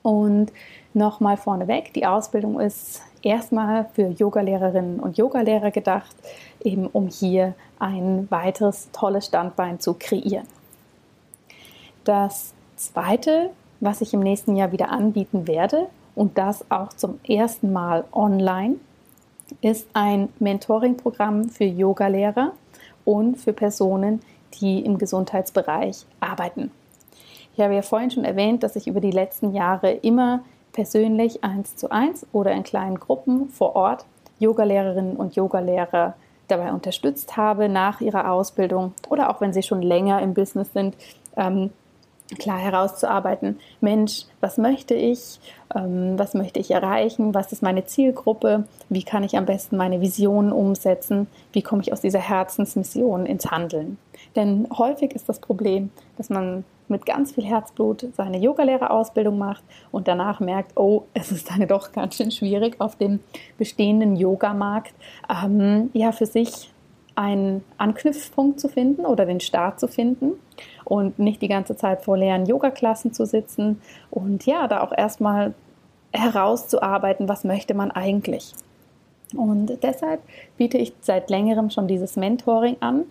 Und 0.03 0.51
nochmal 0.93 1.37
vorneweg, 1.37 1.93
die 1.93 2.05
Ausbildung 2.05 2.59
ist 2.59 3.01
erstmal 3.21 3.85
für 3.93 4.07
Yogalehrerinnen 4.07 4.99
und 4.99 5.17
Yogalehrer 5.17 5.71
gedacht, 5.71 6.15
eben 6.63 6.87
um 6.87 7.07
hier 7.07 7.55
ein 7.79 8.27
weiteres 8.29 8.89
tolles 8.91 9.25
Standbein 9.25 9.79
zu 9.79 9.95
kreieren. 9.95 10.47
Das 12.03 12.53
zweite, 12.77 13.49
was 13.81 14.01
ich 14.01 14.13
im 14.13 14.21
nächsten 14.21 14.55
Jahr 14.55 14.71
wieder 14.71 14.89
anbieten 14.89 15.47
werde, 15.47 15.87
und 16.17 16.37
das 16.37 16.65
auch 16.71 16.89
zum 16.93 17.19
ersten 17.27 17.71
Mal 17.71 18.03
online, 18.11 18.77
ist 19.61 19.87
ein 19.93 20.29
Mentoring-Programm 20.39 21.49
für 21.49 21.63
Yogalehrer 21.63 22.53
und 23.05 23.37
für 23.37 23.53
Personen, 23.53 24.21
die 24.55 24.83
im 24.83 24.97
Gesundheitsbereich 24.97 26.05
arbeiten. 26.19 26.71
Ich 27.55 27.63
habe 27.63 27.75
ja 27.75 27.81
vorhin 27.81 28.11
schon 28.11 28.25
erwähnt, 28.25 28.63
dass 28.63 28.75
ich 28.75 28.87
über 28.87 29.01
die 29.01 29.11
letzten 29.11 29.53
Jahre 29.53 29.91
immer 29.91 30.41
persönlich 30.73 31.43
eins 31.43 31.75
zu 31.75 31.89
eins 31.89 32.25
oder 32.31 32.51
in 32.51 32.63
kleinen 32.63 32.99
Gruppen 32.99 33.49
vor 33.49 33.75
Ort 33.75 34.05
Yogalehrerinnen 34.39 35.17
und 35.17 35.35
Yogalehrer 35.35 36.13
dabei 36.47 36.71
unterstützt 36.71 37.35
habe 37.35 37.67
nach 37.67 37.99
ihrer 37.99 38.31
Ausbildung 38.31 38.93
oder 39.09 39.29
auch 39.29 39.41
wenn 39.41 39.53
sie 39.53 39.63
schon 39.63 39.81
länger 39.81 40.21
im 40.21 40.33
Business 40.33 40.71
sind, 40.71 40.95
ähm, 41.35 41.71
klar 42.35 42.57
herauszuarbeiten, 42.57 43.59
Mensch, 43.81 44.25
was 44.41 44.57
möchte 44.57 44.93
ich, 44.93 45.39
ähm, 45.75 46.17
was 46.17 46.33
möchte 46.33 46.59
ich 46.59 46.71
erreichen, 46.71 47.33
was 47.33 47.51
ist 47.51 47.63
meine 47.63 47.85
Zielgruppe, 47.85 48.65
wie 48.89 49.03
kann 49.03 49.23
ich 49.23 49.37
am 49.37 49.45
besten 49.45 49.77
meine 49.77 50.01
Visionen 50.01 50.51
umsetzen, 50.51 51.27
wie 51.53 51.61
komme 51.61 51.81
ich 51.81 51.93
aus 51.93 52.01
dieser 52.01 52.19
Herzensmission 52.19 53.25
ins 53.25 53.49
Handeln. 53.49 53.97
Denn 54.35 54.67
häufig 54.77 55.13
ist 55.13 55.29
das 55.29 55.39
Problem, 55.39 55.89
dass 56.17 56.29
man 56.29 56.63
mit 56.89 57.05
ganz 57.05 57.33
viel 57.33 57.45
Herzblut 57.45 58.07
seine 58.15 58.37
Yogalehrerausbildung 58.37 59.37
macht 59.37 59.63
und 59.91 60.07
danach 60.07 60.39
merkt, 60.39 60.77
oh, 60.77 61.03
es 61.13 61.31
ist 61.31 61.49
dann 61.49 61.67
doch 61.67 61.91
ganz 61.91 62.15
schön 62.15 62.31
schwierig 62.31 62.79
auf 62.79 62.95
dem 62.95 63.19
bestehenden 63.57 64.15
Yogamarkt, 64.15 64.93
ähm, 65.29 65.89
ja, 65.93 66.11
für 66.11 66.25
sich 66.25 66.71
einen 67.17 67.63
Anknüpfpunkt 67.77 68.59
zu 68.59 68.69
finden 68.69 69.05
oder 69.05 69.25
den 69.25 69.39
Start 69.39 69.79
zu 69.79 69.87
finden 69.87 70.33
und 70.85 71.17
nicht 71.17 71.41
die 71.41 71.47
ganze 71.47 71.75
Zeit 71.75 72.03
vor 72.03 72.15
leeren 72.15 72.45
Yoga-Klassen 72.45 73.11
zu 73.11 73.25
sitzen 73.25 73.81
und 74.11 74.45
ja, 74.45 74.67
da 74.67 74.81
auch 74.81 74.91
erstmal 74.95 75.53
herauszuarbeiten, 76.13 77.27
was 77.27 77.43
möchte 77.43 77.73
man 77.73 77.91
eigentlich. 77.91 78.53
Und 79.35 79.83
deshalb 79.83 80.21
biete 80.57 80.77
ich 80.77 80.93
seit 81.01 81.29
längerem 81.29 81.69
schon 81.69 81.87
dieses 81.87 82.15
Mentoring 82.15 82.77
an, 82.79 83.05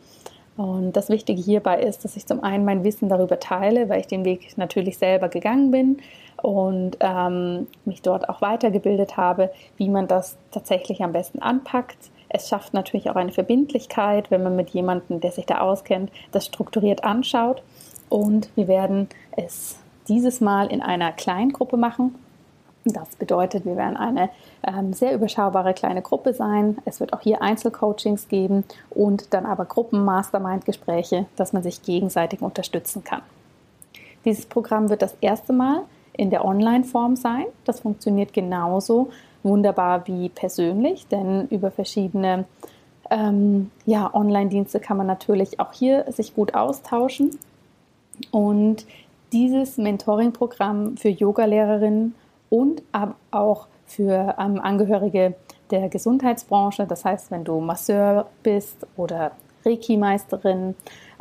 Und 0.56 0.92
das 0.92 1.10
Wichtige 1.10 1.40
hierbei 1.40 1.80
ist, 1.80 2.04
dass 2.04 2.16
ich 2.16 2.26
zum 2.26 2.42
einen 2.42 2.64
mein 2.64 2.82
Wissen 2.82 3.08
darüber 3.08 3.38
teile, 3.38 3.88
weil 3.88 4.00
ich 4.00 4.06
den 4.06 4.24
Weg 4.24 4.56
natürlich 4.56 4.96
selber 4.98 5.28
gegangen 5.28 5.70
bin 5.70 5.98
und 6.42 6.96
ähm, 7.00 7.66
mich 7.84 8.02
dort 8.02 8.28
auch 8.28 8.40
weitergebildet 8.40 9.16
habe, 9.16 9.50
wie 9.76 9.90
man 9.90 10.08
das 10.08 10.36
tatsächlich 10.50 11.02
am 11.02 11.12
besten 11.12 11.40
anpackt. 11.40 12.10
Es 12.28 12.48
schafft 12.48 12.74
natürlich 12.74 13.10
auch 13.10 13.16
eine 13.16 13.32
Verbindlichkeit, 13.32 14.30
wenn 14.30 14.42
man 14.42 14.56
mit 14.56 14.70
jemandem, 14.70 15.20
der 15.20 15.32
sich 15.32 15.46
da 15.46 15.60
auskennt, 15.60 16.10
das 16.32 16.46
strukturiert 16.46 17.04
anschaut. 17.04 17.62
Und 18.08 18.50
wir 18.56 18.68
werden 18.68 19.08
es 19.36 19.78
dieses 20.08 20.40
Mal 20.40 20.68
in 20.68 20.82
einer 20.82 21.12
Kleingruppe 21.12 21.76
machen. 21.76 22.14
Das 22.84 23.16
bedeutet, 23.16 23.64
wir 23.64 23.76
werden 23.76 23.96
eine 23.96 24.30
ähm, 24.62 24.92
sehr 24.92 25.12
überschaubare 25.12 25.74
kleine 25.74 26.02
Gruppe 26.02 26.34
sein. 26.34 26.78
Es 26.84 27.00
wird 27.00 27.12
auch 27.12 27.20
hier 27.20 27.42
Einzelcoachings 27.42 28.28
geben 28.28 28.64
und 28.90 29.34
dann 29.34 29.44
aber 29.44 29.64
Gruppen-Mastermind-Gespräche, 29.64 31.26
dass 31.34 31.52
man 31.52 31.64
sich 31.64 31.82
gegenseitig 31.82 32.42
unterstützen 32.42 33.02
kann. 33.02 33.22
Dieses 34.24 34.46
Programm 34.46 34.88
wird 34.88 35.02
das 35.02 35.16
erste 35.20 35.52
Mal 35.52 35.82
in 36.12 36.30
der 36.30 36.44
Online-Form 36.44 37.16
sein. 37.16 37.46
Das 37.64 37.80
funktioniert 37.80 38.32
genauso 38.32 39.10
wunderbar 39.46 40.06
wie 40.06 40.28
persönlich, 40.28 41.06
denn 41.06 41.46
über 41.48 41.70
verschiedene 41.70 42.44
ähm, 43.10 43.70
ja, 43.86 44.12
Online-Dienste 44.12 44.80
kann 44.80 44.96
man 44.96 45.06
natürlich 45.06 45.60
auch 45.60 45.72
hier 45.72 46.04
sich 46.12 46.34
gut 46.34 46.54
austauschen. 46.54 47.38
Und 48.30 48.86
dieses 49.32 49.76
Mentoring-Programm 49.78 50.96
für 50.96 51.08
Yogalehrerinnen 51.08 52.14
und 52.50 52.82
auch 53.30 53.66
für 53.86 54.34
ähm, 54.38 54.60
Angehörige 54.60 55.34
der 55.70 55.88
Gesundheitsbranche. 55.88 56.86
Das 56.86 57.04
heißt, 57.04 57.30
wenn 57.30 57.44
du 57.44 57.60
Masseur 57.60 58.26
bist 58.42 58.86
oder 58.96 59.32
Reiki-Meisterin, 59.64 60.74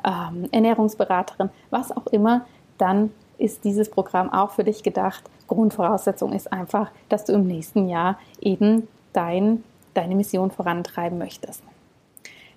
ähm, 0.04 0.46
Ernährungsberaterin, 0.52 1.50
was 1.70 1.96
auch 1.96 2.08
immer, 2.08 2.46
dann 2.78 3.12
ist 3.38 3.64
dieses 3.64 3.90
Programm 3.90 4.32
auch 4.32 4.52
für 4.52 4.64
dich 4.64 4.84
gedacht. 4.84 5.24
Grundvoraussetzung 5.48 6.34
ist 6.34 6.52
einfach, 6.52 6.92
dass 7.10 7.26
du 7.26 7.34
im 7.34 7.48
nächsten 7.48 7.88
Jahr 7.88 8.18
eben 8.42 8.88
dein, 9.14 9.64
deine 9.94 10.16
Mission 10.16 10.52
vorantreiben 10.52 11.18
möchtest. 11.18 11.64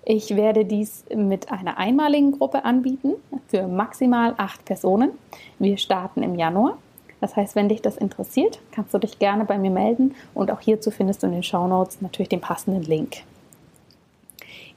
Ich 0.03 0.35
werde 0.35 0.65
dies 0.65 1.05
mit 1.15 1.51
einer 1.51 1.77
einmaligen 1.77 2.31
Gruppe 2.31 2.65
anbieten 2.65 3.15
für 3.47 3.67
maximal 3.67 4.33
acht 4.37 4.65
Personen. 4.65 5.11
Wir 5.59 5.77
starten 5.77 6.23
im 6.23 6.35
Januar 6.35 6.77
das 7.21 7.35
heißt, 7.35 7.55
wenn 7.55 7.69
dich 7.69 7.81
das 7.81 7.97
interessiert, 7.97 8.59
kannst 8.71 8.93
du 8.93 8.97
dich 8.97 9.19
gerne 9.19 9.45
bei 9.45 9.57
mir 9.57 9.71
melden 9.71 10.15
und 10.33 10.51
auch 10.51 10.61
hierzu 10.61 10.91
findest 10.91 11.23
du 11.23 11.27
in 11.27 11.33
den 11.33 11.43
Show 11.43 11.67
Notes 11.67 12.01
natürlich 12.01 12.29
den 12.29 12.41
passenden 12.41 12.83
Link. 12.83 13.17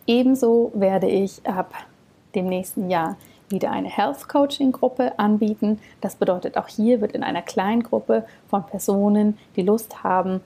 Ebenso 0.06 0.72
werde 0.74 1.08
ich 1.08 1.46
ab 1.46 1.74
dem 2.34 2.46
nächsten 2.46 2.90
Jahr 2.90 3.16
wieder 3.52 3.70
eine 3.70 3.88
Health 3.88 4.28
Coaching 4.28 4.72
Gruppe 4.72 5.18
anbieten. 5.18 5.78
Das 6.00 6.16
bedeutet, 6.16 6.56
auch 6.56 6.66
hier 6.66 7.00
wird 7.00 7.12
in 7.12 7.22
einer 7.22 7.42
kleinen 7.42 7.84
Gruppe 7.84 8.24
von 8.48 8.64
Personen, 8.66 9.38
die 9.54 9.62
Lust 9.62 10.02
haben, 10.02 10.40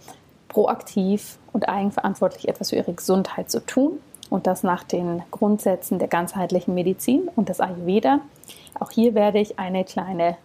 proaktiv 0.49 1.39
und 1.53 1.69
eigenverantwortlich 1.69 2.49
etwas 2.49 2.71
für 2.71 2.77
ihre 2.77 2.93
Gesundheit 2.93 3.51
zu 3.51 3.65
tun 3.65 4.01
und 4.31 4.47
das 4.47 4.63
nach 4.63 4.85
den 4.85 5.23
Grundsätzen 5.31 5.99
der 5.99 6.09
ganzheitlichen 6.09 6.75
Medizin 6.75 7.29
und 7.37 7.49
des 7.49 7.61
Ayurveda. 7.61 8.21
Auch 8.79 8.91
hier 8.91 9.15
werde 9.15 9.39
ich 9.39 9.59
eine 9.59 9.85
kleine 9.85 10.37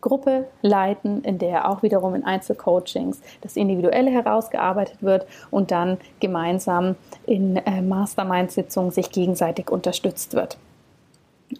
Gruppe 0.00 0.48
leiten, 0.62 1.22
in 1.22 1.38
der 1.38 1.70
auch 1.70 1.82
wiederum 1.82 2.14
in 2.14 2.24
Einzelcoachings 2.24 3.20
das 3.40 3.56
Individuelle 3.56 4.10
herausgearbeitet 4.10 4.96
wird 5.00 5.26
und 5.50 5.70
dann 5.70 5.98
gemeinsam 6.20 6.96
in 7.24 7.56
äh, 7.56 7.80
Mastermind-Sitzungen 7.80 8.90
sich 8.90 9.10
gegenseitig 9.10 9.70
unterstützt 9.70 10.34
wird. 10.34 10.58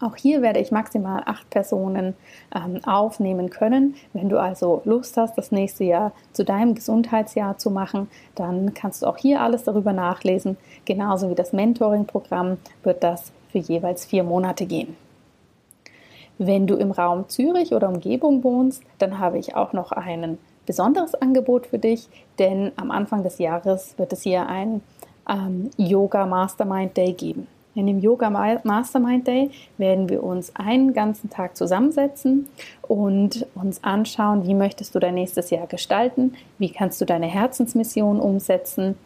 Auch 0.00 0.16
hier 0.16 0.42
werde 0.42 0.60
ich 0.60 0.70
maximal 0.70 1.22
acht 1.26 1.48
Personen 1.50 2.14
ähm, 2.54 2.82
aufnehmen 2.84 3.50
können. 3.50 3.94
Wenn 4.12 4.28
du 4.28 4.40
also 4.40 4.82
Lust 4.84 5.16
hast, 5.16 5.36
das 5.36 5.52
nächste 5.52 5.84
Jahr 5.84 6.12
zu 6.32 6.44
deinem 6.44 6.74
Gesundheitsjahr 6.74 7.58
zu 7.58 7.70
machen, 7.70 8.08
dann 8.34 8.74
kannst 8.74 9.02
du 9.02 9.06
auch 9.06 9.18
hier 9.18 9.40
alles 9.40 9.64
darüber 9.64 9.92
nachlesen. 9.92 10.56
Genauso 10.84 11.30
wie 11.30 11.34
das 11.34 11.52
Mentoring-Programm 11.52 12.58
wird 12.82 13.02
das 13.02 13.32
für 13.50 13.58
jeweils 13.58 14.04
vier 14.04 14.24
Monate 14.24 14.66
gehen. 14.66 14.96
Wenn 16.38 16.66
du 16.66 16.76
im 16.76 16.90
Raum 16.90 17.28
Zürich 17.28 17.72
oder 17.72 17.88
Umgebung 17.88 18.42
wohnst, 18.42 18.82
dann 18.98 19.18
habe 19.18 19.38
ich 19.38 19.54
auch 19.54 19.72
noch 19.72 19.92
ein 19.92 20.38
besonderes 20.66 21.14
Angebot 21.14 21.66
für 21.66 21.78
dich, 21.78 22.08
denn 22.38 22.72
am 22.76 22.90
Anfang 22.90 23.22
des 23.22 23.38
Jahres 23.38 23.96
wird 23.98 24.12
es 24.12 24.22
hier 24.22 24.46
ein 24.46 24.80
ähm, 25.28 25.70
Yoga 25.76 26.26
Mastermind 26.26 26.96
Day 26.96 27.12
geben. 27.12 27.46
In 27.74 27.86
dem 27.86 28.00
Yoga 28.00 28.28
Mastermind 28.64 29.26
Day 29.26 29.50
werden 29.78 30.10
wir 30.10 30.22
uns 30.22 30.54
einen 30.56 30.92
ganzen 30.92 31.30
Tag 31.30 31.56
zusammensetzen 31.56 32.48
und 32.82 33.46
uns 33.54 33.82
anschauen, 33.82 34.46
wie 34.46 34.54
möchtest 34.54 34.94
du 34.94 34.98
dein 34.98 35.14
nächstes 35.14 35.48
Jahr 35.48 35.66
gestalten, 35.66 36.34
wie 36.58 36.70
kannst 36.70 37.00
du 37.00 37.06
deine 37.06 37.26
Herzensmission 37.26 38.20
umsetzen, 38.20 38.96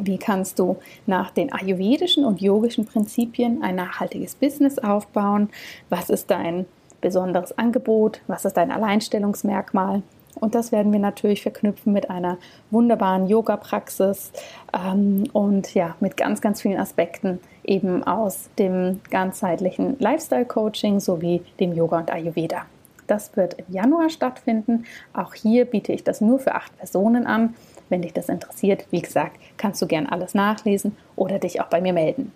wie 0.00 0.18
kannst 0.18 0.58
du 0.58 0.78
nach 1.06 1.30
den 1.30 1.52
ayurvedischen 1.52 2.24
und 2.24 2.40
yogischen 2.40 2.86
Prinzipien 2.86 3.62
ein 3.62 3.76
nachhaltiges 3.76 4.34
Business 4.34 4.78
aufbauen? 4.78 5.50
Was 5.88 6.10
ist 6.10 6.30
dein 6.30 6.66
besonderes 7.00 7.56
Angebot? 7.56 8.20
Was 8.26 8.44
ist 8.44 8.56
dein 8.56 8.72
Alleinstellungsmerkmal? 8.72 10.02
Und 10.40 10.54
das 10.54 10.72
werden 10.72 10.92
wir 10.92 10.98
natürlich 10.98 11.42
verknüpfen 11.42 11.92
mit 11.92 12.10
einer 12.10 12.38
wunderbaren 12.70 13.28
Yoga-Praxis 13.28 14.32
ähm, 14.72 15.24
und 15.32 15.74
ja, 15.74 15.94
mit 16.00 16.16
ganz, 16.16 16.40
ganz 16.40 16.62
vielen 16.62 16.80
Aspekten 16.80 17.38
eben 17.64 18.04
aus 18.04 18.50
dem 18.58 19.00
ganzheitlichen 19.10 19.96
Lifestyle-Coaching 19.98 21.00
sowie 21.00 21.42
dem 21.60 21.74
Yoga 21.74 21.98
und 21.98 22.12
Ayurveda. 22.12 22.66
Das 23.06 23.36
wird 23.36 23.54
im 23.54 23.64
Januar 23.68 24.10
stattfinden. 24.10 24.84
Auch 25.12 25.34
hier 25.34 25.64
biete 25.64 25.92
ich 25.92 26.04
das 26.04 26.20
nur 26.20 26.38
für 26.38 26.54
acht 26.54 26.76
Personen 26.78 27.26
an. 27.26 27.54
Wenn 27.88 28.02
dich 28.02 28.12
das 28.12 28.28
interessiert, 28.28 28.86
wie 28.90 29.02
gesagt, 29.02 29.36
kannst 29.58 29.82
du 29.82 29.86
gern 29.86 30.06
alles 30.06 30.34
nachlesen 30.34 30.96
oder 31.16 31.38
dich 31.38 31.60
auch 31.60 31.66
bei 31.66 31.80
mir 31.80 31.92
melden. 31.92 32.32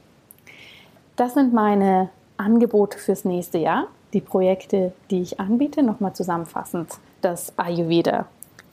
Das 1.17 1.35
sind 1.35 1.55
meine 1.55 2.11
Angebote 2.37 2.99
fürs 2.99 3.25
nächste 3.25 3.59
Jahr, 3.59 3.87
die 4.13 4.21
Projekte, 4.21 4.93
die 5.11 5.23
ich 5.23 5.41
anbiete. 5.41 5.83
Nochmal 5.83 6.13
zusammenfassend: 6.13 6.91
das 7.23 7.57
Ayurveda 7.59 8.27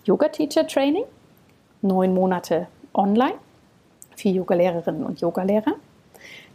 Yoga 0.04 0.28
Teacher 0.28 0.68
Training, 0.68 1.06
neun 1.82 2.14
Monate 2.14 2.68
online 2.94 3.36
für 4.18 4.30
Yogalehrerinnen 4.30 5.06
und 5.06 5.22
Yogalehrer. 5.22 5.76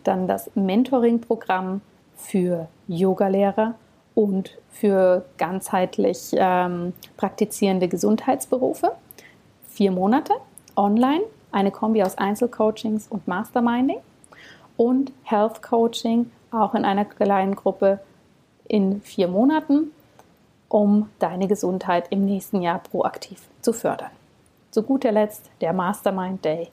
Dann 0.09 0.26
das 0.26 0.50
Mentoring-Programm 0.54 1.82
für 2.16 2.66
Yogalehrer 2.86 3.74
und 4.14 4.56
für 4.70 5.26
ganzheitlich 5.36 6.30
ähm, 6.32 6.94
praktizierende 7.18 7.88
Gesundheitsberufe 7.88 8.92
vier 9.66 9.92
Monate 9.92 10.32
online, 10.76 11.24
eine 11.52 11.70
Kombi 11.70 12.02
aus 12.02 12.16
Einzelcoachings 12.16 13.06
und 13.09 13.28
Masterminding 13.28 13.98
und 14.78 15.12
Health 15.24 15.61
Coaching 15.62 16.30
auch 16.52 16.74
in 16.74 16.86
einer 16.86 17.04
kleinen 17.04 17.54
Gruppe 17.54 18.00
in 18.66 19.02
vier 19.02 19.28
Monaten, 19.28 19.90
um 20.70 21.11
deine 21.18 21.48
Gesundheit 21.48 22.06
im 22.09 22.24
nächsten 22.24 22.62
Jahr 22.62 22.78
proaktiv 22.78 23.42
zu 23.61 23.74
fördern. 23.74 24.12
Zu 24.70 24.84
guter 24.84 25.12
Letzt 25.12 25.50
der 25.61 25.74
Mastermind 25.74 26.42
Day 26.46 26.70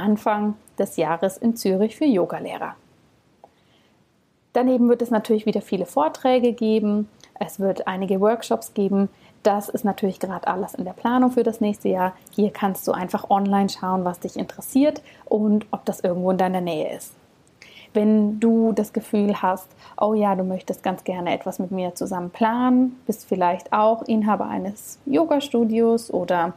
Anfang 0.00 0.54
des 0.78 0.96
Jahres 0.96 1.36
in 1.36 1.56
Zürich 1.56 1.96
für 1.96 2.06
Yogalehrer. 2.06 2.74
Daneben 4.52 4.88
wird 4.88 5.02
es 5.02 5.10
natürlich 5.10 5.46
wieder 5.46 5.62
viele 5.62 5.86
Vorträge 5.86 6.52
geben. 6.52 7.08
Es 7.38 7.60
wird 7.60 7.86
einige 7.86 8.20
Workshops 8.20 8.74
geben, 8.74 9.08
das 9.42 9.70
ist 9.70 9.84
natürlich 9.84 10.20
gerade 10.20 10.46
alles 10.46 10.74
in 10.74 10.84
der 10.84 10.92
Planung 10.92 11.30
für 11.30 11.42
das 11.42 11.60
nächste 11.60 11.88
Jahr. 11.88 12.12
Hier 12.30 12.50
kannst 12.50 12.86
du 12.86 12.92
einfach 12.92 13.30
online 13.30 13.70
schauen, 13.70 14.04
was 14.04 14.20
dich 14.20 14.36
interessiert 14.36 15.02
und 15.24 15.66
ob 15.70 15.84
das 15.86 16.00
irgendwo 16.00 16.30
in 16.30 16.38
deiner 16.38 16.60
Nähe 16.60 16.94
ist. 16.94 17.14
Wenn 17.92 18.38
du 18.40 18.72
das 18.72 18.92
Gefühl 18.92 19.42
hast, 19.42 19.68
oh 19.98 20.14
ja, 20.14 20.34
du 20.36 20.44
möchtest 20.44 20.82
ganz 20.82 21.04
gerne 21.04 21.34
etwas 21.34 21.58
mit 21.58 21.70
mir 21.70 21.94
zusammen 21.94 22.30
planen, 22.30 23.00
bist 23.06 23.26
vielleicht 23.26 23.72
auch 23.72 24.02
Inhaber 24.02 24.46
eines 24.46 24.98
Yoga-Studios 25.06 26.12
oder 26.12 26.54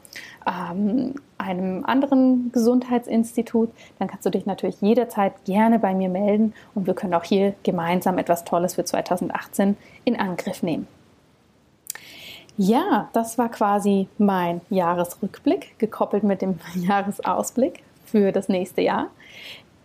ähm, 0.47 1.15
einem 1.38 1.86
anderen 1.86 2.51
Gesundheitsinstitut, 2.51 3.69
dann 3.99 4.07
kannst 4.07 4.25
du 4.25 4.29
dich 4.29 4.45
natürlich 4.45 4.79
jederzeit 4.81 5.43
gerne 5.45 5.79
bei 5.79 5.93
mir 5.93 6.09
melden 6.09 6.53
und 6.75 6.88
wir 6.88 6.93
können 6.93 7.13
auch 7.13 7.23
hier 7.23 7.53
gemeinsam 7.63 8.17
etwas 8.17 8.43
Tolles 8.43 8.75
für 8.75 8.86
2018 8.86 9.75
in 10.05 10.19
Angriff 10.19 10.63
nehmen. 10.63 10.88
Ja, 12.55 13.09
das 13.13 13.38
war 13.39 13.49
quasi 13.49 14.07
mein 14.19 14.61
Jahresrückblick, 14.69 15.79
gekoppelt 15.79 16.23
mit 16.23 16.41
dem 16.41 16.59
Jahresausblick 16.75 17.84
für 18.05 18.31
das 18.31 18.47
nächste 18.47 18.81
Jahr. 18.81 19.07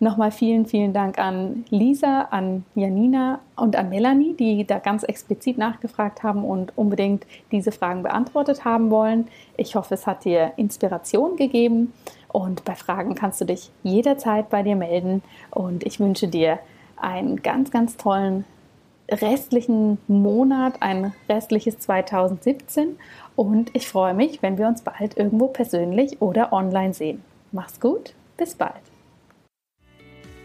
Nochmal 0.00 0.30
vielen, 0.30 0.66
vielen 0.66 0.92
Dank 0.92 1.18
an 1.18 1.64
Lisa, 1.70 2.28
an 2.30 2.64
Janina 2.76 3.40
und 3.56 3.74
an 3.74 3.88
Melanie, 3.88 4.34
die 4.34 4.64
da 4.64 4.78
ganz 4.78 5.02
explizit 5.02 5.58
nachgefragt 5.58 6.22
haben 6.22 6.44
und 6.44 6.76
unbedingt 6.78 7.26
diese 7.50 7.72
Fragen 7.72 8.04
beantwortet 8.04 8.64
haben 8.64 8.90
wollen. 8.90 9.26
Ich 9.56 9.74
hoffe, 9.74 9.94
es 9.94 10.06
hat 10.06 10.24
dir 10.24 10.52
Inspiration 10.56 11.34
gegeben 11.36 11.92
und 12.28 12.64
bei 12.64 12.76
Fragen 12.76 13.16
kannst 13.16 13.40
du 13.40 13.44
dich 13.44 13.72
jederzeit 13.82 14.50
bei 14.50 14.62
dir 14.62 14.76
melden 14.76 15.22
und 15.50 15.84
ich 15.84 15.98
wünsche 15.98 16.28
dir 16.28 16.60
einen 16.96 17.42
ganz, 17.42 17.72
ganz 17.72 17.96
tollen 17.96 18.44
restlichen 19.10 19.98
Monat, 20.06 20.80
ein 20.80 21.12
restliches 21.28 21.78
2017 21.80 22.98
und 23.34 23.74
ich 23.74 23.88
freue 23.88 24.14
mich, 24.14 24.42
wenn 24.42 24.58
wir 24.58 24.68
uns 24.68 24.82
bald 24.82 25.16
irgendwo 25.16 25.48
persönlich 25.48 26.22
oder 26.22 26.52
online 26.52 26.94
sehen. 26.94 27.24
Mach's 27.50 27.80
gut, 27.80 28.14
bis 28.36 28.54
bald. 28.54 28.87